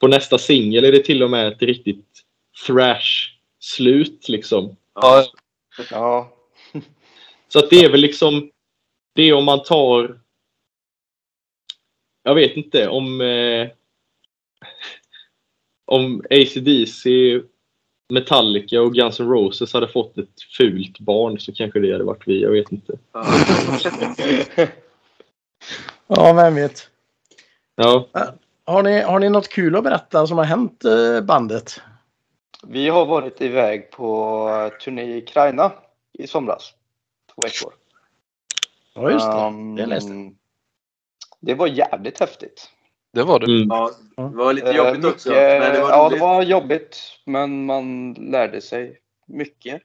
på 0.00 0.08
nästa 0.08 0.38
singel 0.38 0.84
är 0.84 0.92
det 0.92 1.04
till 1.04 1.22
och 1.22 1.30
med 1.30 1.48
ett 1.48 1.62
riktigt 1.62 2.06
thrash-slut 2.66 4.28
liksom. 4.28 4.76
Ja, 4.94 5.24
ja. 5.90 6.32
Så 7.48 7.58
att 7.58 7.70
det 7.70 7.84
är 7.84 7.90
väl 7.90 8.00
liksom 8.00 8.50
det 9.14 9.32
om 9.32 9.44
man 9.44 9.62
tar 9.62 10.21
jag 12.22 12.34
vet 12.34 12.56
inte 12.56 12.88
om... 12.88 13.20
Eh, 13.20 13.68
om 15.84 16.22
ACDC, 16.30 17.10
Metallica 18.12 18.82
och 18.82 18.94
Guns 18.94 19.20
N' 19.20 19.28
Roses 19.28 19.72
hade 19.72 19.88
fått 19.88 20.18
ett 20.18 20.42
fult 20.56 20.98
barn 20.98 21.40
så 21.40 21.52
kanske 21.52 21.80
det 21.80 21.92
hade 21.92 22.04
varit 22.04 22.22
vi. 22.26 22.42
Jag 22.42 22.50
vet 22.50 22.72
inte. 22.72 22.98
Ja. 26.06 26.32
Vem 26.32 26.54
vet. 26.54 26.88
Ja. 27.74 28.08
Har 28.64 28.82
ni, 28.82 29.00
har 29.00 29.18
ni 29.18 29.28
något 29.28 29.48
kul 29.48 29.76
att 29.76 29.84
berätta 29.84 30.26
som 30.26 30.38
har 30.38 30.44
hänt 30.44 30.84
eh, 30.84 31.20
bandet? 31.20 31.80
Vi 32.66 32.88
har 32.88 33.06
varit 33.06 33.40
iväg 33.40 33.90
på 33.90 34.70
turné 34.84 35.02
i 35.02 35.18
Ukraina 35.18 35.72
i 36.12 36.26
somras. 36.26 36.74
Två 37.34 37.40
veckor. 37.46 37.72
Ja, 38.94 39.10
just 39.10 39.26
det. 39.26 39.38
Ehm, 39.38 39.76
det 39.76 39.86
läste 39.86 40.12
jag. 40.12 40.36
Det 41.42 41.54
var 41.54 41.66
jävligt 41.66 42.20
häftigt. 42.20 42.70
Det 43.12 43.22
var 43.22 43.38
det. 43.40 43.46
Mm. 43.52 43.68
ja, 43.70 43.90
det 44.16 44.22
var 44.36 44.52
lite 44.52 44.70
Eh, 44.70 44.76
jobbigt 44.76 45.04
också. 45.04 45.28
mycket- 45.28 45.60
Men 45.62 45.72
det 45.72 45.80
var 45.82 45.90
ja, 45.90 45.98
roligt. 46.06 46.18
det 46.18 46.20
var 46.24 46.42
jobbigt, 46.42 46.98
men 47.26 47.66
man 47.66 48.12
lärde 48.12 48.60
sig 48.60 49.00
mycket. 49.26 49.82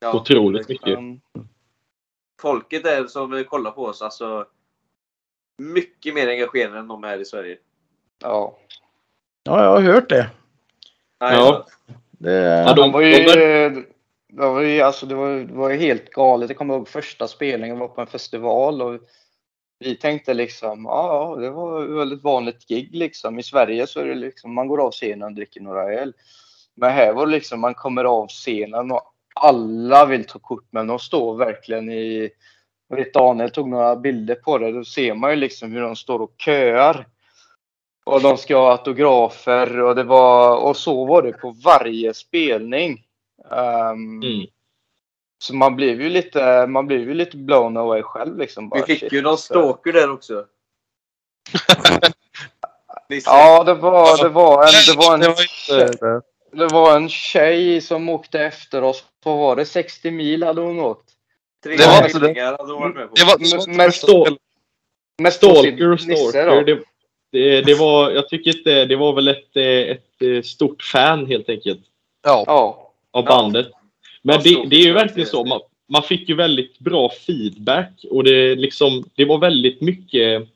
Ja. 0.00 0.16
Otroligt 0.16 0.68
mycket. 0.68 0.98
Folket 2.40 2.86
är 2.86 3.06
som 3.06 3.44
kollar 3.48 3.70
på 3.70 3.84
oss, 3.84 4.02
alltså 4.02 4.46
mycket 5.58 6.14
mer 6.14 6.28
engagerade 6.28 6.78
än 6.78 6.88
de 6.88 7.04
är 7.04 7.18
i 7.18 7.24
Sverige. 7.24 7.58
ja. 8.22 8.58
Ja, 9.48 9.62
jag 9.62 9.70
har 9.70 9.80
hört 9.80 10.08
det. 10.08 10.30
Ja. 11.18 11.66
det 12.10 12.32
Ja, 12.32 12.74
de- 12.74 12.82
De 12.82 12.92
var 12.92 13.00
ju, 13.00 13.12
de- 13.24 13.84
det 14.28 14.46
var 14.48 14.60
ju, 14.60 14.80
alltså 14.80 15.06
det 15.06 15.14
var, 15.14 15.28
det 15.36 15.54
var 15.54 15.70
ju 15.70 15.76
helt 15.76 16.10
galet. 16.10 16.50
Jag 16.50 16.58
kommer 16.58 16.74
ihåg 16.74 16.88
första 16.88 17.28
spelningen 17.28 17.78
var 17.78 17.88
på 17.88 18.00
en 18.00 18.06
festival 18.06 18.82
och 18.82 19.00
vi 19.78 19.96
tänkte 19.96 20.34
liksom, 20.34 20.84
ja, 20.84 21.36
det 21.40 21.50
var 21.50 21.84
ett 21.84 21.90
väldigt 21.90 22.24
vanligt 22.24 22.68
gig 22.68 22.94
liksom. 22.94 23.38
I 23.38 23.42
Sverige 23.42 23.86
så 23.86 24.00
är 24.00 24.04
det 24.04 24.14
liksom, 24.14 24.54
man 24.54 24.68
går 24.68 24.80
av 24.80 24.90
scenen 24.90 25.22
och 25.22 25.32
dricker 25.32 25.60
några 25.60 25.92
öl. 25.92 26.12
Men 26.74 26.92
här 26.92 27.12
var 27.12 27.26
det 27.26 27.32
liksom, 27.32 27.60
man 27.60 27.74
kommer 27.74 28.04
av 28.04 28.28
scenen 28.28 28.90
och 28.90 29.12
alla 29.34 30.06
vill 30.06 30.24
ta 30.24 30.38
kort 30.38 30.68
Men. 30.70 30.86
De 30.86 30.98
står 30.98 31.36
verkligen 31.36 31.90
i, 31.90 32.30
jag 32.88 32.96
vet 32.96 33.14
Daniel 33.14 33.50
tog 33.50 33.68
några 33.68 33.96
bilder 33.96 34.34
på 34.34 34.58
det. 34.58 34.72
Då 34.72 34.84
ser 34.84 35.14
man 35.14 35.30
ju 35.30 35.36
liksom 35.36 35.72
hur 35.72 35.80
de 35.80 35.96
står 35.96 36.22
och 36.22 36.34
köar. 36.38 37.06
Och 38.04 38.22
de 38.22 38.36
ska 38.36 38.56
ha 38.56 38.72
autografer 38.72 39.80
och 39.80 39.94
det 39.94 40.04
var, 40.04 40.56
och 40.56 40.76
så 40.76 41.04
var 41.04 41.22
det 41.22 41.32
på 41.32 41.50
varje 41.64 42.14
spelning. 42.14 43.06
Um, 43.50 44.22
Mm. 44.22 44.46
Så 45.38 45.54
man 45.54 45.76
blev 45.76 46.00
ju 46.02 46.08
lite, 46.08 46.66
man 46.66 46.86
blev 46.86 47.00
ju 47.00 47.14
lite 47.14 47.36
blown 47.36 47.76
away 47.76 48.02
själv 48.02 48.38
liksom. 48.38 48.68
Bara, 48.68 48.80
Vi 48.80 48.86
fick 48.86 49.00
shit. 49.00 49.12
ju 49.12 49.22
någon 49.22 49.38
stalker 49.38 49.92
där 49.92 50.10
också. 50.12 50.44
Ja, 53.24 53.64
det 53.64 53.74
var, 53.74 54.22
det 54.22 54.28
var 54.28 54.62
en, 54.66 54.72
det 54.86 54.94
var 54.96 55.14
en, 55.14 55.20
Det 55.20 55.28
var 55.28 55.42
inte... 55.82 56.22
det 56.52 56.66
var 56.66 56.96
en 56.96 57.08
tjej 57.08 57.80
som 57.80 58.08
åkte 58.08 58.40
efter 58.40 58.82
oss. 58.82 59.04
Vad 59.24 59.38
var 59.38 59.56
det? 59.56 59.64
60 59.64 60.10
mil 60.10 60.42
hade 60.42 60.60
hon 60.60 60.80
åkt. 60.80 61.10
Tre 61.64 61.76
det 61.76 61.86
var- 61.86 62.08
tvillingar 62.08 62.56
hade 62.58 62.72
hon 62.72 62.82
varit 62.82 62.96
med 62.96 63.08
på. 63.08 63.14
Det 63.14 63.24
var. 63.24 63.38
Mest 63.76 64.06
på 64.06 64.26
sin 65.22 65.32
Stalker 65.32 65.92
och 65.92 66.00
Stalker. 66.00 66.64
Det, 66.64 66.82
det, 67.32 67.62
det 67.62 67.74
var, 67.74 68.10
jag 68.10 68.28
tycker 68.28 68.58
inte, 68.58 68.84
det 68.84 68.96
var 68.96 69.12
väl 69.12 69.28
ett, 69.28 69.56
ett 69.56 70.46
stort 70.46 70.82
fan 70.82 71.26
helt 71.26 71.48
enkelt 71.48 71.80
Ja. 72.22 72.44
Av 72.46 73.24
Ja. 73.28 73.62
Men 74.26 74.40
det, 74.42 74.64
det 74.70 74.76
är 74.76 74.84
ju 74.84 74.92
verkligen 74.92 75.28
så. 75.28 75.44
Man, 75.44 75.60
man 75.88 76.02
fick 76.02 76.28
ju 76.28 76.34
väldigt 76.34 76.78
bra 76.78 77.10
feedback 77.26 78.04
och 78.10 78.24
det, 78.24 78.54
liksom, 78.54 79.04
det 79.14 79.24
var 79.24 79.38
väldigt 79.38 79.80
mycket 79.80 80.48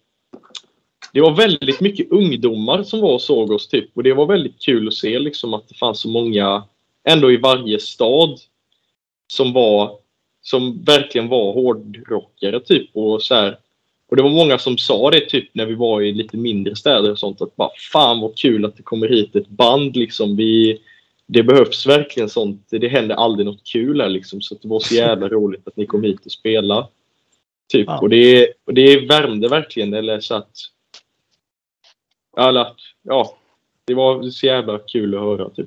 det 1.12 1.20
var 1.20 1.30
väldigt 1.30 1.80
mycket 1.80 2.12
ungdomar 2.12 2.82
som 2.82 3.00
var 3.00 3.12
och 3.12 3.22
såg 3.22 3.50
oss 3.50 3.68
typ 3.68 3.90
och 3.94 4.02
det 4.02 4.14
var 4.14 4.26
väldigt 4.26 4.58
kul 4.58 4.88
att 4.88 4.94
se 4.94 5.18
liksom 5.18 5.54
att 5.54 5.68
det 5.68 5.74
fanns 5.74 6.00
så 6.00 6.08
många 6.08 6.64
ändå 7.04 7.32
i 7.32 7.36
varje 7.36 7.80
stad 7.80 8.38
som 9.32 9.52
var 9.52 9.96
som 10.42 10.82
verkligen 10.84 11.28
var 11.28 11.52
hårdrockare 11.52 12.60
typ 12.60 12.90
och 12.92 13.22
så 13.22 13.34
här. 13.34 13.58
Och 14.08 14.16
det 14.16 14.22
var 14.22 14.30
många 14.30 14.58
som 14.58 14.78
sa 14.78 15.10
det 15.10 15.20
typ 15.20 15.48
när 15.52 15.66
vi 15.66 15.74
var 15.74 16.02
i 16.02 16.12
lite 16.12 16.36
mindre 16.36 16.76
städer 16.76 17.10
och 17.10 17.18
sånt 17.18 17.42
att 17.42 17.56
bara 17.56 17.70
fan 17.92 18.20
vad 18.20 18.36
kul 18.36 18.64
att 18.64 18.76
det 18.76 18.82
kommer 18.82 19.08
hit 19.08 19.36
ett 19.36 19.48
band 19.48 19.96
liksom. 19.96 20.36
Vi, 20.36 20.80
det 21.32 21.42
behövs 21.42 21.86
verkligen 21.86 22.28
sånt. 22.28 22.66
Det 22.70 22.88
händer 22.88 23.14
aldrig 23.14 23.46
något 23.46 23.64
kul 23.64 24.00
här 24.00 24.08
liksom. 24.08 24.40
Så 24.40 24.54
det 24.54 24.68
var 24.68 24.80
så 24.80 24.94
jävla 24.94 25.28
roligt 25.38 25.68
att 25.68 25.76
ni 25.76 25.86
kom 25.86 26.02
hit 26.02 26.26
och 26.26 26.32
spela. 26.32 26.88
Typ. 27.72 27.86
Ja. 27.88 27.98
Och, 28.00 28.08
det, 28.08 28.48
och 28.66 28.74
det 28.74 29.08
värmde 29.08 29.48
verkligen. 29.48 29.94
Eller 29.94 30.20
så 30.20 30.34
att... 30.34 30.50
Att, 32.36 32.76
ja. 33.02 33.36
Det 33.84 33.94
var 33.94 34.22
så 34.22 34.46
jävla 34.46 34.78
kul 34.78 35.14
att 35.14 35.20
höra 35.20 35.50
typ. 35.50 35.66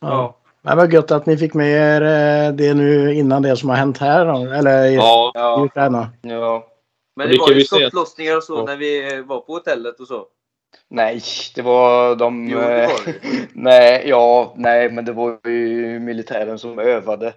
Ja. 0.00 0.36
Men 0.62 0.76
vad 0.76 0.92
gött 0.92 1.10
att 1.10 1.26
ni 1.26 1.36
fick 1.36 1.54
med 1.54 1.70
er 1.70 2.02
eh, 2.02 2.52
det 2.54 2.74
nu 2.74 3.14
innan 3.14 3.42
det 3.42 3.56
som 3.56 3.68
har 3.68 3.76
hänt 3.76 3.98
här. 3.98 4.26
Då, 4.26 4.52
eller 4.52 4.84
i, 4.86 4.94
Ja, 4.94 5.32
i 5.34 5.38
Ja. 5.38 5.64
Ukraina. 5.64 6.08
ja. 6.22 6.66
Men 7.16 7.28
det 7.28 7.34
det 7.34 7.38
var 7.40 7.50
ju 7.50 7.64
skottlossningar 7.64 8.36
och 8.36 8.42
så 8.42 8.54
Ja. 8.54 8.64
när 8.64 8.76
vi 8.76 9.14
eh, 9.14 9.24
var 9.24 9.40
på 9.40 9.52
hotellet 9.52 10.00
och 10.00 10.06
så. 10.06 10.26
Nej, 10.88 11.20
det 11.54 11.62
var 11.62 12.16
de... 12.16 12.48
Jo, 12.48 12.58
det 12.58 12.82
eh, 12.82 12.88
var 12.88 13.04
det. 13.06 13.14
nej, 13.54 14.04
ja, 14.08 14.52
nej, 14.56 14.90
men 14.90 15.04
det 15.04 15.12
var 15.12 15.38
ju 15.44 15.98
militären 15.98 16.58
som 16.58 16.78
övade. 16.78 17.32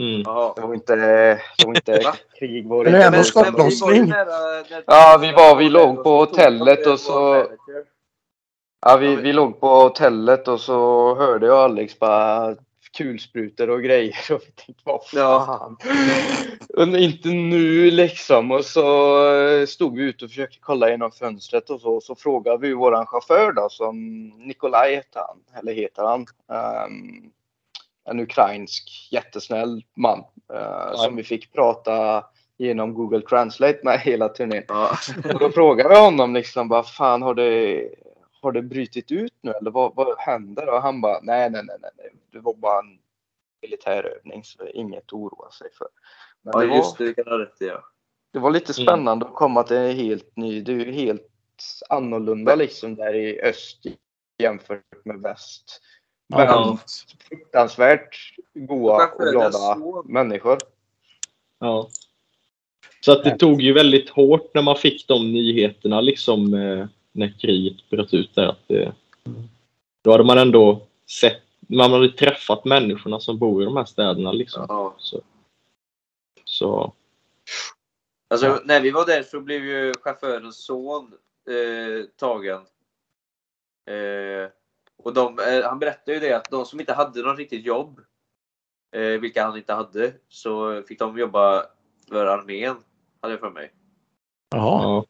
mm. 0.00 0.22
Det 0.56 0.60
var 0.62 0.74
inte, 0.74 0.96
det 0.96 1.66
var 1.66 1.74
inte 1.76 2.12
krig. 2.38 2.68
Var 2.68 2.84
det 2.84 2.90
Men- 2.90 3.12
var 3.12 3.22
skottlossning. 3.22 4.12
Ja, 4.86 5.18
vi 5.20 5.32
var- 5.32 5.56
vi 5.56 5.68
låg 5.68 6.04
på 6.04 6.10
hotellet 6.16 6.86
och 6.86 7.00
så-. 7.00 7.46
Ja, 8.86 8.96
vi, 8.96 9.16
vi 9.16 9.32
låg 9.32 9.60
på 9.60 9.66
hotellet 9.68 10.48
och 10.48 10.60
så 10.60 11.14
hörde 11.14 11.46
jag 11.46 11.58
Alex 11.58 11.98
bara 11.98 12.54
kulsprutor 12.96 13.70
och 13.70 13.82
grejer 13.82 14.16
och 14.32 14.40
vi 14.46 14.50
tänkte 14.52 14.82
vad 14.84 15.00
Ja. 15.12 15.44
fan. 15.46 15.76
Och 16.76 16.98
inte 16.98 17.28
nu 17.28 17.90
liksom. 17.90 18.50
Och 18.50 18.64
så 18.64 18.86
eh, 19.36 19.66
stod 19.66 19.96
vi 19.96 20.02
ute 20.02 20.24
och 20.24 20.30
försökte 20.30 20.58
kolla 20.60 20.90
genom 20.90 21.10
fönstret 21.12 21.70
och 21.70 21.80
så. 21.80 21.94
Och 21.94 22.02
så 22.02 22.14
frågade 22.14 22.58
vi 22.58 22.72
våran 22.74 23.06
chaufför 23.06 23.52
då 23.52 23.68
som 23.70 24.26
Nikolaj 24.28 24.94
heter 24.94 25.20
han. 25.20 25.38
Eller 25.60 25.72
heter 25.74 26.02
han. 26.02 26.26
Ehm, 26.52 27.30
en 28.10 28.20
ukrainsk 28.20 29.08
jättesnäll 29.12 29.84
man. 29.96 30.18
eh, 30.54 30.94
Som 30.94 31.16
vi 31.16 31.22
fick 31.22 31.52
prata 31.52 32.24
genom 32.58 32.94
Google 32.94 33.20
Translate 33.20 33.78
med 33.82 34.00
hela 34.00 34.28
turnén. 34.28 34.64
Ja. 34.68 34.96
Och 35.34 35.38
då 35.40 35.50
frågade 35.50 35.88
vi 35.88 35.94
honom 36.00 36.34
liksom 36.34 36.68
bara 36.68 36.82
fan 36.82 37.22
har 37.22 37.34
det, 37.34 37.88
har 38.42 38.52
det 38.52 38.62
brutit 38.62 39.10
ut 39.12 39.32
nu 39.40 39.50
eller 39.50 39.70
vad, 39.70 39.94
vad 39.94 40.18
händer? 40.18 40.68
Och 40.74 40.82
han 40.82 41.00
bara 41.00 41.18
nej, 41.22 41.50
nej, 41.50 41.62
nej, 41.64 41.76
nej. 41.82 42.10
Det 42.34 42.40
var 42.40 42.54
bara 42.54 42.78
en 42.78 42.98
militärövning 43.62 44.44
så 44.44 44.64
det 44.64 44.70
är 44.70 44.76
inget 44.76 45.04
att 45.04 45.12
oroa 45.12 45.50
sig 45.50 45.68
för. 45.78 45.88
Men 46.42 46.52
ja, 46.54 46.60
det, 46.60 46.66
var, 46.66 46.76
just 46.76 46.98
det. 46.98 47.12
Det 47.12 47.22
rätt. 47.22 47.56
Ja. 47.58 47.84
det 48.32 48.38
var 48.38 48.50
lite 48.50 48.74
spännande 48.74 49.26
att 49.26 49.34
komma 49.34 49.62
till 49.62 49.76
en 49.76 49.96
helt 49.96 50.36
ny, 50.36 50.60
det 50.60 50.72
är 50.72 50.76
ju 50.76 50.92
helt 50.92 51.28
annorlunda 51.88 52.54
liksom 52.54 52.94
där 52.94 53.14
i 53.14 53.40
öst 53.40 53.86
jämfört 54.38 55.04
med 55.04 55.22
väst. 55.22 55.80
Men 56.28 56.40
Ja. 56.40 56.78
fruktansvärt 57.28 58.34
goa 58.54 59.08
och 59.08 59.30
glada 59.32 59.76
människor. 60.04 60.58
Ja. 61.58 61.88
Så 63.00 63.12
att 63.12 63.24
det 63.24 63.38
tog 63.38 63.62
ju 63.62 63.72
väldigt 63.72 64.10
hårt 64.10 64.54
när 64.54 64.62
man 64.62 64.76
fick 64.76 65.08
de 65.08 65.32
nyheterna 65.32 66.00
liksom 66.00 66.54
eh, 66.54 66.86
när 67.12 67.38
kriget 67.40 67.90
bröt 67.90 68.14
ut 68.14 68.34
där. 68.34 68.46
Att, 68.46 68.70
eh, 68.70 68.92
då 70.02 70.12
hade 70.12 70.24
man 70.24 70.38
ändå 70.38 70.80
sett, 71.20 71.42
man 71.76 71.92
hade 71.92 72.08
träffat 72.08 72.64
människorna 72.64 73.20
som 73.20 73.38
bor 73.38 73.62
i 73.62 73.64
de 73.64 73.76
här 73.76 73.84
städerna 73.84 74.32
liksom. 74.32 74.66
Ja. 74.68 74.94
Så, 74.98 75.20
så 76.44 76.92
Alltså, 78.30 78.46
Ja. 78.46 78.60
när 78.64 78.80
vi 78.80 78.90
var 78.90 79.06
där 79.06 79.22
så 79.22 79.40
blev 79.40 79.64
ju 79.64 79.92
chaufförens 80.00 80.64
son 80.64 81.12
eh, 81.48 82.06
tagen. 82.16 82.60
Eh, 83.86 84.50
och 84.96 85.14
de, 85.14 85.38
eh, 85.38 85.64
han 85.64 85.78
berättade 85.78 86.14
ju 86.14 86.20
det 86.20 86.32
att 86.32 86.50
de 86.50 86.66
som 86.66 86.80
inte 86.80 86.92
hade 86.92 87.22
något 87.22 87.38
riktigt 87.38 87.66
jobb, 87.66 88.00
eh, 88.92 89.20
vilka 89.20 89.44
han 89.44 89.56
inte 89.56 89.72
hade, 89.72 90.12
så 90.28 90.82
fick 90.82 90.98
de 90.98 91.18
jobba 91.18 91.66
för 92.08 92.26
armén, 92.26 92.76
hade 93.20 93.34
jag 93.34 93.40
för 93.40 93.50
mig. 93.50 93.72
Jaha. 94.50 94.82
ja. 94.82 95.06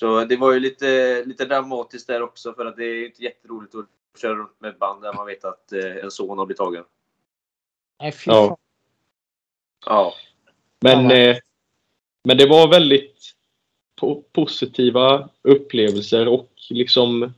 Så 0.00 0.24
det 0.24 0.36
var 0.36 0.52
ju 0.52 0.60
lite, 0.60 1.24
lite 1.24 1.44
dramatiskt 1.44 2.06
där 2.06 2.22
också 2.22 2.52
för 2.54 2.66
att 2.66 2.76
det 2.76 2.84
är 2.84 3.06
inte 3.06 3.22
jätteroligt 3.22 3.74
att 3.74 3.86
köra 4.18 4.34
runt 4.34 4.60
med 4.60 4.78
band 4.78 5.02
där 5.02 5.12
man 5.12 5.26
vet 5.26 5.44
att 5.44 5.72
eh, 5.72 5.96
en 5.96 6.10
son 6.10 6.38
har 6.38 6.46
blivit 6.46 6.58
tagen. 6.58 6.84
Nej, 8.00 8.12
fy 8.12 8.30
Ja. 8.30 8.56
Ja. 9.86 10.14
Men, 10.80 11.10
eh, 11.10 11.36
men 12.24 12.36
det 12.36 12.46
var 12.46 12.68
väldigt 12.68 13.34
po 13.96 14.22
positiva 14.32 15.28
upplevelser 15.42 16.28
och 16.28 16.50
liksom 16.70 17.32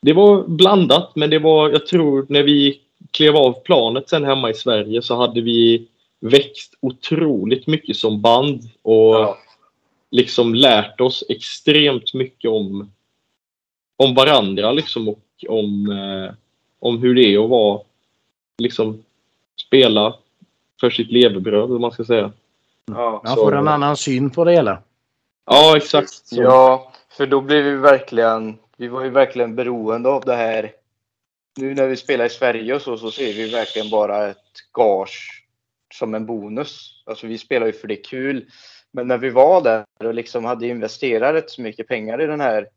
det 0.00 0.12
var 0.12 0.44
blandat 0.48 1.16
men 1.16 1.30
det 1.30 1.38
var, 1.38 1.70
jag 1.70 1.86
tror 1.86 2.26
när 2.28 2.42
vi 2.42 2.80
klev 3.10 3.36
av 3.36 3.62
planet 3.62 4.08
sen 4.08 4.24
hemma 4.24 4.50
i 4.50 4.54
Sverige 4.54 5.02
så 5.02 5.16
hade 5.16 5.40
vi 5.40 5.88
växt 6.20 6.74
otroligt 6.80 7.66
mycket 7.66 7.96
som 7.96 8.20
band 8.20 8.62
och 8.82 9.14
ja. 9.14 9.38
liksom 10.10 10.54
lärt 10.54 11.00
oss 11.00 11.24
extremt 11.28 12.14
mycket 12.14 12.50
om, 12.50 12.92
om 13.96 14.14
varandra 14.14 14.72
liksom 14.72 15.08
och 15.08 15.18
om, 15.48 15.90
eh, 15.90 16.34
om 16.80 16.98
hur 17.02 17.14
det 17.14 17.34
är 17.34 17.44
att 17.44 17.50
vara, 17.50 17.80
liksom 18.58 19.04
spela 19.66 20.14
för 20.80 20.90
sitt 20.90 21.10
levebröd, 21.10 21.70
om 21.70 21.80
man 21.80 21.92
ska 21.92 22.04
säga. 22.04 22.32
Ja. 22.86 23.20
Man 23.24 23.36
Så- 23.36 23.42
får 23.44 23.56
en 23.56 23.68
annan 23.68 23.96
syn 23.96 24.30
på 24.30 24.44
det 24.44 24.52
hela. 24.52 24.82
Ja, 25.46 25.76
exakt. 25.76 26.10
Så. 26.10 26.42
Ja, 26.42 26.92
för 27.08 27.26
då 27.26 27.40
blev 27.40 27.64
vi 27.64 27.76
verkligen, 27.76 28.58
vi 28.76 28.88
var 28.88 29.04
ju 29.04 29.10
verkligen 29.10 29.54
beroende 29.54 30.08
av 30.08 30.22
det 30.24 30.34
här. 30.36 30.72
Nu 31.56 31.74
när 31.74 31.86
vi 31.86 31.96
spelar 31.96 32.24
i 32.24 32.30
Sverige 32.30 32.74
och 32.74 32.82
så, 32.82 32.96
så 32.98 33.10
ser 33.10 33.32
vi 33.32 33.50
verkligen 33.50 33.90
bara 33.90 34.26
ett 34.28 34.36
gage 34.72 35.44
som 35.94 36.14
en 36.14 36.26
bonus. 36.26 37.02
Alltså 37.06 37.26
vi 37.26 37.38
spelar 37.38 37.66
ju 37.66 37.72
för 37.72 37.88
det 37.88 37.98
är 38.00 38.04
kul. 38.04 38.44
Men 38.92 39.08
när 39.08 39.18
vi 39.18 39.30
var 39.30 39.62
där 39.62 39.84
och 40.04 40.14
liksom 40.14 40.44
hade 40.44 40.66
investerat 40.66 41.34
rätt 41.34 41.50
så 41.50 41.62
mycket 41.62 41.88
pengar 41.88 42.22
i 42.22 42.26
den 42.26 42.40
här 42.40 42.68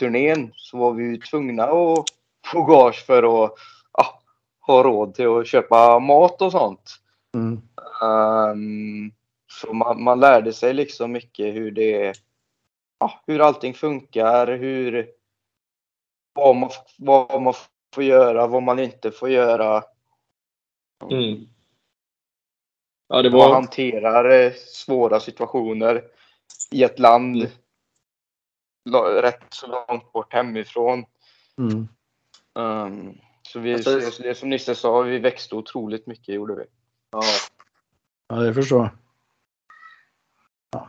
turnén 0.00 0.52
så 0.56 0.78
var 0.78 0.92
vi 0.92 1.02
ju 1.04 1.16
tvungna 1.16 1.64
att 1.64 2.04
få 2.46 2.62
gage 2.64 3.06
för 3.06 3.44
att 3.44 3.54
ja, 3.92 4.22
ha 4.60 4.82
råd 4.82 5.14
till 5.14 5.28
att 5.28 5.46
köpa 5.46 5.98
mat 5.98 6.42
och 6.42 6.52
sånt. 6.52 6.96
Mm. 7.34 7.60
Ehm, 8.02 9.12
så 9.52 9.72
man, 9.72 10.02
man 10.02 10.20
lärde 10.20 10.52
sig 10.52 10.74
liksom 10.74 11.12
mycket 11.12 11.54
hur 11.54 11.70
det 11.70 12.14
ja, 12.98 13.20
hur 13.26 13.40
allting 13.40 13.74
funkar, 13.74 14.46
hur 14.46 15.10
vad 16.34 16.56
man, 16.56 16.70
vad 16.98 17.42
man 17.42 17.54
får 17.94 18.04
göra, 18.04 18.46
vad 18.46 18.62
man 18.62 18.78
inte 18.78 19.10
får 19.10 19.30
göra. 19.30 19.82
Mm. 21.10 21.48
Ja, 23.08 23.22
det 23.22 23.28
Hur 23.28 23.36
man 23.36 23.48
var... 23.48 23.54
hanterar 23.54 24.30
eh, 24.30 24.52
svåra 24.52 25.20
situationer 25.20 26.04
i 26.70 26.82
ett 26.82 26.98
land 26.98 27.36
Mm. 27.36 27.48
la- 27.48 27.56
rätt 29.22 29.44
så 29.50 29.66
långt 29.66 30.12
bort 30.12 30.32
hemifrån. 30.32 31.04
Mm. 31.58 31.88
Ehm, 32.58 33.18
så 33.42 33.58
vi, 33.58 33.74
Alltså- 33.74 33.98
det, 33.98 34.22
det 34.22 34.34
som 34.34 34.48
Nisse 34.50 34.74
sa, 34.74 35.00
vi 35.00 35.18
växte 35.18 35.54
otroligt 35.54 36.06
mycket 36.06 36.34
gjorde 36.34 36.54
vi. 36.54 36.64
Ja. 37.12 37.22
Ja, 38.28 38.36
det 38.36 38.54
förstår 38.54 38.78
jag. 38.82 38.90
Ja. 40.70 40.88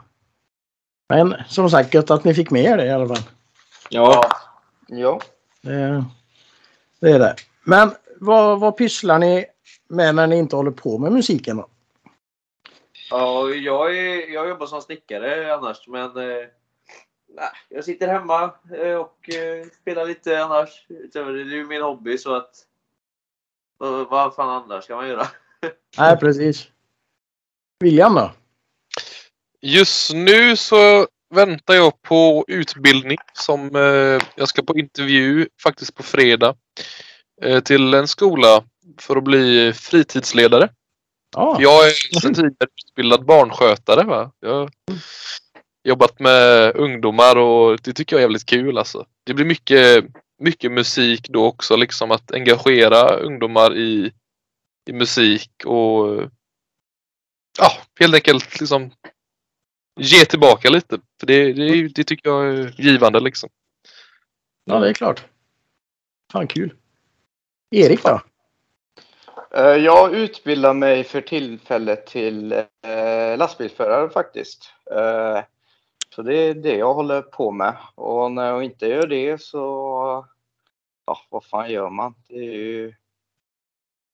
Men 1.09 1.35
som 1.47 1.69
sagt, 1.69 1.93
gött 1.93 2.11
att 2.11 2.23
ni 2.23 2.33
fick 2.33 2.51
med 2.51 2.63
er 2.63 2.77
det 2.77 2.85
i 2.85 2.91
alla 2.91 3.15
fall. 3.15 3.23
Ja, 3.89 4.29
Ja. 4.87 5.21
Det, 5.61 6.05
det 6.99 7.11
är 7.11 7.19
det. 7.19 7.35
Men 7.63 7.91
vad, 8.19 8.59
vad 8.59 8.77
pysslar 8.77 9.19
ni 9.19 9.45
med 9.87 10.15
när 10.15 10.27
ni 10.27 10.37
inte 10.37 10.55
håller 10.55 10.71
på 10.71 10.97
med 10.97 11.11
musiken 11.11 11.57
då? 11.57 11.67
Ja, 13.09 13.49
jag, 13.49 13.97
är, 13.97 14.29
jag 14.33 14.49
jobbar 14.49 14.65
som 14.65 14.81
snickare 14.81 15.53
annars, 15.55 15.87
men 15.87 16.17
eh, 16.17 16.47
nej, 17.35 17.49
jag 17.69 17.85
sitter 17.85 18.07
hemma 18.07 18.53
eh, 18.77 18.95
och 18.95 19.29
eh, 19.29 19.65
spelar 19.81 20.05
lite 20.05 20.43
annars. 20.43 20.85
Det, 21.13 21.19
är 21.19 21.33
ju 21.33 21.65
min 21.65 21.81
hobby 21.81 22.17
så 22.17 22.35
att 22.35 22.55
vad, 24.09 24.35
fan 24.35 24.49
annars 24.49 24.83
ska 24.83 24.95
man 24.95 25.09
göra? 25.09 25.27
Nej, 25.97 26.17
precis. 26.17 26.67
William 27.79 28.15
då? 28.15 28.31
Just 29.61 30.13
nu 30.13 30.57
så 30.57 31.07
väntar 31.35 31.73
jag 31.73 32.01
på 32.01 32.45
utbildning 32.47 33.17
som 33.33 33.75
eh, 33.75 34.27
jag 34.35 34.47
ska 34.47 34.61
på 34.61 34.77
intervju 34.77 35.47
faktiskt 35.63 35.95
på 35.95 36.03
fredag 36.03 36.55
till 37.63 37.93
en 37.93 38.07
skola 38.07 38.63
för 38.99 39.15
att 39.15 39.23
bli 39.23 39.73
fritidsledare. 39.73 40.69
Ja, 41.35 41.57
Jag 41.59 41.87
är 41.87 42.19
sedan 42.19 42.33
tidigare 42.33 42.69
utbildad 42.87 43.25
barnskötare. 43.25 44.03
Va? 44.03 44.31
Jag 44.39 44.53
har 44.53 44.69
jobbat 45.83 46.19
med 46.19 46.75
ungdomar 46.75 47.35
och 47.35 47.79
det 47.83 47.93
tycker 47.93 48.15
jag 48.15 48.19
är 48.19 48.23
jävligt 48.23 48.45
kul. 48.45 48.77
Alltså. 48.77 49.05
Det 49.23 49.33
blir 49.33 49.45
mycket, 49.45 50.05
mycket 50.39 50.71
musik 50.71 51.29
då 51.29 51.45
också, 51.45 51.75
liksom 51.75 52.11
att 52.11 52.31
engagera 52.31 53.15
ungdomar 53.15 53.75
i, 53.75 54.11
i 54.89 54.93
musik 54.93 55.51
och 55.65 56.21
ja, 57.59 57.71
helt 57.99 58.15
enkelt 58.15 58.59
liksom 58.59 58.91
ge 59.99 60.25
tillbaka 60.25 60.69
lite. 60.69 60.99
För 61.19 61.27
det, 61.27 61.53
det, 61.53 61.87
det 61.87 62.03
tycker 62.03 62.29
jag 62.29 62.45
är 62.45 62.73
givande 62.77 63.19
liksom. 63.19 63.49
ja, 64.65 64.79
det 64.79 64.89
är 64.89 64.93
klart. 64.93 65.25
Fan 66.31 66.47
kul. 66.47 66.73
Erik 67.71 68.03
då? 68.03 68.21
Eh, 69.55 69.63
Jag 69.63 70.15
utbildar 70.15 70.73
mig 70.73 71.03
för 71.03 71.21
tillfället 71.21 72.07
till 72.07 72.51
eh, 72.51 73.37
lastbilsförare 73.37 74.09
faktiskt. 74.09 74.73
Så 76.15 76.21
det 76.21 76.35
är 76.37 76.53
det 76.53 76.75
jag 76.77 76.93
håller 76.93 77.21
på 77.21 77.51
med. 77.51 77.77
Och 77.95 78.31
när 78.31 78.45
jag 78.47 78.63
inte 78.63 78.87
gör 78.87 79.07
det 79.07 79.41
så, 79.41 79.57
ja 81.05 81.17
vad 81.29 81.45
fan 81.45 81.71
gör 81.71 81.89
man? 81.89 82.13
Det 82.27 82.35
är 82.35 82.53
ju, 82.53 82.93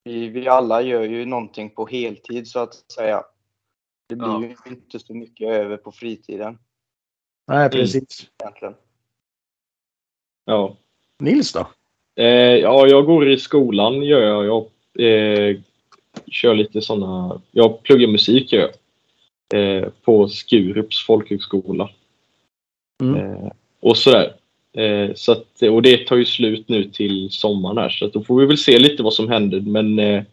vi, 0.04 0.28
vi 0.30 0.48
alla 0.48 0.82
gör 0.82 1.04
ju 1.04 1.26
någonting 1.26 1.70
på 1.70 1.86
heltid 1.86 2.48
så 2.48 2.60
att 2.60 2.74
säga. 2.92 3.24
Det 4.10 4.16
blir 4.16 4.28
Ja. 4.28 4.42
ju 4.42 4.56
inte 4.72 5.00
så 5.00 5.14
mycket 5.14 5.48
över 5.50 5.78
på 5.78 5.92
fritiden 5.92 6.60
Nej, 7.48 7.70
precis. 7.70 8.30
egentligen. 8.44 8.76
ja. 10.46 10.78
Nils 11.20 11.54
då? 11.54 11.68
Eh, 12.16 12.56
ja, 12.56 12.88
jag 12.88 13.06
går 13.06 13.30
i 13.30 13.38
skolan 13.40 14.04
gör 14.04 14.22
jag. 14.22 14.46
Jag 14.46 14.66
eh, 15.00 15.58
kör 16.28 16.56
lite 16.56 16.82
sådana... 16.82 17.42
Jag 17.52 17.84
pluggar 17.84 18.08
musik 18.08 18.54
gör 18.54 18.62
jag. 18.62 18.70
Eh, 19.54 19.90
på 20.06 20.28
Skurups 20.28 21.06
folkhögskola. 21.06 21.90
Mm. 23.04 23.16
Eh, 23.16 23.52
och 23.80 23.98
sådär. 23.98 24.34
Eh, 24.74 25.14
så 25.16 25.32
att, 25.32 25.62
och 25.62 25.82
det 25.82 25.98
tar 25.98 26.16
ju 26.16 26.26
slut 26.26 26.70
nu 26.70 26.84
till 26.84 27.28
sommaren 27.32 27.78
här 27.78 27.90
så 27.90 28.06
att 28.06 28.14
då 28.14 28.24
får 28.24 28.40
vi 28.40 28.46
väl 28.46 28.58
se 28.58 28.80
lite 28.80 29.04
vad 29.04 29.14
som 29.14 29.30
händer. 29.30 29.60
Men 29.60 30.26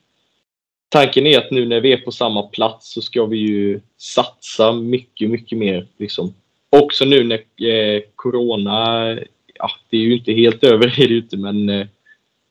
tanken 0.88 1.26
är 1.26 1.38
att 1.38 1.50
nu 1.50 1.66
när 1.66 1.80
vi 1.80 1.92
är 1.92 1.96
på 1.96 2.12
samma 2.12 2.42
plats 2.42 2.92
så 2.92 3.02
ska 3.02 3.26
vi 3.26 3.36
ju 3.36 3.80
satsa 3.98 4.72
mycket, 4.72 5.30
mycket 5.30 5.58
mer. 5.58 5.86
Liksom. 5.96 6.34
Också 6.70 7.04
nu 7.04 7.24
när 7.24 7.68
eh, 7.68 8.02
Corona, 8.14 9.08
ja 9.54 9.70
det 9.90 9.96
är 9.96 10.00
ju 10.00 10.16
inte 10.16 10.32
helt 10.32 10.64
över 10.64 10.86
är 10.86 11.08
det 11.08 11.14
ju 11.14 11.20
inte 11.20 11.36
men 11.36 11.68
eh, 11.68 11.86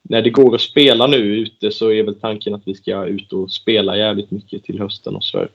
när 0.01 0.21
det 0.21 0.29
går 0.29 0.55
att 0.55 0.61
spela 0.61 1.07
nu 1.07 1.17
ute 1.17 1.71
så 1.71 1.91
är 1.91 2.03
väl 2.03 2.15
tanken 2.15 2.53
att 2.53 2.67
vi 2.67 2.73
ska 2.73 3.05
ut 3.05 3.33
och 3.33 3.51
spela 3.51 3.97
jävligt 3.97 4.31
mycket 4.31 4.63
till 4.63 4.79
hösten 4.79 5.15
och 5.15 5.23
sådär. 5.23 5.49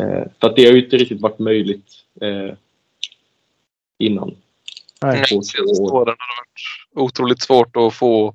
Eh, 0.00 0.24
för 0.40 0.48
att 0.48 0.56
det 0.56 0.64
har 0.64 0.72
ju 0.72 0.84
inte 0.84 0.96
riktigt 0.96 1.20
varit 1.20 1.38
möjligt 1.38 1.86
eh, 2.20 2.54
innan. 3.98 4.36
Nej. 5.02 5.24
Senaste 5.26 5.62
åren 5.62 5.90
har 5.90 6.04
det 6.04 6.10
varit 6.10 7.08
otroligt 7.08 7.42
svårt 7.42 7.76
att 7.76 7.94
få 7.94 8.34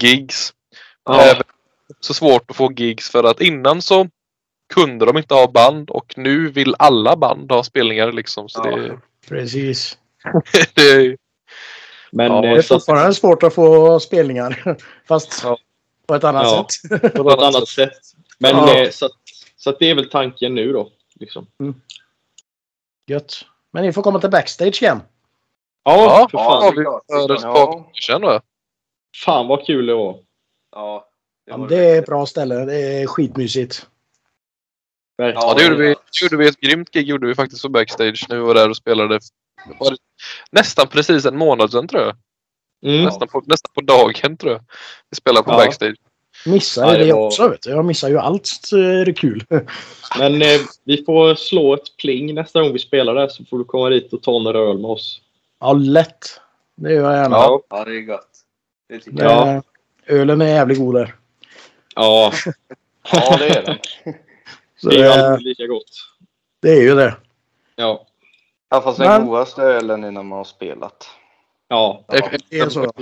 gigs. 0.00 0.52
Ja. 1.04 1.20
Även 1.20 1.42
så 2.00 2.14
svårt 2.14 2.50
att 2.50 2.56
få 2.56 2.72
gigs 2.72 3.10
för 3.10 3.24
att 3.24 3.40
innan 3.40 3.82
så 3.82 4.08
kunde 4.74 5.06
de 5.06 5.16
inte 5.18 5.34
ha 5.34 5.46
band 5.48 5.90
och 5.90 6.14
nu 6.16 6.48
vill 6.48 6.74
alla 6.78 7.16
band 7.16 7.52
ha 7.52 7.64
spelningar 7.64 8.12
liksom. 8.12 8.48
Så 8.48 8.62
Ja. 8.64 8.76
det, 8.76 8.98
Precis. 9.28 9.98
det 10.74 10.82
är 10.82 11.16
Men 12.12 12.32
Ja, 12.32 12.40
Det 12.40 12.48
eh, 12.48 12.54
är 12.54 12.62
så 12.62 12.74
att, 12.74 12.80
fortfarande 12.84 13.14
svårt 13.14 13.42
att 13.42 13.54
få 13.54 14.00
spelningar. 14.00 14.76
Fast 15.08 15.40
Ja. 15.44 15.58
på 16.06 16.14
ett 16.14 16.24
annat 16.24 16.42
Ja. 16.44 16.66
sätt. 16.88 17.14
på 17.14 17.30
ett 17.30 17.38
annat 17.38 17.68
sätt. 17.68 17.92
Men 18.38 18.56
Ja. 18.56 18.74
eh, 18.82 18.90
så, 18.90 19.06
att, 19.06 19.12
så 19.64 19.70
att 19.70 19.78
det 19.78 19.90
är 19.90 19.94
väl 19.94 20.10
tanken 20.10 20.54
nu 20.54 20.72
då. 20.72 20.90
Liksom. 21.14 21.46
Gött. 23.06 23.44
Men 23.70 23.82
ni 23.84 23.92
får 23.92 24.02
komma 24.02 24.20
till 24.20 24.30
backstage 24.30 24.82
igen. 24.82 25.00
Ja, 25.84 26.28
för 26.30 26.38
Ja, 26.38 26.44
fan. 26.44 26.74
det 26.74 26.80
vi 26.80 26.84
det 27.34 27.40
för 27.40 27.52
par 27.52 27.58
Ja. 27.58 27.90
sedan 28.06 28.22
va? 28.22 28.40
Fan 29.24 29.46
vad 29.48 29.66
kul 29.66 29.86
det 29.86 29.94
var. 29.94 30.18
Ja, 30.72 31.08
Ja, 31.44 31.56
var 31.56 31.68
det 31.68 31.76
är 31.90 31.98
ett 31.98 32.06
bra 32.06 32.26
ställe. 32.26 32.54
Det 32.54 32.74
är 33.02 33.06
skitmysigt. 33.06 33.88
Verkligen. 35.18 35.48
Ja, 35.48 35.54
det 35.54 35.62
gjorde 35.64 35.76
vi. 35.76 35.88
ja. 35.88 35.94
Det 36.20 36.22
gjorde 36.24 36.36
vi 36.36 36.48
ett 36.48 36.60
grymt 36.60 36.90
gig 36.90 37.06
gjorde 37.08 37.26
vi 37.26 37.34
faktiskt 37.34 37.62
på 37.62 37.68
backstage 37.68 38.26
när 38.28 38.36
vi 38.36 38.42
var 38.42 38.54
där 38.54 38.70
och 38.70 38.76
spelade. 38.76 39.20
Var 39.78 39.90
det 39.90 39.96
nästan 40.52 40.88
precis 40.88 41.24
en 41.26 41.36
månad 41.36 41.70
sedan 41.70 41.88
tror 41.88 42.02
jag. 42.02 42.16
Mm. 42.92 43.04
Nästan, 43.04 43.28
på, 43.28 43.42
nästan 43.46 43.70
på 43.74 43.80
dagen 43.80 44.36
tror 44.36 44.52
jag. 44.52 44.64
Vi 45.10 45.16
spelade 45.16 45.44
på 45.44 45.50
Ja. 45.50 45.56
backstage. 45.56 45.94
Missar 46.46 46.82
Ja, 46.86 46.92
ju 46.92 46.98
det 46.98 47.04
det 47.04 47.12
var- 47.12 47.26
också. 47.26 47.48
Vet 47.48 47.62
du. 47.62 47.70
Jag 47.70 47.84
missar 47.84 48.08
ju 48.08 48.18
allt. 48.18 48.46
så 48.46 48.76
är 48.78 49.04
det 49.04 49.12
kul. 49.12 49.44
Men 50.18 50.42
eh, 50.42 50.60
vi 50.84 51.04
får 51.04 51.34
slå 51.34 51.74
ett 51.74 51.96
pling 51.96 52.34
nästa 52.34 52.60
gång 52.62 52.72
vi 52.72 52.78
spelar 52.78 53.14
där 53.14 53.28
så 53.28 53.44
får 53.44 53.58
du 53.58 53.64
komma 53.64 53.88
dit 53.88 54.12
och 54.12 54.22
ta 54.22 54.38
några 54.38 54.58
öl 54.58 54.78
med 54.78 54.90
oss. 54.90 55.20
Ja, 55.60 55.72
lätt. 55.72 56.40
Det 56.76 56.92
gör 56.92 57.02
jag 57.10 57.22
gärna. 57.22 57.36
Ja. 57.36 57.62
Ja, 57.70 57.84
det 57.84 57.96
är 57.96 58.00
gott. 58.00 58.28
Det 58.88 58.98
tycker 58.98 59.24
jag. 59.24 59.48
Ja. 59.48 59.62
Ölen 60.06 60.40
är 60.40 60.46
jävligt 60.48 60.78
god 60.78 60.94
där. 60.94 61.14
Ja, 61.94 62.32
Ja, 63.12 63.36
det 63.38 63.48
är 63.48 63.62
det. 63.62 63.78
Så 64.80 64.88
det 64.88 64.94
är 64.96 64.98
ju 64.98 65.22
alltid 65.22 65.46
lika 65.46 65.66
gott. 65.66 65.90
det 66.62 66.70
är 66.70 66.82
ju 66.82 66.94
det. 66.94 67.16
Ja. 67.76 68.06
Ja, 68.70 68.80
fast 68.80 68.98
Men- 68.98 69.08
den 69.20 69.26
godaste 69.26 69.62
ölen 69.62 70.04
är 70.04 70.10
när 70.10 70.22
man 70.22 70.36
har 70.38 70.44
spelat. 70.44 71.08
Ja. 71.68 72.04
Det 72.48 72.58
är 72.58 72.68
så. 72.68 72.92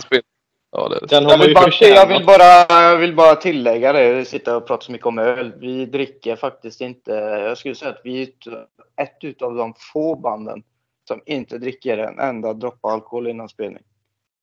Ja, 0.72 0.88
det 0.88 1.16
är 1.16 1.22
Jag 1.22 1.38
vill, 1.38 1.54
bara, 1.54 1.70
jag, 1.80 2.06
vill 2.06 2.26
bara, 2.26 2.66
jag 2.68 2.96
vill 2.96 3.14
bara 3.14 3.36
tillägga 3.36 3.92
det, 3.92 4.24
sitta 4.24 4.56
och 4.56 4.66
prata 4.66 4.84
så 4.86 4.92
mycket 4.92 5.06
om 5.06 5.18
öl. 5.18 5.52
Vi 5.60 5.86
dricker 5.86 6.36
faktiskt 6.36 6.80
inte, 6.80 7.12
jag 7.12 7.58
skulle 7.58 7.74
säga 7.74 7.90
att 7.90 8.00
vi 8.04 8.22
är 8.22 8.26
ett, 8.26 8.68
ett 9.00 9.24
utav 9.24 9.54
de 9.54 9.74
få 9.92 10.14
banden 10.14 10.62
som 11.08 11.22
inte 11.26 11.58
dricker 11.58 11.98
en 11.98 12.18
enda 12.18 12.52
droppe 12.52 12.88
alkohol 12.88 13.28
innan 13.28 13.48
spelning. 13.48 13.82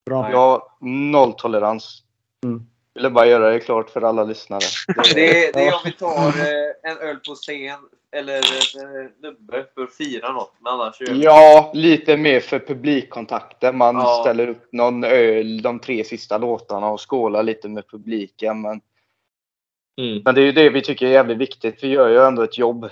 Bra. 0.05 0.31
Jag 0.31 0.37
har 0.37 0.63
nolltolerans. 1.11 2.03
Mm. 2.43 2.65
Ville 2.95 3.09
bara 3.09 3.25
göra 3.25 3.49
det 3.49 3.59
klart 3.59 3.89
för 3.89 4.01
alla 4.01 4.23
lyssnare. 4.23 4.59
Det, 5.13 5.53
det 5.53 5.67
är 5.67 5.73
om 5.73 5.81
vi 5.85 5.91
tar 5.91 6.27
eh, 6.27 6.91
en 6.91 6.97
öl 6.97 7.15
på 7.27 7.35
scen 7.35 7.79
eller 8.17 8.37
eh, 8.37 9.09
nubbe 9.21 9.65
för 9.75 9.83
att 9.83 9.93
fira 9.93 10.31
något. 10.31 10.53
Men 10.59 10.73
annars 10.73 11.01
är 11.01 11.15
Ja, 11.23 11.71
lite 11.73 12.17
mer 12.17 12.39
för 12.39 12.59
publikkontakten. 12.59 13.77
Man 13.77 13.95
Ja. 13.95 14.19
ställer 14.21 14.47
upp 14.49 14.67
någon 14.71 15.03
öl 15.03 15.61
de 15.61 15.79
tre 15.79 16.03
sista 16.03 16.37
låtarna 16.37 16.89
och 16.91 17.09
skålar 17.09 17.43
lite 17.43 17.69
med 17.69 17.87
publiken. 17.89 18.61
Men, 18.61 18.81
Mm. 20.01 20.21
men 20.25 20.35
det 20.35 20.41
är 20.41 20.45
ju 20.45 20.51
det 20.51 20.69
vi 20.69 20.81
tycker 20.81 21.05
är 21.05 21.11
jävligt 21.11 21.37
viktigt. 21.37 21.83
Vi 21.83 21.87
gör 21.87 22.09
ju 22.09 22.17
ändå 22.17 22.41
ett 22.43 22.57
jobb. 22.57 22.89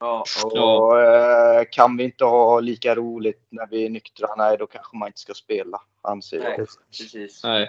Ja. 0.00 0.24
Och 0.54 1.00
eh, 1.00 1.64
kan 1.70 1.96
vi 1.96 2.04
inte 2.04 2.24
ha 2.24 2.60
lika 2.60 2.94
roligt 2.94 3.46
när 3.50 3.66
vi 3.70 3.84
är 3.86 3.90
nyktra, 3.90 4.28
nej 4.36 4.56
då 4.58 4.66
kanske 4.66 4.96
man 4.96 5.06
inte 5.08 5.18
ska 5.20 5.34
spela, 5.34 5.80
anser 6.02 6.38
Nej, 6.40 6.54
jag. 6.58 6.66
precis. 6.98 7.44
Nej. 7.44 7.68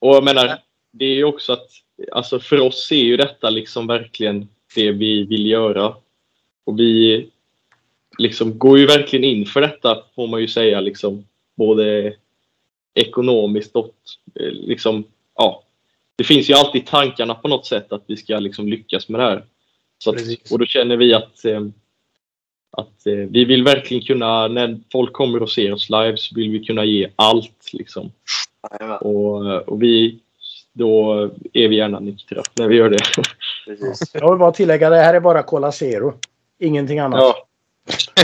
Och 0.00 0.14
jag 0.14 0.24
menar, 0.24 0.58
det 0.92 1.04
är 1.04 1.14
ju 1.14 1.24
också 1.24 1.52
att 1.52 1.68
alltså 2.12 2.40
för 2.40 2.60
oss 2.60 2.92
är 2.92 2.96
ju 2.96 3.16
detta 3.16 3.50
liksom 3.50 3.86
verkligen 3.86 4.48
det 4.74 4.92
vi 4.92 5.24
vill 5.26 5.46
göra. 5.46 5.94
Och 6.64 6.80
vi 6.80 7.28
liksom 8.18 8.58
går 8.58 8.78
ju 8.78 8.86
verkligen 8.86 9.24
in 9.24 9.46
för 9.46 9.60
detta, 9.60 10.02
får 10.14 10.26
man 10.26 10.40
ju 10.40 10.48
säga, 10.48 10.80
liksom 10.80 11.24
både 11.54 12.14
ekonomiskt 12.94 13.76
och 13.76 13.94
eh, 14.40 14.52
liksom, 14.52 15.04
ja. 15.36 15.62
Det 16.16 16.24
finns 16.24 16.50
ju 16.50 16.54
alltid 16.54 16.86
tankarna 16.86 17.34
på 17.34 17.48
något 17.48 17.66
sätt 17.66 17.92
att 17.92 18.04
vi 18.06 18.16
ska 18.16 18.38
liksom 18.38 18.68
lyckas 18.68 19.08
med 19.08 19.20
det 19.20 19.24
här. 19.24 19.44
Så 19.98 20.10
att, 20.10 20.16
och 20.50 20.58
då 20.58 20.66
känner 20.66 20.96
vi 20.96 21.14
att, 21.14 21.44
eh, 21.44 21.60
att 22.70 23.06
eh, 23.06 23.14
vi 23.14 23.44
vill 23.44 23.64
verkligen 23.64 24.02
kunna, 24.02 24.48
när 24.48 24.80
folk 24.92 25.12
kommer 25.12 25.42
och 25.42 25.50
ser 25.50 25.72
oss 25.72 25.90
live, 25.90 26.16
så 26.16 26.34
vill 26.34 26.50
vi 26.50 26.64
kunna 26.64 26.84
ge 26.84 27.08
allt. 27.16 27.72
Liksom. 27.72 28.12
Och, 29.00 29.68
och 29.68 29.82
vi, 29.82 30.18
då 30.72 31.22
är 31.52 31.68
vi 31.68 31.76
gärna 31.76 32.00
nyktra 32.00 32.42
när 32.54 32.68
vi 32.68 32.76
gör 32.76 32.90
det. 32.90 32.98
precis. 33.66 34.10
Jag 34.14 34.30
vill 34.30 34.38
bara 34.38 34.52
tillägga 34.52 34.90
det 34.90 34.96
här 34.96 35.14
är 35.14 35.20
bara 35.20 35.42
Cola 35.42 35.72
Zero. 35.72 36.14
Ingenting 36.62 36.98
annat. 36.98 37.20
Ja, 37.20 37.46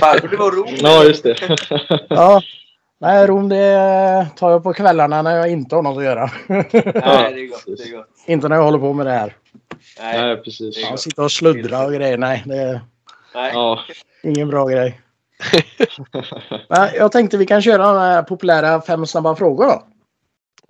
Fan, 0.01 0.19
det 0.31 0.37
var 0.37 0.51
roligt. 0.51 0.83
ja 0.83 1.05
just 1.05 1.23
det. 1.23 1.37
Ja. 2.09 2.43
Nej, 3.01 3.27
Rom 3.27 3.49
det 3.49 4.27
tar 4.37 4.51
jag 4.51 4.63
på 4.63 4.73
kvällarna 4.73 5.23
när 5.23 5.37
jag 5.37 5.51
inte 5.51 5.75
har 5.75 5.83
något 5.83 5.99
att 5.99 6.05
göra. 6.05 6.31
Nej, 6.49 6.65
det 6.73 6.79
är 6.79 7.49
gott. 7.51 7.65
Det 7.67 7.83
är 7.83 7.97
gott. 7.97 8.07
inte 8.27 8.49
när 8.49 8.57
jag 8.57 8.63
håller 8.63 8.79
på 8.79 8.93
med 8.93 9.07
det 9.07 9.13
här. 9.13 9.37
Nej, 10.01 10.21
Nej, 10.23 10.37
precis. 10.37 10.79
Ja, 10.91 10.97
sitta 10.97 11.23
och 11.23 11.33
sluddra 11.33 11.85
och 11.85 11.93
grejer. 11.93 12.19
Nej, 12.19 12.43
det 12.47 12.57
är 12.57 12.81
nej. 13.35 13.51
Ja, 13.55 13.81
ingen 14.23 14.49
bra 14.49 14.67
grej. 14.67 15.01
Men 16.69 16.89
jag 16.95 17.13
tänkte 17.13 17.37
vi 17.37 17.47
kan 17.47 17.63
köra 17.63 17.87
de 17.93 17.97
här 17.99 18.23
populära 18.23 18.81
fem 18.81 19.07
snabba 19.07 19.37
frågor 19.37 19.67
då. 19.67 19.83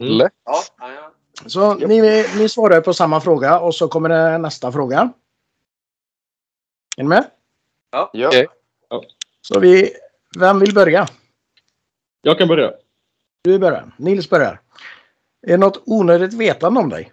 Mm. 0.05 0.19
Lätt. 0.19 0.33
Ja. 0.45 0.63
Så 1.47 1.75
ni, 1.75 2.25
ni 2.39 2.49
svarar 2.49 2.81
på 2.81 2.95
samma 2.95 3.21
fråga 3.21 3.59
och 3.61 3.75
så 3.75 3.89
kommer 3.89 4.09
det 4.09 4.39
nästa 4.39 4.73
fråga. 4.73 5.13
Är 6.97 7.03
ni 7.03 7.09
med? 7.09 7.25
Ja. 7.91 8.11
Okej. 8.29 8.47
Så 9.41 9.61
vi, 9.61 9.91
vem 10.39 10.61
vill 10.61 10.75
börja? 10.75 11.07
jag 12.23 12.39
kan 12.39 12.49
börja. 12.49 12.73
Du 13.43 13.59
börjar. 13.59 13.93
Nils 13.97 14.31
börjar. 14.31 14.61
Är 15.43 15.51
det 15.51 15.57
något 15.57 15.83
onödigt 15.87 16.35
vetande 16.35 16.81
om 16.81 16.89
dig? 16.89 17.13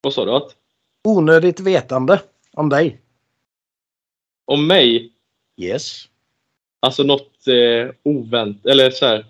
Vad 0.00 0.14
sa 0.14 0.24
du? 0.24 0.32
Att? 0.32 0.56
Onödigt 1.04 1.60
vetande 1.60 2.20
om 2.52 2.68
dig? 2.68 3.00
Om 4.44 4.66
mig, 4.66 5.12
Yes. 5.56 6.04
alltså 6.80 7.02
något 7.02 7.48
eh, 7.48 7.90
oväntat, 8.02 8.66
eller 8.66 8.90
så 8.90 9.06
här. 9.06 9.26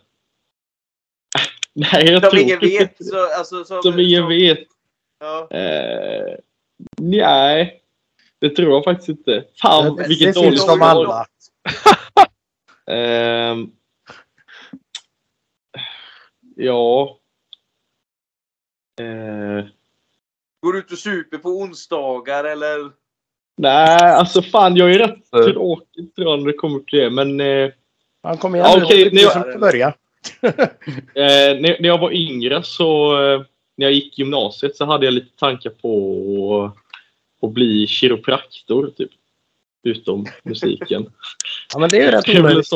Nej, 1.72 2.10
jag 2.10 2.22
Som 2.22 2.30
tror 2.30 2.42
ingen 2.42 2.60
vet. 2.60 3.06
Så, 3.06 3.34
alltså, 3.38 3.64
som, 3.64 3.82
Som 3.82 3.98
ingen 3.98 4.28
vet. 4.28 4.64
Ja. 5.18 5.48
Eh, 5.50 6.34
nej, 7.00 7.82
det 8.38 8.50
tror 8.50 8.72
jag 8.72 8.84
faktiskt 8.84 9.08
inte. 9.08 9.44
Fan, 9.62 9.96
det, 9.96 10.08
vilket 10.08 10.34
det 10.34 10.40
dåligt 10.40 10.50
finns 10.50 10.66
de 10.66 10.82
alla. 10.82 11.26
Ehm, 12.90 13.70
ja. 16.56 17.18
Eh, 19.00 19.64
Går 20.62 20.76
ut 20.76 20.92
och 20.92 20.98
super 20.98 21.38
på 21.38 21.48
onsdagar 21.48 22.44
eller? 22.44 22.90
nej, 23.56 24.12
alltså 24.12 24.42
fan 24.42 24.76
jag 24.76 24.92
är 24.94 24.98
rätt 24.98 25.30
tråkig 25.30 26.14
tror 26.14 26.30
jag 26.30 26.38
när 26.38 26.46
det 26.46 26.52
kommer 26.52 26.78
till 26.80 26.98
det. 26.98 27.10
Men 27.10 27.40
eh, 27.40 27.70
Ja, 28.22 28.36
kom 28.36 28.54
igen 28.54 28.66
Ja, 28.70 28.76
nu. 28.78 28.84
okej, 28.84 29.10
du 29.10 29.18
får 29.20 29.58
börja. 29.58 29.86
eh, 31.14 31.60
när, 31.60 31.80
när 31.80 31.88
jag 31.88 31.98
var 31.98 32.12
yngre 32.12 32.62
så, 32.62 33.12
eh, 33.24 33.42
när 33.76 33.86
jag 33.86 33.92
gick 33.92 34.18
gymnasiet 34.18 34.76
så 34.76 34.84
hade 34.84 35.04
jag 35.04 35.14
lite 35.14 35.36
tankar 35.38 35.70
på 35.70 36.72
att, 37.42 37.48
att 37.48 37.52
bli 37.54 37.86
kiropraktor 37.86 38.90
typ. 38.96 39.10
Utom 39.82 40.26
musiken. 40.42 41.12
Ja, 41.72 41.78
men 41.78 41.88
det 41.88 41.96
är 41.98 42.02
ju 42.04 42.10
rätt. 42.10 42.54
Just 42.54 42.72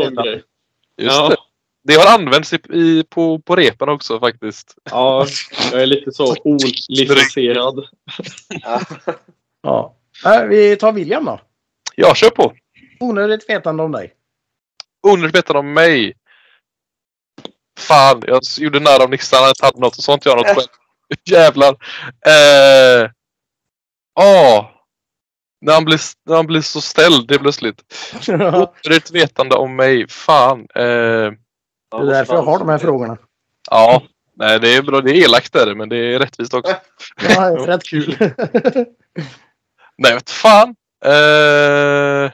Ja. 0.96 1.28
det. 1.28 1.36
Det 1.84 1.94
har 1.94 2.14
använts 2.18 2.52
i, 2.52 2.56
i, 2.72 3.04
på, 3.10 3.38
på 3.38 3.56
repen 3.56 3.88
också 3.88 4.20
faktiskt. 4.20 4.76
Ja, 4.84 5.26
jag 5.72 5.82
är 5.82 5.86
lite 5.86 6.12
så 6.12 6.36
olicensierad. 6.44 7.84
Ja. 8.48 8.80
Ja. 9.62 9.96
Äh, 10.24 10.44
vi 10.44 10.76
tar 10.76 10.92
William 10.92 11.24
då. 11.24 11.40
Ja, 11.96 12.14
kör 12.14 12.30
på. 12.30 12.52
Onödigt 13.00 13.48
vetande 13.50 13.82
om 13.82 13.92
dig. 13.92 14.12
Onödigt 15.02 15.36
vetande 15.36 15.58
om 15.60 15.72
mig. 15.72 16.14
Fan, 17.78 18.22
jag 18.26 18.40
gjorde 18.58 18.80
narr 18.80 19.02
av 19.02 19.10
Nixan. 19.10 19.42
Han 19.42 19.52
hade 19.62 19.80
något 19.80 19.96
och 19.98 20.04
så 20.04 20.10
har 20.12 20.14
inte 20.14 20.28
jag 20.28 20.38
något 20.38 20.46
själv. 20.46 20.68
Jävlar. 21.24 21.76
Eh, 22.26 23.10
ah. 24.14 24.64
när, 25.60 25.74
han 25.74 25.84
blir, 25.84 26.00
när 26.26 26.36
han 26.36 26.46
blir 26.46 26.60
så 26.60 26.80
ställd 26.80 27.28
det 27.28 27.38
plötsligt. 27.38 27.82
Onödigt 28.28 29.10
vetande 29.10 29.56
om 29.56 29.76
mig. 29.76 30.08
Fan. 30.08 30.60
Eh, 30.74 30.82
Det 30.84 31.32
är 31.92 32.06
därför 32.06 32.34
jag 32.34 32.42
har 32.42 32.58
de 32.58 32.68
här 32.68 32.78
frågorna. 32.78 33.18
ja. 33.70 34.02
Nej, 34.34 34.60
det 34.60 34.74
är 34.76 34.82
bra. 34.82 35.00
Det 35.00 35.10
är 35.10 35.24
elakt 35.24 35.52
där, 35.52 35.74
men 35.74 35.88
det 35.88 35.96
är 35.96 36.18
rättvist 36.18 36.54
också. 36.54 36.74
Ja, 37.28 37.50
det 37.50 37.62
är 37.62 37.66
rätt 37.66 37.84
kul. 37.84 38.16
Nej, 39.98 40.14
vet 40.14 40.30
fan. 40.30 40.74
Eh, 41.04 42.30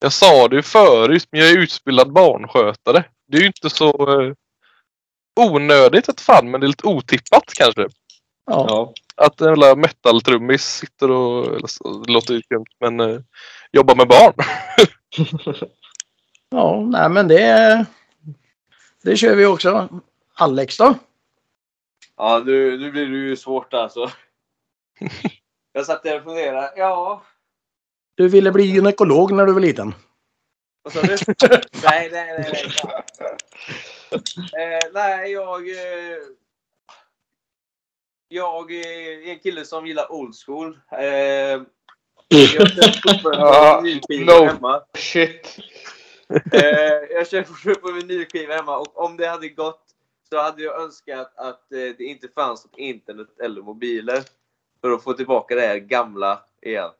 jag 0.00 0.12
sa 0.12 0.48
det 0.48 0.56
ju 0.56 0.62
förut, 0.62 1.28
men 1.30 1.40
jag 1.40 1.50
är 1.50 1.58
utbildad 1.58 2.12
barnskötare. 2.12 3.04
Det 3.28 3.36
är 3.36 3.40
ju 3.40 3.46
inte 3.46 3.70
så 3.70 4.20
eh, 4.22 4.32
onödigt 5.40 6.08
ett 6.08 6.20
fan, 6.20 6.50
men 6.50 6.60
det 6.60 6.66
är 6.66 6.68
lite 6.68 6.86
otippat 6.86 7.52
kanske. 7.54 7.88
Ja. 8.46 8.66
Ja. 8.68 8.94
Att 9.24 9.40
en 9.40 9.48
jävla 9.48 9.74
metal-trummis 9.74 10.64
sitter 10.64 11.10
och, 11.10 11.46
eller 11.46 12.04
det 12.06 12.12
låter 12.12 12.34
ju 12.34 12.42
skumt, 12.42 12.66
men 12.80 13.00
eh, 13.00 13.20
jobbar 13.72 13.94
med 13.94 14.08
barn. 14.08 14.34
ja, 16.50 16.80
nej 16.90 17.08
men 17.08 17.28
det... 17.28 17.86
Det 19.02 19.16
kör 19.16 19.36
vi 19.36 19.46
också. 19.46 19.88
Alex 20.34 20.76
då? 20.76 20.94
Ja, 22.16 22.42
nu, 22.46 22.78
nu 22.78 22.90
blir 22.90 23.06
det 23.06 23.16
ju 23.16 23.36
svårt 23.36 23.74
alltså. 23.74 24.10
Jag 25.72 25.86
satt 25.86 26.02
där 26.02 26.18
och 26.18 26.24
funderade. 26.24 26.72
Ja, 26.76 27.22
Du 28.14 28.28
ville 28.28 28.52
bli 28.52 28.64
gynekolog 28.64 29.32
när 29.32 29.46
du 29.46 29.52
var 29.52 29.60
liten. 29.60 29.94
vad 30.82 30.92
sa 30.92 31.02
du? 31.02 31.16
nej, 31.84 32.08
nej, 32.12 32.38
nej. 32.38 32.72
nej. 33.20 34.76
Eh, 34.76 34.90
nej, 34.94 35.32
jag... 35.32 35.68
Eh, 35.70 36.16
jag 38.32 38.72
är 38.72 39.28
en 39.28 39.38
kille 39.38 39.64
som 39.64 39.86
gillar 39.86 40.12
old 40.12 40.34
school. 40.46 40.78
Eh, 40.92 41.62
jag 42.32 42.48
kör 42.48 43.20
Ja, 43.32 43.74
på 43.76 43.82
vinylskiva 43.82 44.32
no. 44.32 44.44
hemma. 44.44 44.82
Shit. 44.94 45.58
Eh, 46.52 46.62
jag 47.10 47.28
kör 47.28 47.42
fortfarande 47.42 47.80
på 47.80 47.92
vinylskiva 47.92 48.54
hemma 48.54 48.78
och 48.78 49.04
om 49.04 49.16
det 49.16 49.26
hade 49.26 49.48
gått 49.48 49.84
så 50.28 50.42
hade 50.42 50.62
jag 50.62 50.82
önskat 50.82 51.32
att 51.36 51.72
eh, 51.72 51.78
det 51.98 52.04
inte 52.04 52.28
fanns 52.28 52.64
något 52.64 52.78
internet 52.78 53.40
eller 53.42 53.62
mobiler. 53.62 54.22
För 54.80 54.90
att 54.90 55.02
få 55.02 55.12
tillbaka 55.12 55.54
det 55.54 55.60
här 55.60 55.78
gamla 55.78 56.40
igen. 56.62 56.90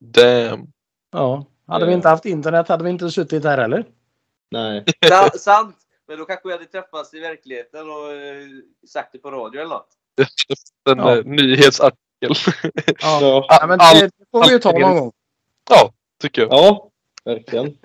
Damn. 0.00 0.66
Ja. 1.10 1.46
Hade 1.66 1.86
vi 1.86 1.92
inte 1.92 2.08
haft 2.08 2.24
internet 2.24 2.68
hade 2.68 2.84
vi 2.84 2.90
inte 2.90 3.10
suttit 3.10 3.44
här 3.44 3.58
heller. 3.58 3.84
Nej. 4.50 4.84
Sant! 5.34 5.76
Men 6.12 6.18
då 6.18 6.24
kanske 6.24 6.48
vi 6.48 6.52
hade 6.52 6.64
träffats 6.66 7.14
i 7.14 7.20
verkligheten 7.20 7.90
och 7.90 8.12
eh, 8.12 8.46
sagt 8.86 9.12
det 9.12 9.18
på 9.18 9.30
radio 9.30 9.60
eller 9.60 9.70
något. 9.70 9.88
En 10.90 10.98
Ja. 10.98 11.16
eh, 11.18 11.24
nyhetsartikel. 11.24 11.96
Ja. 12.20 12.32
Ja, 13.00 13.46
Ja, 13.48 13.66
men 13.66 13.78
det, 13.78 14.00
det 14.18 14.24
får 14.30 14.44
vi 14.44 14.52
ju 14.52 14.58
ta 14.58 14.72
någon 14.72 14.96
gång. 14.96 15.12
ja, 15.70 15.92
tycker 16.20 16.42
jag. 16.42 16.50
ja 16.52 16.90
verkligen. 17.24 17.78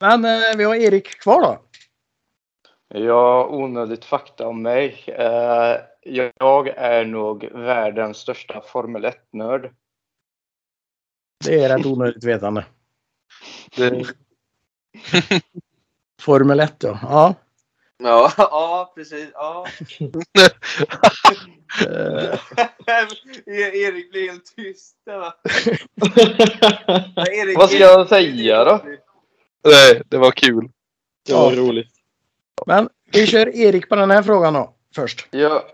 Men 0.00 0.24
eh, 0.24 0.56
vi 0.56 0.64
har 0.64 0.74
Erik 0.74 1.20
kvar 1.20 1.42
då. 1.42 1.62
Ja, 2.98 3.46
onödigt 3.46 4.04
fakta 4.04 4.46
om 4.48 4.62
mig. 4.62 5.04
Eh, 5.06 5.76
jag 6.02 6.68
är 6.68 7.04
nog 7.04 7.44
världens 7.44 8.16
största 8.18 8.60
Formel 8.60 9.04
1-nörd. 9.04 9.74
Det 11.44 11.64
är 11.64 11.78
ett 11.80 11.86
onödigt 11.86 12.24
vetande. 12.24 12.66
Det, 13.76 14.04
Formel 16.20 16.60
1 16.60 16.74
ja. 16.82 16.98
ja. 17.02 17.34
Ja, 18.02 18.32
ja 18.38 18.92
precis. 18.94 19.28
Ja. 19.34 19.66
Eh, 21.86 22.34
E- 23.46 23.76
Erik 23.82 24.10
blir 24.10 24.30
helt 24.30 24.56
tyst. 24.56 24.96
där, 25.06 25.18
va? 25.18 25.34
Ja, 27.16 27.26
Erik, 27.26 27.58
Vad 27.58 27.68
ska 27.70 27.78
jag 27.78 28.08
säga 28.08 28.64
då? 28.64 28.80
nej, 29.64 30.02
det 30.08 30.18
var 30.18 30.30
kul. 30.30 30.70
Det 31.26 31.32
var 31.32 31.52
roligt. 31.52 31.88
Men 32.66 32.88
vi 33.12 33.26
kör 33.26 33.56
Erik 33.56 33.88
på 33.88 33.96
den 33.96 34.10
här 34.10 34.22
frågan 34.22 34.54
då 34.54 34.74
först. 34.94 35.26
Ja, 35.30 35.64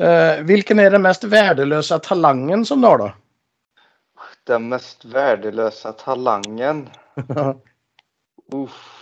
Eh, 0.00 0.42
vilken 0.42 0.78
är 0.78 0.90
den 0.90 1.02
mest 1.02 1.24
värdelösa 1.24 1.98
talangen 1.98 2.64
som 2.64 2.80
du 2.80 2.86
har 2.86 2.98
då? 2.98 3.12
den 4.44 4.68
mest 4.68 5.04
värdelösa 5.04 5.92
talangen. 5.92 6.88
Uff. 8.52 8.95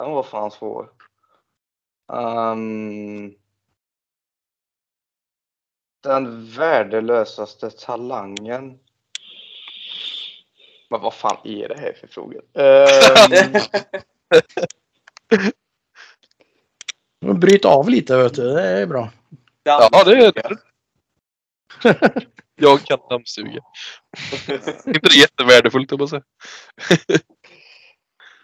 Den 0.00 0.10
var 0.10 0.22
fan 0.22 0.50
svår. 0.50 0.90
Ehm, 2.12 3.34
den 6.02 6.46
värdelösaste 6.46 7.70
talangen. 7.70 8.78
Men 10.90 11.00
vad 11.00 11.14
fan 11.14 11.36
är 11.44 11.68
det 11.68 11.78
här 11.78 11.92
för 12.00 12.06
frågor? 12.06 12.42
Ehm, 12.54 13.52
Bryt 17.40 17.64
av 17.64 17.88
lite 17.88 18.16
vet 18.16 18.34
du. 18.34 18.54
Det 18.54 18.62
är 18.62 18.86
bra. 18.86 19.10
Ja, 19.62 20.04
det 20.04 20.26
är 20.26 20.32
det. 20.32 20.56
Jag 22.54 22.80
kan 22.80 22.98
dammsuga. 23.10 23.60
inte 24.86 25.08
det 25.08 25.18
jättevärdefullt, 25.18 25.90
jag 25.90 25.98
bara 25.98 26.08
säga. 26.08 26.22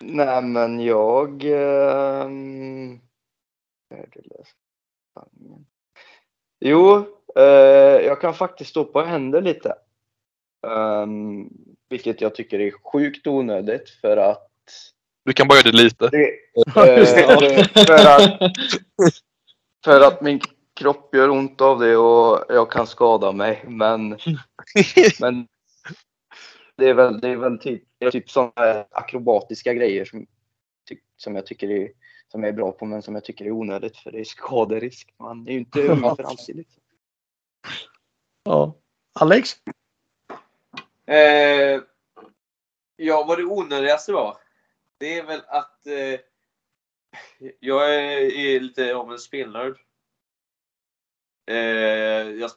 Nej 0.01 0.43
men 0.43 0.81
jag... 0.81 1.45
talangen. 5.15 5.67
Jo, 6.61 7.07
eh, 7.37 8.07
jag 8.07 8.21
kan 8.21 8.35
faktiskt 8.35 8.71
stå 8.71 8.85
på 8.85 9.03
händer 9.03 9.43
lite. 9.43 9.75
Ehm, 10.67 11.49
vilket 11.89 12.21
jag 12.21 12.35
tycker 12.35 12.61
är 12.61 12.73
sjukt 12.93 13.27
onödigt 13.27 13.91
för 13.91 14.17
att 14.17 14.51
Du 15.25 15.33
kan 15.33 15.49
bara 15.49 15.59
göra 15.59 15.71
det 15.71 15.77
lite. 15.77 16.09
Det, 16.09 16.29
eh, 16.67 17.05
för, 17.87 18.07
att, 18.07 18.53
för 19.85 20.01
att 20.01 20.23
min 20.23 20.41
kropp 20.75 21.15
gör 21.15 21.31
ont 21.31 21.61
av 21.61 21.81
det 21.81 21.97
och 21.97 22.45
jag 22.49 22.71
kan 22.71 22.87
skada 22.87 23.33
mig. 23.33 23.65
Men, 23.69 24.19
men 25.21 25.49
det 26.77 26.89
är 26.89 26.95
väl, 26.95 27.21
det 27.21 27.29
är 27.29 27.37
väl 27.37 27.59
typ, 27.59 27.85
typ 28.13 28.31
sådana 28.31 28.87
akrobatiska 28.91 29.75
grejer 29.75 30.05
som, 30.05 30.27
som 31.17 31.35
jag 31.35 31.47
tycker 31.47 31.71
är, 31.71 31.91
som 32.29 32.43
jag 32.43 32.49
är 32.49 32.57
bra 32.57 32.73
på 32.73 32.85
men 32.85 33.03
som 33.03 33.15
jag 33.15 33.25
tycker 33.25 33.45
är 33.45 33.51
onödigt 33.51 33.97
för 33.97 34.13
det 34.13 34.21
är 34.21 34.25
skaderisk. 34.25 35.15
Man 35.19 35.49
är 35.49 35.53
ju 35.53 35.59
inte 35.59 35.83
ung 35.89 36.01
för 36.01 36.23
alltid. 36.23 36.57
Liksom. 36.57 36.83
Ja. 38.45 38.77
Alex? 39.13 39.51
Eh, 41.07 41.81
ja, 42.97 43.25
vad 43.29 43.39
det 43.39 43.45
onödigaste 43.45 44.13
var. 44.13 44.37
Det 44.99 45.19
är 45.19 45.27
väl 45.27 45.43
att 45.47 45.87
eh, 45.87 46.21
jag 47.61 47.95
är, 47.95 48.37
är 48.37 48.61
lite 48.61 48.95
av 48.95 49.13
en 49.13 49.19
spelnörd. 49.19 49.79
Eh, 51.47 51.57
jag 52.41 52.51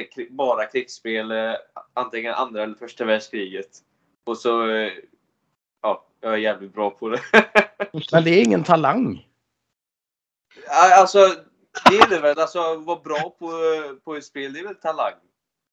här 0.00 0.06
kri- 0.12 0.30
bara 0.30 0.66
krigsspel, 0.66 1.30
eh, 1.30 1.54
antingen 1.94 2.34
andra 2.34 2.62
eller 2.62 2.74
första 2.74 3.04
världskriget. 3.04 3.68
Och 4.24 4.38
så, 4.38 4.68
eh, 4.70 4.92
ja, 5.82 6.06
jag 6.20 6.32
är 6.32 6.36
jävligt 6.36 6.74
bra 6.74 6.90
på 6.90 7.08
det. 7.08 7.20
Men 8.12 8.24
det 8.24 8.30
är 8.30 8.44
ingen 8.44 8.64
talang. 8.64 9.28
Alltså, 10.68 11.18
det 11.90 11.96
är 11.96 12.08
det 12.10 12.20
väl. 12.20 12.38
Alltså, 12.38 12.76
vara 12.76 13.00
bra 13.00 13.36
på, 13.38 13.50
på 14.04 14.16
ett 14.16 14.24
spel, 14.24 14.52
det 14.52 14.60
är 14.60 14.64
väl 14.64 14.74
talang? 14.74 15.14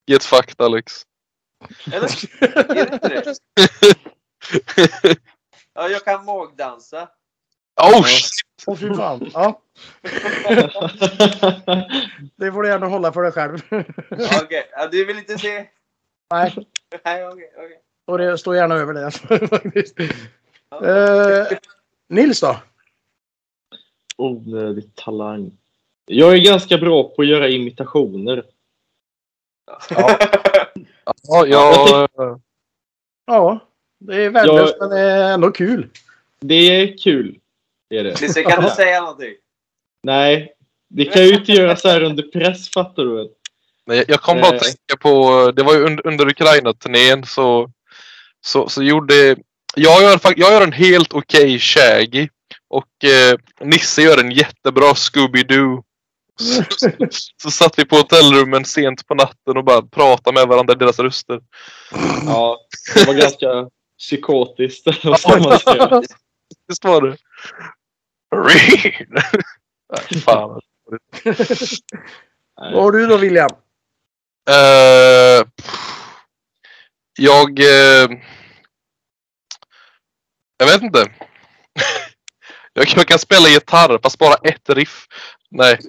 Get 0.07 0.24
fucked 0.24 0.62
Alex. 0.62 0.93
Eller? 1.93 2.10
Är 2.72 2.86
det 2.86 2.93
inte 2.93 3.10
det? 3.10 3.36
Ja, 5.74 5.88
jag 5.89 6.03
kan 6.03 6.26
magdansa. 6.26 7.10
Oh 7.80 8.03
shit! 8.03 8.32
Åh 8.67 8.75
fy 8.75 8.93
fan. 8.93 9.32
Ja, 9.34 9.61
det 12.36 12.51
får 12.51 12.63
du 12.63 12.69
gärna 12.69 12.88
hålla 12.88 13.13
för 13.13 13.21
dig 13.21 13.32
själv. 13.32 13.61
Ja, 13.69 14.41
Okej, 14.43 14.69
ja, 14.71 14.88
du 14.88 15.05
vill 15.05 15.17
inte 15.17 15.38
se? 15.38 15.65
Nej, 16.32 16.55
Nej, 17.05 17.27
okej, 17.27 17.51
okej. 17.57 17.80
och 18.05 18.17
det 18.17 18.38
står 18.38 18.55
gärna 18.55 18.75
över 18.75 18.93
det. 18.93 19.11
faktiskt. 19.47 19.99
Eh, 20.84 21.57
Nils 22.09 22.41
då? 22.41 22.59
Onödig 24.17 24.95
talang. 24.95 25.57
Jag 26.05 26.34
är 26.34 26.38
ganska 26.38 26.77
bra 26.77 27.03
på 27.03 27.21
att 27.21 27.27
göra 27.27 27.49
imitationer. 27.49 28.43
Ja, 31.27 31.45
jag, 31.47 32.09
Ja, 33.25 33.59
det 33.99 34.15
är 34.15 34.30
värdelöst 34.30 34.75
men 34.80 34.89
det 34.89 34.99
är 34.99 35.34
ändå 35.34 35.51
kul. 35.51 35.89
Det 36.39 36.55
är 36.55 36.97
kul. 36.97 37.39
Är 37.89 38.03
det. 38.03 38.21
Nisse, 38.21 38.43
kan 38.43 38.63
du 38.63 38.69
säga 38.69 39.01
någonting? 39.01 39.33
Nej, 40.03 40.53
det 40.89 41.05
kan 41.05 41.23
ju 41.25 41.33
inte 41.35 41.51
göra 41.51 41.75
så 41.75 41.89
här 41.89 42.03
under 42.03 42.23
press 42.23 42.69
fattar 42.69 43.03
du 43.03 43.15
väl? 43.15 43.27
Nej, 43.85 44.05
jag 44.07 44.21
kom 44.21 44.41
bara 44.41 44.47
att 44.47 44.53
Eh. 44.53 44.59
tänka 44.59 44.97
på, 45.01 45.51
det 45.55 45.63
var 45.63 45.73
ju 45.73 45.83
under, 45.85 46.07
under 46.07 46.27
Ukraina-turnén 46.29 47.25
så, 47.25 47.71
så, 48.45 48.69
så 48.69 48.83
gjorde, 48.83 49.35
jag 49.75 50.01
gör, 50.01 50.19
jag 50.23 50.51
gör 50.51 50.61
en 50.61 50.71
helt 50.73 51.13
okej 51.13 51.59
Shaggy 51.59 52.29
och 52.67 53.03
eh, 53.03 53.37
Nisse 53.67 54.01
gör 54.01 54.17
en 54.19 54.31
jättebra 54.31 54.93
Scooby-Doo. 54.93 55.83
Så, 56.41 56.63
så, 56.77 56.89
så 57.41 57.51
satt 57.51 57.79
vi 57.79 57.85
på 57.85 57.95
hotellrummen 57.95 58.65
sent 58.65 59.07
på 59.07 59.15
natten 59.15 59.57
och 59.57 59.63
bara 59.63 59.81
pratade 59.81 60.39
med 60.39 60.47
varandra 60.47 60.73
i 60.73 60.77
deras 60.77 60.99
röster. 60.99 61.39
Ja, 62.25 62.57
det 62.95 63.07
var 63.07 63.13
ganska 63.13 63.69
psykotiskt. 63.99 64.87
Visst 66.67 66.83
var 66.85 67.01
det? 67.01 67.17
Nej, 69.89 70.21
fan. 70.25 70.61
Vad 72.55 72.84
har 72.84 72.91
du 72.91 73.07
då 73.07 73.17
William? 73.17 73.49
Eh, 74.49 75.47
jag... 77.17 77.59
eh, 77.59 78.09
jag 80.57 80.65
vet 80.65 80.82
inte. 80.82 80.99
jag, 82.73 82.88
jag 82.95 83.07
kan 83.07 83.19
spela 83.19 83.49
gitarr 83.49 83.99
fast 84.03 84.17
bara 84.17 84.36
ett 84.43 84.69
riff. 84.69 85.07
Nej. 85.49 85.80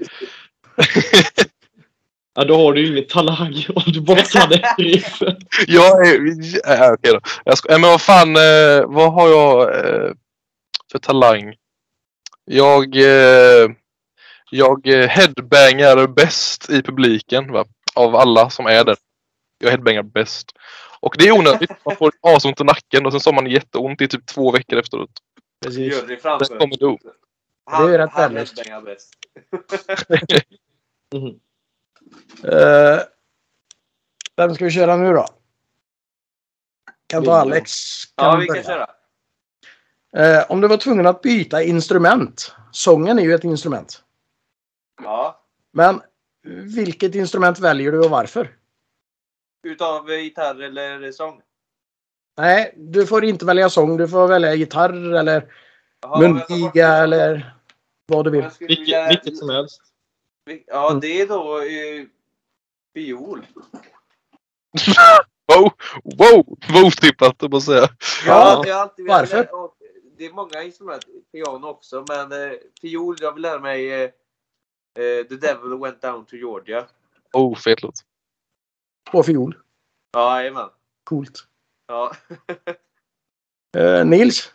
Ja, 2.34 2.44
då 2.44 2.56
har 2.56 2.72
du 2.72 2.80
ju 2.80 2.92
ingen 2.92 3.08
talang 3.08 3.66
om 3.74 3.82
du 3.86 4.00
bara 4.00 4.22
tar 4.22 4.54
ett 4.54 4.78
riff. 4.78 5.18
jag 5.66 6.06
är... 6.08 6.14
Äh, 6.70 6.92
okej 6.92 7.12
då. 7.12 7.20
Jag 7.44 7.58
ska, 7.58 7.78
men 7.78 7.90
vad 7.90 8.00
fan, 8.02 8.36
eh, 8.36 8.84
vad 8.86 9.12
har 9.12 9.28
jag 9.28 9.86
eh, 9.86 10.12
för 10.92 10.98
talang? 10.98 11.54
Jag... 12.52 12.96
Eh, 12.96 13.70
jag 14.50 14.86
headbangar 14.86 16.06
bäst 16.06 16.70
i 16.70 16.82
publiken 16.82 17.52
va? 17.52 17.64
av 17.94 18.16
alla 18.16 18.50
som 18.50 18.66
är 18.66 18.84
där. 18.84 18.96
Jag 19.58 19.70
headbangar 19.70 20.02
bäst. 20.02 20.52
Och 21.00 21.14
det 21.18 21.28
är 21.28 21.32
onödigt. 21.38 21.70
Man 21.84 21.96
får 21.96 22.12
asont 22.20 22.60
i 22.60 22.64
nacken 22.64 23.06
och 23.06 23.12
sen 23.12 23.20
så 23.20 23.30
har 23.30 23.34
man 23.34 23.50
jätteont 23.50 24.00
i 24.00 24.08
typ 24.08 24.26
två 24.26 24.50
veckor 24.52 24.78
efteråt. 24.78 25.10
Precis. 25.64 25.78
Jury 25.94 26.06
Sen 26.06 26.18
framför. 26.20 26.58
kommer 26.58 26.76
du. 26.76 26.96
Han, 27.64 27.86
Det 27.86 27.94
är 27.94 27.98
rätt 27.98 28.10
han 28.12 28.36
headbangar 28.36 28.80
bäst. 28.80 29.14
Mhm. 31.14 31.40
Eh, 32.52 33.00
vem 34.36 34.54
ska 34.54 34.64
vi 34.64 34.70
köra 34.70 34.96
nu 34.96 35.12
då? 35.12 35.26
Kan 37.06 37.24
ta 37.24 37.32
Alex. 37.32 37.72
Ja, 38.16 38.36
vi 38.36 38.46
kan 38.46 38.54
börja. 38.54 38.64
köra. 38.64 38.86
Eh, 40.16 40.44
om 40.50 40.60
du 40.60 40.68
var 40.68 40.76
tvungen 40.76 41.06
att 41.06 41.22
byta 41.22 41.62
instrument. 41.62 42.54
Sången 42.72 43.18
är 43.18 43.22
ju 43.22 43.34
ett 43.34 43.44
instrument. 43.44 44.04
Ja. 45.02 45.44
Men 45.72 46.02
vilket 46.76 47.14
instrument 47.14 47.58
väljer 47.58 47.92
du 47.92 47.98
och 48.04 48.10
varför? 48.10 48.56
Utav 49.66 50.10
eh, 50.10 50.18
gitarr 50.20 50.62
eller 50.62 51.12
sång? 51.12 51.40
Nej, 52.36 52.74
du 52.76 53.06
får 53.06 53.24
inte 53.24 53.44
välja 53.44 53.70
sång. 53.70 53.96
Du 53.96 54.08
får 54.08 54.28
välja 54.28 54.54
gitarr 54.54 55.14
eller 55.14 55.48
det. 56.74 56.80
eller 56.82 57.54
vad 58.06 58.24
du 58.24 58.30
vill. 58.30 58.48
Vilket, 58.58 58.78
vilja- 58.78 59.08
vilket 59.08 59.36
som 59.38 59.48
helst. 59.50 59.80
Ja, 60.66 60.94
det 61.02 61.20
är 61.20 61.26
då 61.26 61.58
eh, 61.58 62.06
fiol. 62.94 63.46
Wow! 65.56 65.70
Wow! 66.04 66.58
Wow-tippat, 66.68 67.36
jag 67.40 67.50
bara 67.50 67.60
säga. 67.60 67.88
Ja, 68.26 68.62
jag 68.66 68.74
har 68.74 68.82
alltid 68.82 69.04
velat- 69.04 69.20
varför? 69.20 69.48
ja, 69.50 69.74
det 70.20 70.26
är 70.26 70.32
många 70.32 70.62
instrument. 70.62 71.04
Piano 71.32 71.66
också, 71.66 72.04
men 72.08 72.32
eh, 72.32 72.56
fiol, 72.80 73.16
jag 73.20 73.32
vill 73.32 73.42
lära 73.42 73.58
mig 73.58 73.92
eh, 73.92 74.10
eh, 74.98 75.26
The 75.28 75.36
Devil 75.36 75.78
Went 75.78 76.02
Down 76.02 76.26
to 76.26 76.36
Georgia. 76.36 76.86
Oh, 77.32 77.56
fet 77.56 77.82
låt. 77.82 77.94
På 79.12 79.22
fiol. 79.22 79.56
Ja, 80.12 80.40
jajamän. 80.40 80.68
Coolt. 81.04 81.46
Ja. 81.86 82.12
Eh, 83.76 84.04
Nils? 84.04 84.52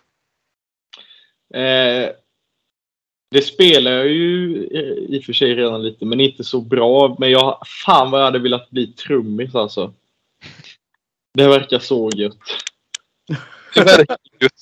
Eh, 1.54 2.10
det 3.32 3.42
spelar 3.42 3.92
jag 3.92 4.08
ju 4.08 4.64
eh, 4.68 5.16
i 5.16 5.20
och 5.20 5.24
för 5.24 5.34
sig 5.34 5.56
redan 5.56 5.84
lite, 5.84 6.06
men 6.06 6.20
inte 6.20 6.44
så 6.44 6.62
bra. 6.62 7.16
Men 7.20 7.32
jag, 7.32 7.60
fan 7.86 8.12
vad 8.12 8.20
jag 8.20 8.26
hade 8.26 8.40
velat 8.40 8.70
bli 8.70 8.88
trummis 8.88 9.56
alltså. 9.56 9.94
Det 11.34 11.48
verkar 11.48 11.80
så 11.80 12.10
gött. 12.16 12.38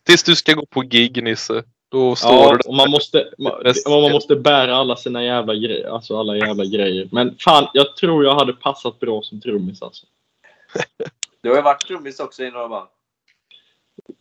Tills 0.06 0.24
du 0.24 0.36
ska 0.36 0.54
gå 0.54 0.66
på 0.66 0.82
gig 0.82 1.24
Nisse. 1.24 1.64
Då 1.92 2.16
står 2.16 2.32
Ja, 2.34 2.52
du 2.52 2.58
där. 2.58 2.68
och 2.68 2.74
man 2.76 2.90
måste, 2.92 3.30
man, 3.38 3.54
man 3.88 4.12
måste 4.12 4.36
bära 4.36 4.76
alla 4.76 4.96
sina 4.96 5.24
jävla 5.24 5.56
grejer. 5.56 5.88
Alltså 5.90 6.20
alla 6.20 6.38
jävla 6.38 6.66
grejer. 6.66 7.10
Men 7.12 7.36
fan, 7.40 7.68
jag 7.74 7.96
tror 7.96 8.24
jag 8.26 8.36
hade 8.36 8.54
passat 8.54 9.00
bra 9.00 9.22
som 9.22 9.42
trummis 9.42 9.82
alltså. 9.82 10.06
Du 11.42 11.50
har 11.50 11.56
ju 11.56 11.62
varit 11.62 11.88
trummis 11.88 12.20
också 12.20 12.44
i 12.44 12.52
några 12.52 12.68
band. 12.70 12.88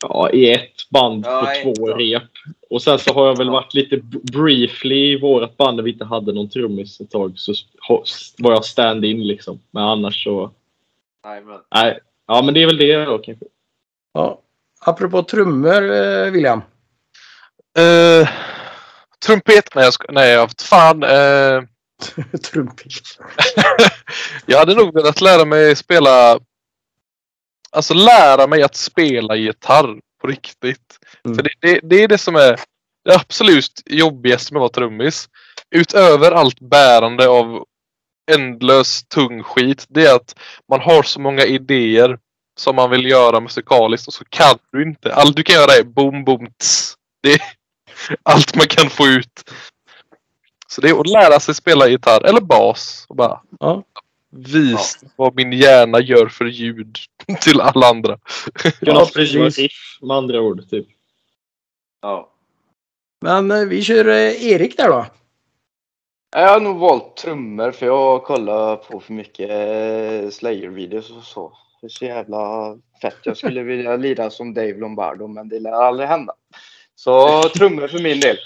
Ja, 0.02 0.30
i 0.30 0.50
ett 0.52 0.90
band 0.90 1.26
Ja, 1.26 1.40
på 1.40 1.50
ett 1.70 1.76
två 1.76 1.86
då. 1.86 1.94
rep. 1.96 2.22
Och 2.70 2.82
sen 2.82 2.98
så 2.98 3.12
har 3.12 3.26
jag 3.26 3.36
väl 3.38 3.46
Ja. 3.46 3.52
varit 3.52 3.74
lite 3.74 3.96
briefly 4.32 5.12
i 5.12 5.18
vårt 5.20 5.56
band 5.56 5.78
där 5.78 5.82
vi 5.84 5.92
inte 5.92 6.04
hade 6.04 6.32
någon 6.32 6.48
trummis 6.50 7.00
ett 7.00 7.10
tag. 7.10 7.32
Så 7.38 7.52
var 8.38 8.52
jag 8.52 8.64
stand-in 8.64 9.26
liksom. 9.26 9.60
Men 9.70 9.82
annars 9.82 10.24
så... 10.24 10.50
Jajamän. 11.24 11.60
Nej. 11.74 11.98
Ja, 12.26 12.42
men 12.42 12.54
det 12.54 12.62
är 12.62 12.66
väl 12.66 12.76
det 12.76 13.04
då 13.04 13.18
kanske. 13.18 13.44
Ja. 14.12 14.41
Apropå 14.84 15.22
trummor, 15.22 15.90
eh, 15.90 16.30
William. 16.30 16.62
Eh, 17.78 18.28
trumpet? 19.26 19.74
Nej, 19.74 19.84
jag 19.84 20.14
nej, 20.14 20.30
jag 20.30 20.50
fan. 20.60 21.02
Eh, 21.02 21.62
Trumpet. 22.50 22.92
jag 24.46 24.58
hade 24.58 24.74
nog 24.74 24.94
velat 24.94 25.20
lära 25.20 25.44
mig 25.44 25.76
spela. 25.76 26.38
Alltså 27.70 27.94
lära 27.94 28.46
mig 28.46 28.62
att 28.62 28.76
spela 28.76 29.36
gitarr 29.36 30.00
på 30.20 30.26
riktigt. 30.26 30.98
Mm. 31.24 31.36
För 31.36 31.42
det, 31.42 31.50
det, 31.60 31.80
det 31.82 32.02
är 32.02 32.08
det 32.08 32.18
som 32.18 32.36
är 32.36 32.60
det 33.04 33.14
absolut 33.14 33.82
jobbigaste 33.86 34.54
med 34.54 34.58
att 34.58 34.76
vara 34.76 34.88
trummis. 34.88 35.28
Utöver 35.70 36.32
allt 36.32 36.60
bärande 36.60 37.28
av 37.28 37.64
ändlös 38.30 39.04
tung 39.04 39.42
skit. 39.42 39.86
Det 39.88 40.06
är 40.06 40.14
att 40.14 40.38
man 40.68 40.80
har 40.80 41.02
så 41.02 41.20
många 41.20 41.42
idéer 41.44 42.18
som 42.56 42.76
man 42.76 42.90
vill 42.90 43.06
göra 43.06 43.40
musikaliskt 43.40 44.06
och 44.08 44.14
så 44.14 44.24
kan 44.24 44.58
du 44.72 44.82
inte. 44.82 45.14
Allt 45.14 45.36
du 45.36 45.42
kan 45.42 45.54
göra 45.56 45.72
är 45.72 45.82
boom, 45.84 46.24
boom, 46.24 46.46
tss. 46.58 46.94
Det 47.22 47.32
är 47.32 47.40
allt 48.22 48.56
man 48.56 48.66
kan 48.66 48.90
få 48.90 49.06
ut. 49.06 49.50
Så 50.66 50.80
det 50.80 50.88
är 50.88 51.00
att 51.00 51.06
lära 51.06 51.40
sig 51.40 51.54
spela 51.54 51.88
gitarr 51.88 52.24
eller 52.24 52.40
bas 52.40 53.06
och 53.08 53.16
bara 53.16 53.40
Ja. 53.60 53.82
visa 54.30 55.06
vad 55.16 55.34
min 55.34 55.52
hjärna 55.52 56.00
gör 56.00 56.28
för 56.28 56.44
ljud 56.44 56.98
till 57.40 57.60
alla 57.60 57.86
andra. 57.86 58.18
Ja, 58.80 59.08
precis. 59.14 59.98
med 60.00 60.16
andra 60.16 60.40
ord. 60.40 60.70
Typ. 60.70 60.86
Ja. 62.02 62.28
Men 63.20 63.50
eh, 63.50 63.64
vi 63.64 63.82
kör 63.82 64.08
eh, 64.08 64.44
Erik 64.46 64.76
där 64.76 64.88
då. 64.88 65.06
Jag 66.36 66.48
har 66.48 66.60
nog 66.60 66.78
valt 66.78 67.16
trummor 67.16 67.70
för 67.72 67.86
jag 67.86 68.24
kollar 68.24 68.76
på 68.76 69.00
för 69.00 69.12
mycket 69.12 69.50
eh, 69.50 70.30
Slayer-videos 70.30 71.10
och 71.10 71.24
så. 71.24 71.52
Det 71.82 71.86
är 71.86 71.90
så 71.90 72.04
jävla 72.04 72.76
fett. 73.02 73.16
Jag 73.22 73.36
skulle 73.36 73.62
vilja 73.62 73.96
lira 73.96 74.30
som 74.30 74.54
Dave 74.54 74.74
Lombardo 74.78 75.26
men 75.28 75.48
det 75.48 75.60
lär 75.60 75.72
aldrig 75.72 76.08
hända. 76.08 76.34
Så 76.94 77.42
trummor 77.42 77.88
för 77.88 77.98
min 78.02 78.20
del. 78.20 78.36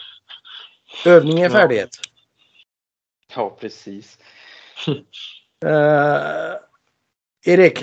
Övning 1.06 1.40
är 1.40 1.50
färdighet. 1.50 1.90
Ja, 3.34 3.56
precis. 3.60 4.18
Eh, 5.64 6.54
Erik. 7.46 7.78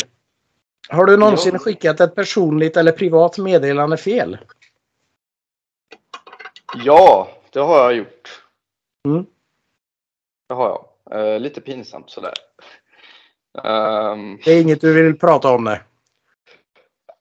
Har 0.90 1.06
du 1.06 1.18
någonsin 1.18 1.54
Ja. 1.54 1.60
skickat 1.60 2.00
ett 2.00 2.16
personligt 2.16 2.78
eller 2.78 2.92
privat 2.92 3.38
meddelande 3.38 3.98
fel? 3.98 4.38
Ja, 6.86 7.32
det 7.52 7.60
har 7.60 7.78
jag 7.78 7.94
gjort. 7.94 8.42
Mm. 9.08 9.26
Det 10.48 10.54
har 10.56 10.70
jag. 10.70 10.90
Eh, 11.34 11.40
lite 11.40 11.62
pinsamt 11.62 12.10
sådär. 12.10 12.34
Ehm, 13.64 14.40
Det 14.46 14.52
är 14.52 14.62
inget 14.62 14.82
du 14.82 14.94
vill 14.94 15.20
prata 15.20 15.50
om. 15.50 15.64
Nej, 15.64 15.80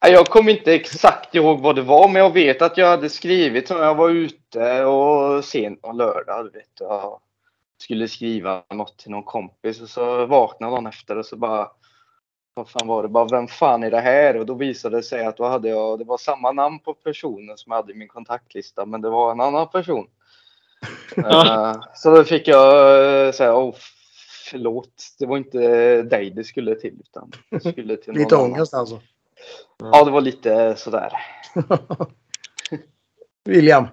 Jag 0.03 0.27
kommer 0.27 0.53
inte 0.53 0.75
exakt 0.75 1.35
ihåg 1.35 1.61
vad 1.61 1.77
det 1.77 1.83
var, 1.83 2.09
men 2.09 2.23
jag 2.23 2.33
vet 2.33 2.63
att 2.63 2.77
jag 2.77 2.87
hade 2.87 3.09
skrivit 3.09 3.71
när 3.71 3.79
jag 3.79 3.95
var 3.95 4.09
ute 4.11 4.85
och 4.85 5.45
sent 5.45 5.83
på 5.83 5.93
lördag. 5.93 6.45
Du 6.45 6.51
vet, 6.59 6.69
jag 6.81 7.21
skulle 7.83 8.09
skriva 8.09 8.63
något 8.75 8.99
till 8.99 9.11
någon 9.11 9.23
kompis 9.23 9.81
och 9.81 9.89
så 9.89 10.27
vaknade 10.27 10.75
någon 10.75 10.87
efter 10.87 11.19
och 11.19 11.27
så 11.27 11.37
bara 11.37 11.71
vad 12.55 12.69
fan 12.69 12.87
var 12.87 13.03
det? 13.03 13.09
Bara, 13.09 13.25
vem 13.25 13.49
fan 13.49 13.83
är 13.83 13.91
det 13.91 14.01
här? 14.01 14.37
Och 14.37 14.47
då 14.47 14.55
visade 14.55 14.97
det 14.97 15.03
sig 15.03 15.25
att 15.25 15.37
då 15.37 15.45
hade 15.45 15.69
jag, 15.69 15.99
det 15.99 16.05
var 16.05 16.19
samma 16.19 16.53
namn 16.53 16.79
på 16.79 16.95
personen 16.95 17.59
som 17.59 17.71
jag 17.71 17.77
hade 17.77 17.93
i 17.93 17.97
min 17.97 18.09
kontaktlista, 18.09 18.87
men 18.87 19.01
det 19.01 19.11
var 19.11 19.33
en 19.33 19.41
annan 19.41 19.69
person. 19.69 20.07
Eh, 21.17 21.75
så 21.95 22.17
då 22.17 22.25
fick 22.25 22.49
jag 22.49 23.27
uh, 23.27 23.33
säga, 23.33 23.57
oh, 23.57 23.75
förlåt, 24.53 25.15
det 25.19 25.27
var 25.27 25.37
inte 25.37 25.59
dig 26.03 26.31
det 26.31 26.45
skulle 26.45 26.75
till, 26.75 26.95
utan 27.01 27.31
det 27.51 27.61
skulle 27.61 27.97
till 27.97 28.13
någon 28.13 28.23
Lite 28.23 28.37
annan. 28.37 28.53
ångest 28.53 28.75
alltså. 28.75 29.01
Ja, 29.79 30.05
det 30.05 30.11
var 30.11 30.21
lite 30.21 30.77
sådär. 30.77 31.13
William. 33.45 33.87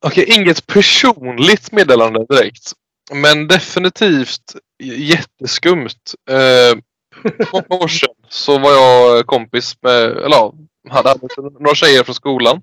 Okej, 0.00 0.24
inget 0.28 0.66
personligt 0.66 1.72
meddelande 1.72 2.26
direkt. 2.28 2.72
Men 3.12 3.48
definitivt 3.48 4.54
jätteskumt. 4.82 6.14
Eh, 6.30 6.78
för 7.22 7.52
många 7.52 7.82
år 7.84 7.88
sedan 7.88 8.14
så 8.28 8.58
var 8.58 8.70
jag 8.72 9.26
kompis 9.26 9.76
med, 9.82 10.02
eller 10.04 10.36
ja, 10.36 10.54
hade 10.88 11.14
några 11.60 11.74
tjejer 11.74 12.04
från 12.04 12.14
skolan. 12.14 12.62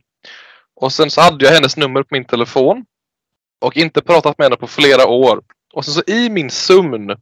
Och 0.76 0.94
sen 0.94 1.12
så 1.12 1.22
hade 1.22 1.46
jag 1.46 1.52
hennes 1.54 1.78
nummer 1.78 2.04
på 2.04 2.08
min 2.12 2.26
telefon. 2.26 2.86
Och 3.62 3.78
inte 3.78 4.02
pratat 4.02 4.38
med 4.38 4.46
henne 4.46 4.56
på 4.56 4.68
flera 4.68 5.08
år. 5.08 5.42
Och 5.76 5.86
sen 5.86 5.94
så 5.94 6.04
i 6.08 6.30
min 6.30 6.50
sömn 6.50 7.16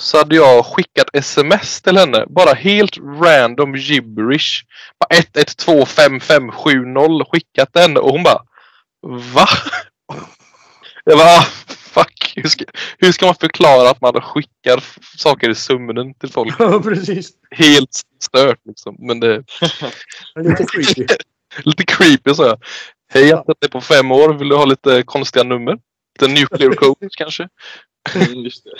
så 0.00 0.18
hade 0.18 0.36
jag 0.36 0.66
skickat 0.66 1.06
sms 1.12 1.82
till 1.82 1.96
henne. 1.96 2.24
Bara 2.28 2.52
helt 2.54 2.98
random 2.98 3.76
gibberish. 3.76 4.64
Bara 5.00 5.18
11255570 5.18 7.24
skickat 7.32 7.72
till 7.72 7.82
henne 7.82 8.00
och 8.00 8.10
hon 8.10 8.22
bara 8.22 8.42
Va? 9.34 9.46
Jag 11.04 11.18
bara, 11.18 11.40
fuck. 11.68 12.32
Hur 12.36 12.48
ska, 12.48 12.64
hur 12.98 13.12
ska 13.12 13.26
man 13.26 13.34
förklara 13.34 13.90
att 13.90 14.00
man 14.00 14.20
skickar 14.20 14.84
saker 15.16 15.50
i 15.50 15.54
sömnen 15.54 16.14
till 16.14 16.32
folk? 16.32 16.54
Ja, 16.58 16.80
precis. 16.82 17.30
Helt 17.50 17.90
stört 18.22 18.58
liksom. 18.64 18.96
Men 18.98 19.20
det 19.20 19.36
Lite 20.36 20.64
creepy. 20.64 21.06
lite 21.64 21.84
creepy 21.84 22.34
så 22.34 22.42
jag. 22.42 22.62
Hej, 23.12 23.28
jag 23.28 23.36
har 23.36 23.68
på 23.68 23.80
fem 23.80 24.12
år. 24.12 24.34
Vill 24.34 24.48
du 24.48 24.56
ha 24.56 24.64
lite 24.64 25.02
konstiga 25.02 25.44
nummer? 25.44 25.78
Lite 26.20 26.40
nuclear 26.40 26.74
code 26.74 27.08
kanske? 27.10 27.48
Mm, 28.14 28.44
just 28.44 28.64
det. 28.64 28.78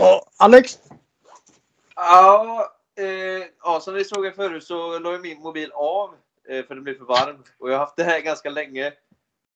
Och 0.00 0.32
Alex. 0.36 0.78
Ja, 1.94 2.74
eh, 2.98 3.46
ja, 3.62 3.80
som 3.80 3.94
ni 3.94 4.04
såg 4.04 4.24
här 4.24 4.32
förut 4.32 4.64
så 4.64 4.98
la 4.98 5.12
jag 5.12 5.20
min 5.20 5.40
mobil 5.40 5.70
av 5.72 6.14
eh, 6.48 6.64
för 6.66 6.74
det 6.74 6.80
blev 6.80 6.98
för 6.98 7.04
varmt. 7.04 7.52
Och 7.58 7.68
jag 7.70 7.74
har 7.74 7.80
haft 7.80 7.96
det 7.96 8.04
här 8.04 8.20
ganska 8.20 8.50
länge. 8.50 8.92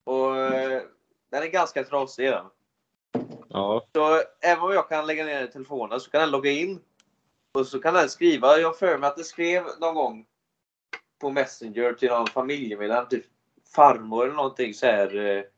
Och 0.05 0.37
eh, 0.37 0.83
den 1.31 1.43
är 1.43 1.47
ganska 1.47 1.85
trasig 1.85 2.31
den. 2.31 2.47
Ja. 3.49 3.87
Så 3.95 4.23
även 4.41 4.65
om 4.65 4.73
jag 4.73 4.89
kan 4.89 5.07
lägga 5.07 5.25
ner 5.25 5.47
telefonen 5.47 6.01
så 6.01 6.11
kan 6.11 6.21
den 6.21 6.31
logga 6.31 6.51
in. 6.51 6.81
Och 7.55 7.67
så 7.67 7.81
kan 7.81 7.95
den 7.95 8.09
skriva. 8.09 8.59
Jag 8.59 8.79
för 8.79 8.99
mig 8.99 9.09
att 9.09 9.17
det 9.17 9.25
skrev 9.25 9.65
någon 9.81 9.95
gång 9.95 10.27
på 11.21 11.31
Messenger 11.31 11.93
till 11.93 12.09
någon 12.09 12.27
familjemedlem. 12.27 13.07
Typ 13.09 13.25
farmor 13.75 14.25
eller 14.25 14.35
någonting 14.35 14.75
så 14.75 14.87
här. 14.87 15.52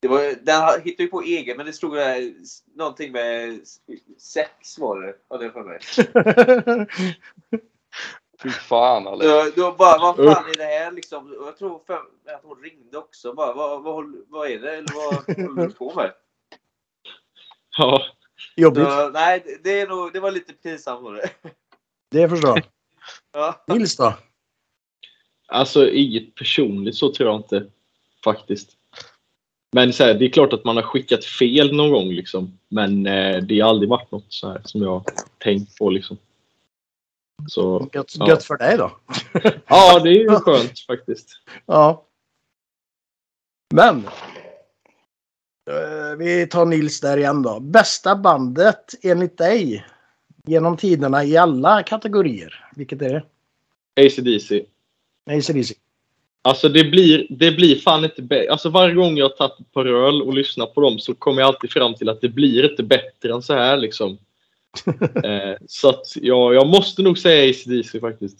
Det 0.00 0.08
var, 0.08 0.44
den 0.44 0.82
hittade 0.82 1.02
ju 1.02 1.08
på 1.08 1.22
egen 1.22 1.56
men 1.56 1.66
det 1.66 1.72
stod 1.72 1.94
där, 1.96 2.32
någonting 2.74 3.12
med 3.12 3.60
sex 4.18 4.78
var 4.78 5.00
det. 5.02 5.14
Hade 5.30 5.44
jag 5.44 5.52
för 5.52 5.64
mig. 5.64 5.78
Fy 8.42 8.50
fan 8.50 9.06
Alex. 9.06 9.26
Då, 9.30 9.62
då 9.62 9.72
bara, 9.72 9.98
vad 9.98 10.16
fan 10.16 10.50
är 10.50 10.56
det 10.56 10.64
här 10.64 10.92
liksom? 10.92 11.36
Jag 11.44 11.56
tror 11.56 11.80
för, 11.86 11.94
att 11.94 12.42
hon 12.42 12.62
ringde 12.62 12.98
också. 12.98 13.32
Bara, 13.34 13.52
vad, 13.52 13.82
vad, 13.82 14.16
vad 14.28 14.50
är 14.50 14.58
det? 14.58 14.76
Eller 14.76 14.94
vad 14.94 15.14
håller 15.48 15.66
du 15.68 15.72
på 15.74 15.94
med? 15.94 16.12
ja. 17.78 18.02
Jobbigt. 18.56 18.84
Så, 18.84 19.08
nej, 19.10 19.42
det- 19.46 19.64
det, 19.64 19.80
är 19.80 19.88
nog, 19.88 20.12
det 20.12 20.20
var 20.20 20.30
lite 20.30 20.52
pinsamt. 20.52 21.02
Var 21.02 21.14
det. 21.14 21.30
Det 22.10 22.28
förstår 22.28 22.50
jag. 22.50 22.64
Ja. 23.32 23.64
Nils 23.66 23.96
då? 23.96 24.14
Alltså 25.48 25.88
inget 25.90 26.34
personligt 26.34 26.96
så 26.96 27.12
tror 27.12 27.28
jag 27.28 27.38
inte. 27.38 27.66
Faktiskt. 28.24 28.76
Men 29.72 29.92
så 29.92 30.04
här, 30.04 30.14
det 30.14 30.24
är 30.24 30.30
klart 30.30 30.52
att 30.52 30.64
man 30.64 30.76
har 30.76 30.82
skickat 30.82 31.24
fel 31.24 31.76
någon 31.76 31.90
gång 31.90 32.08
liksom. 32.08 32.58
Men 32.68 33.06
eh, 33.06 33.36
det 33.42 33.60
har 33.60 33.68
aldrig 33.70 33.88
varit 33.88 34.10
något 34.10 34.26
så 34.28 34.48
här 34.48 34.60
som 34.64 34.82
jag 34.82 35.04
tänkt 35.38 35.78
på 35.78 35.90
liksom. 35.90 36.18
Så 37.48 37.88
Gött, 37.92 38.14
Ja. 38.18 38.28
gött 38.28 38.44
för 38.44 38.56
dig 38.56 38.76
då. 38.76 38.92
ja, 39.66 39.98
det 39.98 40.08
är 40.10 40.14
ju 40.14 40.28
skönt 40.40 40.78
faktiskt. 40.80 41.28
Ja. 41.66 42.06
Men. 43.74 43.96
eh, 45.70 46.16
Vi 46.18 46.46
tar 46.46 46.64
Nils 46.66 47.00
där 47.00 47.16
igen 47.16 47.42
då. 47.42 47.60
Bästa 47.60 48.16
bandet 48.16 48.94
enligt 49.02 49.38
dig 49.38 49.86
genom 50.46 50.76
tiderna 50.76 51.24
i 51.24 51.36
alla 51.36 51.82
kategorier. 51.82 52.68
Vilket 52.76 53.02
är 53.02 53.08
det? 53.14 53.24
ACDC. 54.06 54.64
ACDC. 55.30 55.74
Alltså 56.42 56.68
det 56.68 56.84
blir, 56.84 57.26
det 57.30 57.52
blir 57.52 57.76
fan 57.76 58.04
inte 58.04 58.22
bättre. 58.22 58.52
Alltså 58.52 58.68
varje 58.68 58.94
gång 58.94 59.16
jag 59.16 59.36
tagit 59.36 59.60
ett 59.60 59.72
par 59.72 59.86
öl 59.86 60.22
och 60.22 60.34
lyssnat 60.34 60.74
på 60.74 60.80
dem 60.80 60.98
så 60.98 61.14
kommer 61.14 61.42
jag 61.42 61.48
alltid 61.48 61.70
fram 61.70 61.94
till 61.94 62.08
att 62.08 62.20
det 62.20 62.28
blir 62.28 62.70
inte 62.70 62.82
bättre 62.82 63.32
än 63.32 63.42
så 63.42 63.54
här 63.54 63.76
liksom. 63.76 64.18
eh, 65.24 65.56
så 65.68 65.88
att 65.88 66.16
ja, 66.16 66.54
jag 66.54 66.66
måste 66.66 67.02
nog 67.02 67.18
säga 67.18 67.50
ACDC 67.50 68.00
faktiskt. 68.00 68.38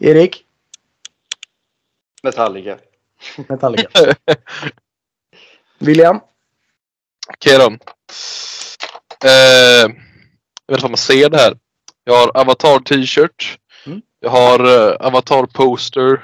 Erik? 0.00 0.44
Metallica. 2.22 2.78
Metallica. 3.48 3.88
William? 5.78 6.20
Okej 7.28 7.58
då. 7.58 7.66
Eh, 9.28 9.92
jag 10.66 10.74
vet 10.74 10.78
inte 10.78 10.86
om 10.86 10.90
man 10.90 10.96
ser 10.96 11.30
det 11.30 11.38
här. 11.38 11.58
Jag 12.04 12.14
har 12.14 12.36
Avatar 12.40 12.78
t-shirt. 12.78 13.58
Jag 14.24 14.30
har 14.30 14.88
eh, 14.90 15.06
Avatar 15.06 15.46
poster. 15.46 16.22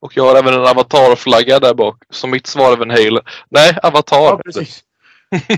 Och 0.00 0.16
jag 0.16 0.24
har 0.24 0.36
även 0.36 0.54
en 0.54 0.66
Avatar-flagga 0.66 1.58
där 1.58 1.74
bak. 1.74 1.96
Så 2.10 2.26
mitt 2.26 2.46
svar 2.46 2.72
är 2.72 2.76
Van 2.76 2.90
Halen. 2.90 3.22
Nej, 3.48 3.78
Avatar. 3.82 4.16
Ja, 4.22 4.40
precis. 4.44 4.84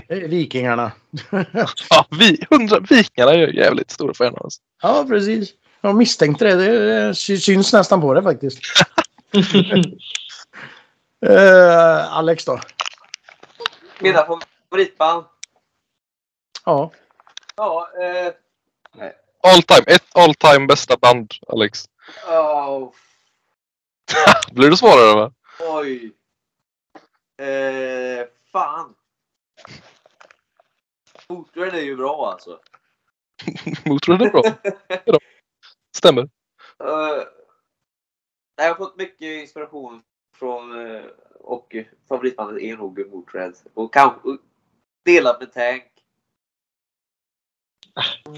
Vikingarna. 0.09 0.91
Ja, 1.89 2.05
vi, 2.19 2.45
hundra, 2.49 2.79
vikingarna 2.79 3.31
är 3.33 3.37
ju 3.47 3.55
jävligt 3.55 3.91
stora 3.91 4.13
fan 4.13 4.35
av 4.35 4.45
oss. 4.45 4.57
Ja, 4.81 5.05
precis. 5.09 5.49
Jag 5.81 5.95
misstänkte 5.95 6.45
det. 6.45 6.55
Det 6.55 7.15
sy- 7.15 7.37
syns 7.37 7.73
nästan 7.73 8.01
på 8.01 8.13
det 8.13 8.23
faktiskt. 8.23 8.59
Eh, 11.25 12.13
Alex 12.13 12.45
då? 12.45 12.59
Mina 13.99 14.25
favoritband? 14.69 15.25
Ja. 16.65 16.91
Ja, 17.55 17.89
eh, 18.01 18.31
All 19.45 19.61
time. 19.61 19.83
Ett 19.87 20.05
all 20.13 20.35
time 20.35 20.67
bästa 20.67 20.97
band, 20.97 21.31
Alex. 21.47 21.85
oh, 22.27 22.93
Blir 24.51 24.69
du 24.69 24.77
svårare 24.77 25.15
va? 25.15 25.33
oj. 25.59 26.11
Eh, 27.37 28.27
fan. 28.51 28.95
Motörhead 31.29 31.77
är 31.77 31.81
ju 31.81 31.95
bra 31.95 32.31
alltså. 32.31 32.59
Motorhead 33.85 34.25
är 34.25 34.31
bra. 34.31 34.41
Det. 35.05 35.19
Stämmer. 35.97 36.21
Eh, 36.83 37.23
jag 38.55 38.67
har 38.67 38.75
fått 38.75 38.97
mycket 38.97 39.41
inspiration 39.41 40.03
från 40.35 40.87
eh, 40.87 41.03
och 41.39 41.75
favoritbandet 42.09 42.63
är 42.63 42.77
nog 42.77 43.07
Motörhead. 43.11 43.53
Och 43.73 43.93
kanske 43.93 44.37
delat 45.05 45.39
med 45.39 45.53
Tank. 45.53 45.94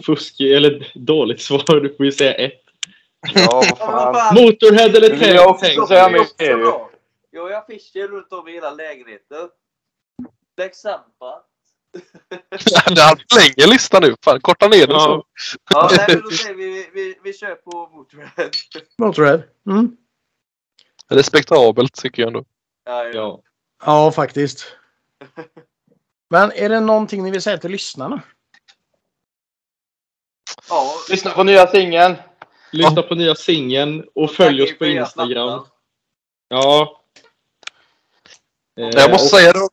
Fusk 0.05 0.39
eller 0.39 0.91
dåligt 0.95 1.41
svar. 1.41 1.79
Du 1.79 1.95
får 1.95 2.05
ju 2.05 2.11
säga 2.11 2.33
ett. 2.33 2.61
Ja, 3.33 3.63
vad 3.69 3.77
fan. 3.77 4.35
Motorhead 4.35 4.85
eller 4.97 5.15
vill 5.15 5.35
jag 5.35 5.49
också 5.49 5.65
Tank? 5.65 5.87
säga 5.87 6.57
bra. 6.57 6.89
Jag 7.31 7.41
har 7.41 7.51
affischer 7.51 8.07
runt 8.07 8.33
om 8.33 8.47
i 8.47 8.51
hela 8.51 8.71
lägenheten. 8.71 9.49
Black 10.57 10.75
Sabbath. 10.75 11.45
Det 12.95 13.01
har 13.01 13.23
förlänger 13.33 13.73
listan 13.73 14.01
nu. 14.03 14.15
Fan, 14.25 14.41
korta 14.41 14.67
ner 14.67 14.87
den 14.87 14.95
Ja. 14.95 15.23
så. 15.35 15.57
Ja, 15.69 15.89
nej, 15.97 16.05
men 16.09 16.21
då 16.21 16.29
säger 16.31 16.55
vi, 16.55 16.65
vi, 16.69 16.89
vi, 16.93 17.19
vi 17.23 17.33
kör 17.33 17.55
på 17.55 17.89
Motörhead. 17.93 18.49
Motörhead. 18.97 19.43
Mm. 19.69 19.97
Respektabelt 21.09 21.93
tycker 21.93 22.21
jag 22.21 22.27
ändå. 22.27 22.45
Ja, 22.85 23.03
ja. 23.03 23.11
Ja. 23.13 23.41
Ja, 23.85 24.11
faktiskt. 24.11 24.75
Men 26.29 26.51
är 26.51 26.69
det 26.69 26.79
någonting 26.79 27.23
ni 27.23 27.31
vill 27.31 27.41
säga 27.41 27.57
till 27.57 27.71
lyssnarna? 27.71 28.21
Ja. 30.69 30.93
Lyssna 31.09 31.31
på 31.31 31.43
nya 31.43 31.67
singeln. 31.67 32.15
Lyssna 32.71 33.01
på 33.01 33.15
nya 33.15 33.35
singeln 33.35 34.03
och 34.15 34.31
följ 34.31 34.61
oss 34.63 34.77
på 34.77 34.85
Instagram. 34.85 35.65
Ja. 36.49 37.01
Eh, 38.79 38.89
Jag 38.89 39.11
måste 39.11 39.35
och- 39.35 39.41
säga 39.41 39.53
då 39.53 39.69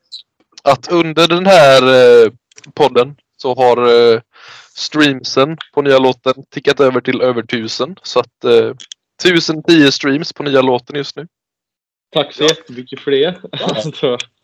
att 0.65 0.89
under 0.93 1.29
den 1.29 1.47
här 1.47 1.83
eh, 2.25 2.33
podden 2.75 3.17
så 3.37 3.55
har 3.55 4.13
eh, 4.15 4.21
streamsen 4.75 5.57
på 5.73 5.83
nya 5.83 5.99
låten 5.99 6.35
tickat 6.51 6.81
över 6.81 7.01
till 7.01 7.21
över 7.21 7.43
tusen. 7.43 7.97
Så 8.03 8.21
att 8.21 8.45
eh, 8.45 8.73
1010 9.25 9.93
streams 9.93 10.33
på 10.33 10.43
nya 10.43 10.63
låten 10.63 10.97
just 10.97 11.17
nu. 11.17 11.27
Tack 12.13 12.33
så 12.35 12.43
jättemycket 12.45 13.01
för 13.01 13.11
det. 13.11 13.41
Alltså, 13.63 14.19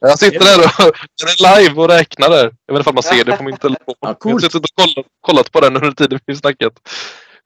Jag 0.00 0.18
sitter 0.18 0.40
där 0.40 0.58
och 0.58 0.94
den 1.20 1.28
är 1.28 1.62
live 1.62 1.80
och 1.82 1.88
räknar 1.88 2.28
där. 2.30 2.54
Jag 2.66 2.74
vet 2.74 2.80
inte 2.80 2.90
om 2.90 2.94
man 2.94 3.02
ser 3.02 3.24
det 3.24 3.36
på 3.36 3.42
min 3.42 3.56
telefon. 3.56 3.94
Ja, 4.00 4.16
Jag 4.24 4.30
har 4.30 4.38
suttit 4.38 4.54
och 4.54 4.70
kollat, 4.74 5.06
kollat 5.20 5.52
på 5.52 5.60
den 5.60 5.76
under 5.76 5.92
tiden 5.92 6.20
vi 6.26 6.36
snackat. 6.36 6.72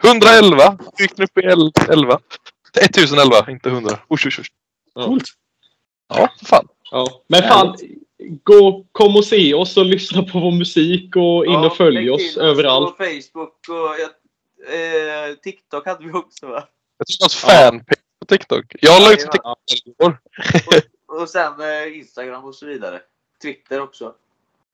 111. 0.04 0.78
Gick 0.98 1.16
nu 1.16 1.24
i 1.24 1.46
11. 1.88 2.18
1011, 2.80 3.50
inte 3.50 3.68
100. 3.68 3.98
Usch, 4.14 4.26
usch, 4.26 4.40
usch. 4.40 4.50
Coolt. 4.94 5.24
Ja, 6.08 6.28
fan. 6.44 6.68
ja. 6.90 7.22
Men 7.28 7.42
fan, 7.42 7.76
gå, 8.44 8.86
kom 8.92 9.16
och 9.16 9.24
se 9.24 9.54
oss 9.54 9.76
och 9.76 9.86
lyssna 9.86 10.22
på 10.22 10.40
vår 10.40 10.52
musik 10.52 11.16
och 11.16 11.46
in 11.46 11.52
Ja, 11.52 11.66
och 11.66 11.76
följ 11.76 12.10
oss 12.10 12.36
överallt. 12.36 12.98
På 12.98 13.04
Facebook 13.04 13.68
och 13.68 14.00
eh, 14.74 15.34
TikTok 15.42 15.86
hade 15.86 16.04
vi 16.04 16.12
också 16.12 16.46
va? 16.46 16.64
Jag 16.98 17.06
tror 17.06 17.28
det 17.28 17.34
fanpage 17.34 17.98
på 18.20 18.26
TikTok. 18.26 18.64
Jag 18.80 19.02
la 19.02 19.12
ut 19.12 19.26
på 19.26 19.38
Ja, 19.42 19.56
TikTok 19.70 19.94
igår. 20.00 20.18
Och 21.20 21.28
sen 21.28 21.60
eh, 21.60 21.96
Instagram 21.98 22.44
och 22.44 22.54
så 22.54 22.66
vidare. 22.66 23.00
Twitter 23.42 23.80
också. 23.80 24.14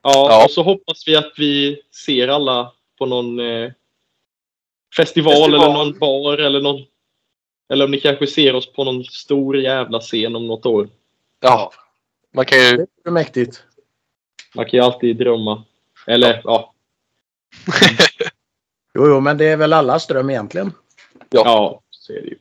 Ja, 0.03 0.27
Ja. 0.31 0.45
och 0.45 0.51
så 0.51 0.63
hoppas 0.63 1.09
vi 1.09 1.17
att 1.17 1.33
vi 1.37 1.83
ser 2.07 2.29
alla 2.29 2.73
på 2.99 3.07
någon 3.07 3.41
eh, 3.41 3.73
festival, 4.97 5.33
Festival. 5.35 5.55
eller 5.55 5.73
någon 5.73 5.99
bar 5.99 6.39
eller 6.39 6.61
någon... 6.61 6.81
Eller 7.69 7.85
om 7.85 7.91
ni 7.91 8.01
kanske 8.01 8.27
ser 8.27 8.55
oss 8.55 8.73
på 8.73 8.85
någon 8.85 9.05
stor 9.05 9.57
jävla 9.59 10.01
scen 10.01 10.37
om 10.37 10.47
något 10.47 10.67
år. 10.67 10.89
Ja. 11.41 11.73
Man 12.35 12.45
kan 12.45 12.59
ju... 12.59 12.77
Det 12.77 12.87
är 13.05 13.11
mäktigt. 13.11 13.63
Man 14.55 14.65
kan 14.65 14.79
ju 14.79 14.85
alltid 14.85 15.17
drömma. 15.17 15.65
Eller 16.07 16.41
ja, 16.45 16.75
Jo, 18.95 19.07
jo, 19.09 19.21
men 19.21 19.39
det 19.39 19.45
är 19.45 19.57
väl 19.57 19.73
allas 19.73 20.07
dröm 20.07 20.31
egentligen. 20.31 20.73
ja 21.31 21.83
så 21.91 22.13
är 22.13 22.21
det 22.23 22.29
ju. 22.29 22.39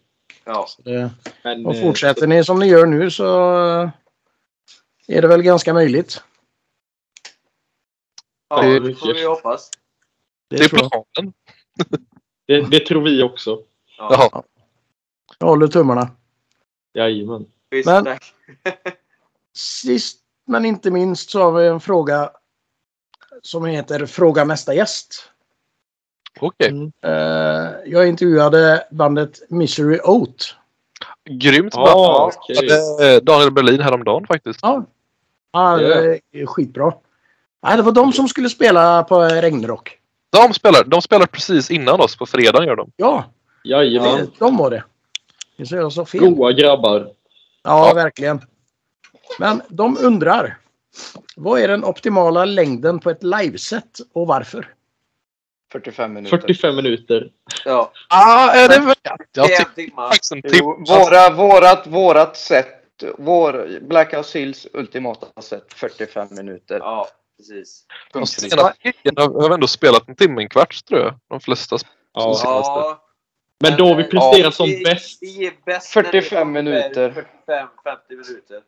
Ja. 0.48 0.68
Det, 0.78 1.12
Men, 1.44 1.66
och 1.66 1.76
eh, 1.76 1.82
fortsätter 1.82 2.28
ni 2.28 2.44
som 2.44 2.60
ni 2.60 2.66
gör 2.68 2.86
nu 2.86 3.12
så 3.12 3.26
eh, 3.82 3.90
är 5.08 5.22
det 5.22 5.28
väl 5.28 5.42
ganska 5.44 5.74
möjligt. 5.74 6.24
Ja, 8.50 8.62
Det- 8.62 8.96
får 8.96 9.14
vi 9.14 9.26
hoppas. 9.26 9.72
Det, 10.50 10.58
Det 10.58 10.64
är 10.64 10.70
planen. 10.70 11.34
Det, 12.48 12.62
det 12.62 12.80
tror 12.80 13.02
vi 13.02 13.24
också. 13.24 13.64
Ja. 13.98 14.30
Jaha. 14.32 14.44
jag 15.40 15.48
håller 15.48 15.68
tummarna. 15.68 16.12
Jajamän. 16.94 17.46
Visst, 17.70 17.86
Men- 17.86 18.06
tack. 18.06 18.34
Sist 19.58 20.24
men 20.46 20.66
inte 20.66 20.92
minst 20.92 21.30
så 21.30 21.42
har 21.42 21.52
vi 21.52 21.68
en 21.68 21.80
fråga 21.80 22.32
som 23.42 23.66
heter 23.66 24.06
Fråga 24.06 24.44
nästa 24.46 24.74
gäst. 24.74 25.32
Okej. 26.40 26.70
Mm. 26.70 26.92
Eh, 27.02 27.72
jag 27.86 28.08
intervjuade 28.08 28.84
bandet 28.92 29.42
Misery 29.50 30.00
Oat. 30.04 30.56
Grymt 31.30 31.74
bra. 31.74 31.84
Ja, 31.88 32.32
okej. 32.36 32.70
Eh, 33.16 33.22
Daniel 33.24 33.52
Berlin 33.52 33.82
häromdagen 33.82 34.28
faktiskt. 34.28 34.60
Ja, 34.62 35.78
det 35.78 36.20
är 36.32 36.46
skitbra. 36.46 36.94
Nej, 37.64 37.78
det 37.78 37.84
var 37.84 37.92
de 37.92 38.14
som 38.14 38.28
skulle 38.28 38.50
spela 38.50 39.04
på 39.04 39.20
Regnrock. 39.22 39.98
De 40.30 40.54
spelar, 40.54 40.84
de 40.84 41.02
spelar 41.02 41.26
precis 41.26 41.72
innan 41.72 42.02
oss 42.02 42.16
på 42.16 42.26
fredag 42.26 42.66
gör 42.66 42.76
de. 42.76 42.92
Ja, 42.96 43.26
Jajamän. 43.64 44.16
det, 44.18 44.28
de 44.40 44.58
var 44.58 44.70
det. 44.70 44.84
Jag 45.56 45.92
så 45.92 46.06
fel. 46.06 46.20
Goa 46.20 46.52
grabbar. 46.52 47.10
Ja, 47.64 47.88
Ja. 47.88 47.94
verkligen. 47.94 48.42
Men 49.40 49.62
de 49.70 49.98
undrar. 50.02 50.58
Vad 51.36 51.60
är 51.60 51.68
den 51.68 51.84
optimala 51.84 52.46
längden 52.46 53.00
på 53.00 53.10
ett 53.10 53.24
liveset 53.24 54.00
och 54.14 54.28
varför? 54.28 54.74
45 55.72 56.14
minuter. 56.14 56.38
45 56.38 56.76
minuter. 56.76 57.32
Ja, 57.66 57.92
Ah, 58.10 58.50
är 58.52 58.70
det 58.70 58.80
väl? 58.80 58.96
det 59.04 59.18
Jag 59.34 59.52
är 59.52 59.64
tycker 59.64 60.96
våra, 60.96 61.30
vårat, 61.30 61.88
vårat 61.88 62.38
sätt. 62.38 62.74
Vår 63.18 63.80
Blackhouse 63.82 64.40
Hills 64.40 64.68
ultimata 64.74 65.42
sätt. 65.42 65.74
45 65.76 66.28
minuter. 66.32 66.78
Ja, 66.80 67.08
precis. 67.38 67.84
De 68.14 68.28
senaste 68.28 68.62
har 68.62 69.42
har 69.42 69.50
vi 69.50 69.54
ändå 69.54 69.68
spelat 69.68 70.10
en 70.10 70.16
timme, 70.16 70.42
en 70.42 70.50
kvart 70.50 70.86
tror 70.86 71.00
jag. 71.02 71.20
De 71.30 71.40
flesta. 71.40 71.78
Ja. 72.14 72.22
senaste. 72.34 72.72
Ja, 72.72 73.04
Men 73.60 73.78
då 73.78 73.94
vi 73.94 74.04
eh, 74.04 74.10
presterar 74.10 74.44
ja, 74.44 74.52
som 74.52 74.70
det- 74.70 74.84
bäst. 74.84 75.20
Det 75.20 75.26
ger 75.28 75.54
bäst 75.66 75.96
när 75.96 76.04
det 76.04 76.10
45 76.22 76.56
är 76.56 76.62
minuter. 76.64 77.28
45-50 77.48 77.98
minuter. 78.10 78.62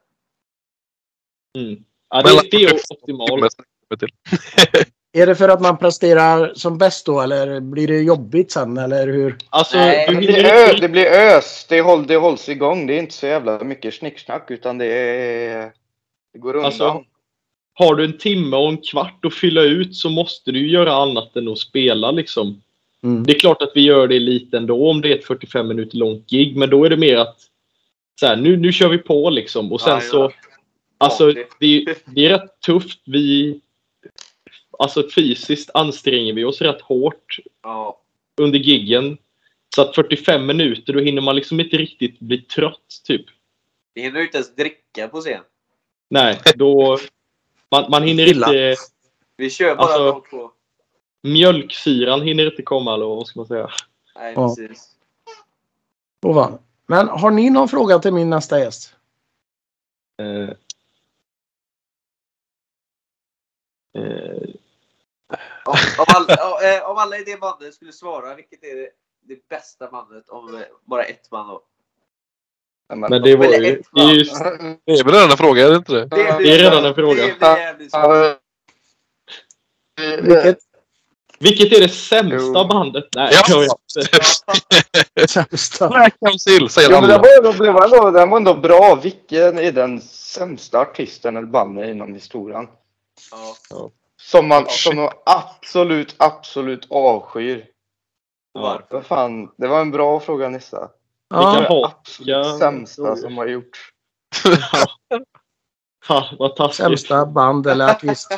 Mm. 1.58 1.84
Ja, 2.10 2.22
det, 2.22 2.42
det 2.52 2.64
är 2.64 2.80
optimalt. 2.90 3.56
Är 5.14 5.28
det 5.28 5.36
för 5.36 5.50
att 5.50 5.62
man 5.62 5.78
presterar 5.78 6.54
som 6.56 6.78
bäst 6.78 7.06
då 7.06 7.22
eller 7.22 7.60
blir 7.60 7.88
det 7.88 8.00
jobbigt 8.00 8.52
sen 8.52 8.78
eller 8.78 9.08
hur? 9.08 9.38
Alltså, 9.50 9.78
Nej, 9.78 10.06
Det 10.10 10.16
blir, 10.16 10.46
ö, 10.46 10.74
det 10.82 10.90
blir 10.90 11.06
ös. 11.06 11.66
Det, 11.70 11.82
håll, 11.82 12.08
det 12.08 12.16
hålls 12.16 12.50
igång. 12.50 12.88
Det 12.88 12.94
är 12.94 13.00
inte 13.00 13.14
så 13.14 13.28
jävla 13.28 13.64
mycket 13.64 13.94
snicksnack 13.94 14.52
utan 14.52 14.78
det 14.78 14.86
är... 14.86 15.72
Det 16.34 16.40
går 16.40 16.54
undan. 16.54 16.66
Alltså, 16.66 17.04
har 17.74 17.96
du 17.96 18.06
en 18.06 18.18
timme 18.18 18.58
och 18.58 18.70
en 18.70 18.78
kvart 18.78 19.26
att 19.26 19.34
fylla 19.34 19.62
ut 19.62 19.96
så 19.96 20.10
måste 20.10 20.52
du 20.52 20.70
göra 20.72 20.94
annat 20.94 21.36
än 21.36 21.48
att 21.48 21.58
spela 21.58 22.12
liksom. 22.12 22.62
Mm. 23.04 23.24
Det 23.24 23.36
är 23.36 23.40
klart 23.40 23.62
att 23.62 23.72
vi 23.76 23.82
gör 23.82 24.08
det 24.08 24.20
lite 24.20 24.58
ändå 24.58 24.90
om 24.90 25.02
det 25.02 25.12
är 25.14 25.18
ett 25.18 25.26
45 25.26 25.68
minuter 25.68 25.98
långt 25.98 26.30
gig, 26.30 26.58
men 26.58 26.70
då 26.70 26.86
är 26.86 26.90
det 26.90 26.98
mer 26.98 27.18
att 27.18 27.38
så 28.20 28.26
här, 28.26 28.36
nu, 28.36 28.58
nu 28.58 28.72
kör 28.72 28.90
vi 28.90 28.98
på 28.98 29.30
liksom. 29.30 29.72
Och 29.72 29.82
sen 29.82 29.94
Ja, 29.94 30.02
så, 30.02 30.32
alltså 30.98 31.32
det, 31.60 31.86
det 32.06 32.26
är 32.26 32.30
rätt 32.30 32.62
tufft. 32.66 33.02
Vi, 33.06 33.60
alltså 34.80 35.10
fysiskt 35.16 35.70
anstränger 35.74 36.34
vi 36.34 36.44
oss 36.44 36.62
rätt 36.62 36.82
hårt 36.82 37.38
Ja. 37.64 38.02
under 38.42 38.60
giggen. 38.60 39.18
Så 39.76 39.82
att 39.82 39.96
45 39.96 40.46
minuter, 40.46 40.94
då 40.94 41.00
hinner 41.00 41.22
man 41.22 41.36
liksom 41.36 41.60
inte 41.60 41.78
riktigt 41.78 42.20
bli 42.20 42.42
trött 42.42 43.02
typ. 43.04 43.26
Vi 43.94 44.02
hinner 44.02 44.20
ju 44.20 44.26
inte 44.26 44.38
ens 44.38 44.56
dricka 44.56 45.08
på 45.08 45.22
scen. 45.22 45.44
Nej, 46.10 46.40
då... 46.56 46.98
Man, 47.72 47.92
man 47.92 48.04
hinner 48.04 48.26
Chilla. 48.26 48.48
inte... 48.48 48.76
Vi 49.38 49.50
kör 49.50 49.76
bara 49.76 49.88
Alltså- 49.88 50.12
de 50.12 50.30
två. 50.30 50.52
Mjölksyran 51.22 52.22
hinner 52.22 52.46
inte 52.52 52.62
komma, 52.62 52.94
eller 52.94 53.06
vad 53.06 53.28
ska 53.28 53.40
man 53.40 53.48
säga? 53.48 53.70
Nej, 54.16 54.34
Ja. 54.36 54.56
precis. 54.56 54.96
Och 56.22 56.36
va? 56.36 56.60
Men 56.86 57.08
har 57.08 57.32
ni 57.32 57.50
någon 57.50 57.70
fråga 57.70 58.00
till 58.00 58.14
min 58.14 58.30
nästa 58.30 58.60
gäst? 58.60 58.96
Eh, 60.22 60.50
eh, 64.04 64.50
Om, 65.70 65.76
om, 65.98 66.06
alla, 66.16 66.34
eh, 66.76 66.90
om 66.90 66.98
alla 66.98 67.18
i 67.18 67.24
det 67.24 67.40
bandet 67.40 67.74
skulle 67.74 67.92
svara, 67.92 68.36
vilket 68.36 68.64
är 68.64 68.76
det, 68.76 68.90
det 69.28 69.50
bästa 69.50 69.88
bandet 69.92 70.30
om 70.30 70.56
eh, 70.56 70.62
bara 70.86 71.04
ett 71.04 71.32
man 71.32 71.48
då? 71.48 71.62
Men 72.96 73.22
det 73.22 73.36
var 73.36 73.46
ju... 73.46 73.82
Det 73.94 74.02
är, 74.02 74.14
ju, 74.14 74.24
Det 74.86 74.92
är 74.92 75.04
väl 75.04 75.14
redan 75.14 75.32
en 75.32 75.38
fråga, 75.38 75.66
är 75.66 75.70
det 75.70 75.76
inte 75.76 75.94
det? 75.94 76.06
det 76.06 76.52
är 76.54 76.58
redan 76.58 76.86
en 76.86 76.96
fråga. 76.96 77.24
Vilket 80.22 80.60
vilket 81.40 81.74
är 81.78 81.82
det 81.82 81.90
sämsta 81.90 82.66
bandet? 82.66 83.06
Nej, 83.16 83.30
Ja. 83.34 83.42
jag 83.48 83.60
vet 83.60 83.72
inte. 83.98 85.28
sämsta? 85.28 86.10
Sill, 86.40 86.70
säger 86.70 86.92
Ja, 86.92 87.02
men 87.02 87.10
det 87.10 87.16
alla. 87.16 87.42
var, 87.42 87.66
det, 87.66 87.72
var 87.72 87.84
ändå, 87.86 88.12
det 88.12 88.26
var 88.26 88.38
ändå 88.38 88.54
bra. 88.54 89.00
Vilken 89.04 89.60
är 89.60 89.72
den 89.72 90.02
sämsta 90.02 90.80
artisten 90.80 91.38
eller 91.38 91.48
bandet 91.48 91.90
inom 91.90 92.14
historien? 92.14 92.68
Ja. 93.70 93.92
Som 94.22 94.48
man, 94.48 94.66
som 94.70 94.96
man 94.96 95.10
absolut, 95.26 96.16
absolut 96.18 96.88
avskyr. 96.90 97.66
Ja. 98.54 98.82
Vad 98.90 99.06
fan, 99.06 99.52
det 99.58 99.68
var 99.68 99.82
en 99.82 99.92
bra 99.92 100.20
fråga 100.20 100.50
Nissa. 100.50 100.80
Vilka 101.30 101.66
Ja, 101.70 101.88
hatiska... 101.88 102.40
Absolut 102.40 102.60
sämsta 102.60 103.16
som 103.16 103.38
har 103.38 103.48
gjort. 103.48 103.92
Ha, 106.08 106.30
vad 106.40 106.56
taskigt. 106.56 106.76
sämsta 106.76 107.26
band 107.26 107.68
eller 107.68 107.90
artist. 107.92 108.32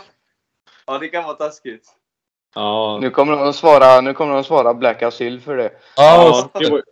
ja, 0.86 0.98
det 0.98 1.08
kan 1.08 1.24
vara 1.24 1.36
taskigt. 1.36 1.96
Ja. 2.56 3.00
Nu 3.02 3.10
kommer 3.10 3.34
de 3.38 3.50
att 3.50 3.56
svara, 3.56 4.02
nu 4.02 4.14
kommer 4.14 4.34
de 4.34 4.40
att 4.40 4.46
svara 4.46 4.74
Black 4.74 5.02
Asyl 5.02 5.42
för 5.42 5.58
det. 5.58 5.72
Ja, 5.96 6.50
det 6.54 6.84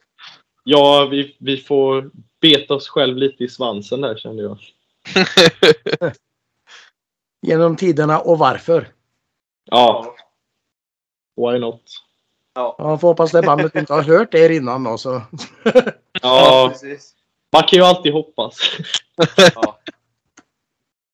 ja 0.64 1.08
vi, 1.12 1.38
vi 1.40 1.58
får 1.58 2.12
beta 2.42 2.74
oss 2.74 2.90
själv 2.90 3.18
lite 3.18 3.44
i 3.44 3.50
svansen 3.50 4.02
där 4.02 4.18
kände 4.18 4.44
jag. 4.44 4.58
Genom 7.42 7.76
tiderna 7.76 8.20
och 8.20 8.38
varför. 8.40 8.88
Ja, 9.66 10.16
why 11.36 11.60
not? 11.60 11.82
Ja, 12.54 12.76
Jag 12.78 13.02
får 13.02 13.08
hoppas 13.08 13.32
det 13.32 13.42
bandet 13.42 13.76
inte 13.76 13.94
har 13.94 14.04
hört 14.04 14.34
er 14.34 14.50
innan 14.50 14.84
då. 14.84 14.98
Så. 14.98 15.22
Ja, 16.22 16.70
precis. 16.72 17.14
man 17.52 17.64
kan 17.64 17.80
ju 17.80 17.86
alltid 17.86 18.14
hoppas. 18.14 18.58
Ja. 19.56 19.80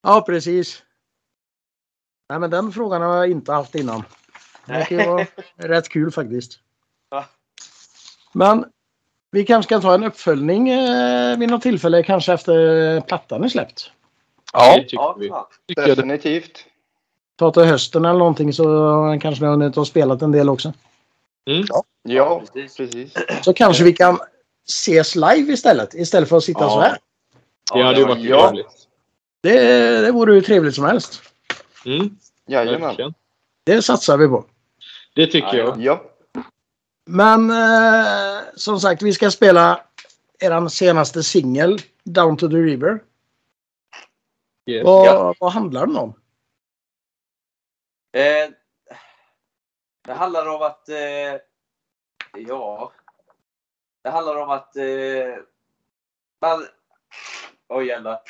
Ja, 0.01 0.21
precis. 0.21 0.83
Nej, 2.29 2.39
men 2.39 2.49
den 2.49 2.71
frågan 2.71 3.01
har 3.01 3.15
jag 3.15 3.31
inte 3.31 3.51
haft 3.51 3.75
innan. 3.75 4.03
Det 4.65 4.85
kan 4.85 4.97
ju 4.99 5.05
vara 5.05 5.25
rätt 5.55 5.89
kul 5.89 6.11
faktiskt. 6.11 6.59
Ja. 7.09 7.25
Men 8.31 8.65
vi 9.31 9.45
kanske 9.45 9.69
kan 9.69 9.81
ta 9.81 9.93
en 9.93 10.03
uppföljning 10.03 10.69
eh, 10.69 11.37
vid 11.37 11.49
något 11.49 11.61
tillfälle, 11.61 12.03
kanske 12.03 12.33
efter 12.33 13.01
plattan 13.01 13.43
är 13.43 13.49
släppt. 13.49 13.91
Ja, 14.57 14.75
Det 14.77 14.83
tycker 14.83 14.97
Ja, 14.97 15.15
vi. 15.19 15.31
tycker. 15.67 15.87
Definitivt. 15.95 16.65
Ta 17.37 17.51
till 17.51 17.63
hösten 17.63 18.05
eller 18.05 18.19
någonting 18.19 18.53
så 18.53 18.63
kanske 19.21 19.41
ni 19.43 19.47
har 19.47 19.57
hunnit 19.57 19.77
och 19.77 19.87
spelat 19.87 20.21
en 20.21 20.31
del 20.31 20.49
också. 20.49 20.73
Mm. 21.49 21.65
Ja, 22.03 22.41
precis. 22.53 22.77
precis. 22.77 23.13
Så 23.41 23.53
kanske 23.53 23.83
vi 23.83 23.93
kan 23.93 24.19
ses 24.67 25.15
live 25.15 25.53
istället, 25.53 25.93
istället 25.93 26.29
för 26.29 26.37
att 26.37 26.43
sitta 26.43 26.59
Ja. 26.63 26.69
så 26.69 26.79
här. 26.79 26.97
Det 27.73 27.83
hade 27.83 27.97
ju 27.99 28.03
var- 28.05 28.09
varit 28.15 28.23
ja. 28.29 28.47
trevligt. 28.49 28.87
Det, 29.43 29.59
det 30.01 30.11
vore 30.11 30.33
hur 30.33 30.41
trevligt 30.41 30.75
som 30.75 30.85
helst. 30.85 31.21
Mm, 31.85 32.17
Jajamän. 32.47 33.13
Det 33.63 33.81
satsar 33.81 34.17
vi 34.17 34.27
på. 34.27 34.45
Det 35.15 35.27
tycker 35.27 35.57
jag. 35.57 35.81
Ja. 35.81 36.01
Men 37.05 37.49
eh, 37.51 38.37
som 38.55 38.79
sagt, 38.79 39.01
vi 39.01 39.13
ska 39.13 39.31
spela 39.31 39.81
er 40.39 40.67
senaste 40.67 41.23
singel, 41.23 41.79
Down 42.03 42.37
to 42.37 42.47
the 42.49 42.55
River. 42.55 42.99
Yes. 44.65 44.85
Vad, 44.85 45.05
Ja. 45.07 45.35
vad 45.39 45.51
handlar 45.51 45.85
den 45.87 45.97
om? 45.97 46.09
Eh, 48.11 48.49
det 50.01 50.13
handlar 50.13 50.47
om 50.47 50.61
att... 50.61 50.89
Eh, 50.89 51.39
ja... 52.33 52.91
Det 54.01 54.09
handlar 54.09 54.35
om 54.35 54.49
att... 54.49 54.75
Eh, 54.75 55.35
man... 56.41 56.65
Oj 57.67 57.87
jävlar. 57.87 58.21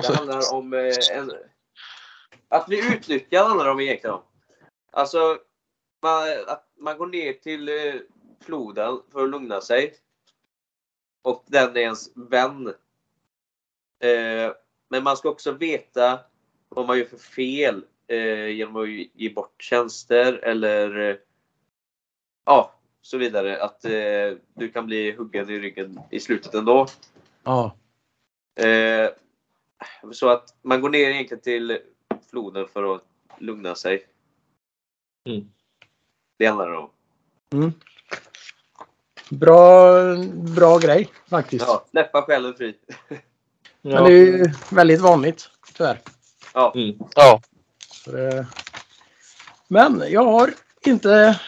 Det 0.00 0.16
handlar 0.16 0.54
om 0.54 0.72
eh, 0.72 0.94
en... 1.12 1.32
Att 2.48 2.66
bli 2.66 2.94
utnyttjad 2.94 3.46
handlar 3.46 3.64
det 3.64 3.70
om 3.70 3.80
egentligen. 3.80 4.18
Alltså, 4.92 5.38
man, 6.02 6.28
att 6.46 6.68
man 6.76 6.98
går 6.98 7.06
ner 7.06 7.32
till 7.32 7.68
eh, 7.68 8.00
floden 8.40 9.02
för 9.12 9.24
att 9.24 9.30
lugna 9.30 9.60
sig. 9.60 9.94
Och 11.22 11.44
den 11.46 11.76
är 11.76 11.80
ens 11.80 12.10
vän. 12.16 12.74
Eh, 14.02 14.52
men 14.90 15.04
man 15.04 15.16
ska 15.16 15.28
också 15.28 15.52
veta 15.52 16.20
vad 16.68 16.86
man 16.86 16.98
gör 16.98 17.04
för 17.04 17.16
fel 17.16 17.84
eh, 18.06 18.46
genom 18.46 18.76
att 18.76 18.88
ge 18.88 19.30
bort 19.30 19.62
tjänster 19.62 20.32
eller 20.32 21.10
eh, 21.10 21.16
ja, 22.44 22.74
så 23.02 23.18
vidare. 23.18 23.62
Att 23.62 23.84
eh, 23.84 24.38
du 24.54 24.70
kan 24.72 24.86
bli 24.86 25.12
huggen 25.12 25.50
i 25.50 25.58
ryggen 25.58 26.00
i 26.10 26.20
slutet 26.20 26.54
ändå. 26.54 26.86
Ja. 27.42 27.76
Eh, 28.54 29.10
så 30.12 30.28
att 30.28 30.54
man 30.62 30.80
går 30.80 30.90
ner 30.90 31.10
egentligen 31.10 31.42
till 31.42 31.78
floden 32.30 32.68
för 32.68 32.94
att 32.94 33.04
lugna 33.38 33.74
sig. 33.74 34.06
Mm. 35.28 35.50
Det 36.36 36.46
handlar 36.46 36.70
det 36.70 36.76
om. 36.76 36.90
Bra, 39.30 39.92
bra 40.56 40.78
grej 40.78 41.08
faktiskt. 41.28 41.64
Ja, 41.68 41.84
släppa 41.90 42.22
själen 42.22 42.54
fri. 42.54 42.74
Men 43.82 44.04
det 44.04 44.10
är 44.12 44.16
ju 44.26 44.50
väldigt 44.70 45.00
vanligt 45.00 45.48
tyvärr. 45.76 46.00
Ja, 46.54 46.72
Mm. 46.74 46.96
Ja, 47.14 47.40
Så 48.04 48.10
det- 48.10 48.46
Men 49.68 50.02
jag 50.08 50.24
har 50.24 50.50
inte 50.86 51.40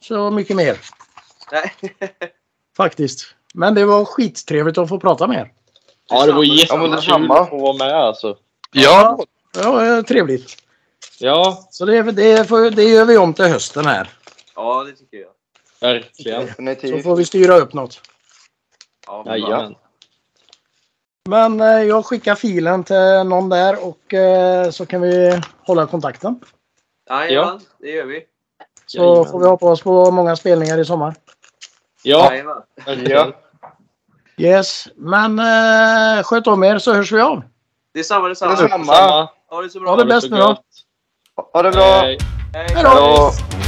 så 0.00 0.30
mycket 0.30 0.56
mer 0.56 0.78
nej. 1.52 1.72
faktiskt. 2.76 3.34
Men 3.54 3.74
det 3.74 3.84
var 3.84 4.04
skittrevligt 4.04 4.78
att 4.78 4.88
få 4.88 5.00
prata 5.00 5.26
med 5.26 5.36
er. 5.40 5.52
Ja, 6.08 6.26
det 6.26 6.32
var 6.32 6.44
Ja, 6.44 6.54
jättekul 6.54 7.30
att 7.32 7.48
få 7.48 7.58
vara 7.58 7.76
med 7.76 7.94
alltså. 7.94 8.36
ja. 8.72 9.18
Ja, 9.54 10.02
trevligt. 10.02 10.56
Ja, 11.18 11.68
Så 11.70 11.84
det, 11.84 12.02
det, 12.02 12.48
får, 12.48 12.70
det 12.70 12.84
gör 12.84 13.04
vi 13.04 13.16
om 13.18 13.34
till 13.34 13.44
hösten 13.44 13.86
här. 13.86 14.08
Ja, 14.56 14.84
det 14.84 14.92
tycker 14.92 15.16
jag. 15.16 15.30
verkligen. 15.80 16.96
Så 16.96 17.02
får 17.02 17.16
vi 17.16 17.24
styra 17.24 17.56
upp 17.56 17.72
något. 17.72 18.00
Ja. 19.06 19.22
Jajamän. 19.26 19.74
Men 21.30 21.60
eh, 21.60 21.82
jag 21.82 22.06
skickar 22.06 22.34
filen 22.34 22.84
till 22.84 23.22
någon 23.26 23.48
där 23.48 23.86
och 23.88 24.14
eh, 24.14 24.70
så 24.70 24.86
kan 24.86 25.00
vi 25.00 25.40
hålla 25.66 25.86
kontakten. 25.86 26.40
Jajamän, 27.10 27.60
det 27.78 27.90
gör 27.90 28.04
vi. 28.04 28.22
Så 28.86 28.98
Jajamän. 28.98 29.32
får 29.32 29.40
vi 29.40 29.46
hoppa 29.46 29.66
oss 29.66 29.82
på 29.82 30.10
många 30.10 30.36
spelningar 30.36 30.78
i 30.78 30.84
sommar. 30.84 31.14
Ja, 32.02 32.32
Jajamän. 32.32 32.62
Ja. 33.06 33.32
Yes, 34.36 34.88
men 34.96 35.38
eh, 35.38 36.22
sköt 36.22 36.46
om 36.46 36.64
er 36.64 36.78
så 36.78 36.94
hörs 36.94 37.12
vi 37.12 37.20
av. 37.20 37.42
Detsamma, 37.94 38.28
detsamma. 38.28 38.50
Detsamma. 38.50 38.84
Samma. 38.84 39.28
Ha 39.50 39.62
det 39.62 39.70
så 39.70 39.80
bra. 39.80 39.90
Ha 39.90 39.96
det 39.96 40.04
bäst 40.04 40.30
nu 40.30 40.36
då. 40.36 40.56
Ha 41.52 41.62
det 41.62 41.70
bra. 41.70 42.00
Hej. 42.00 42.18
Hej. 42.54 42.66
Hej 42.74 42.84
då. 42.84 42.88
Hej 42.88 43.16
då. 43.16 43.59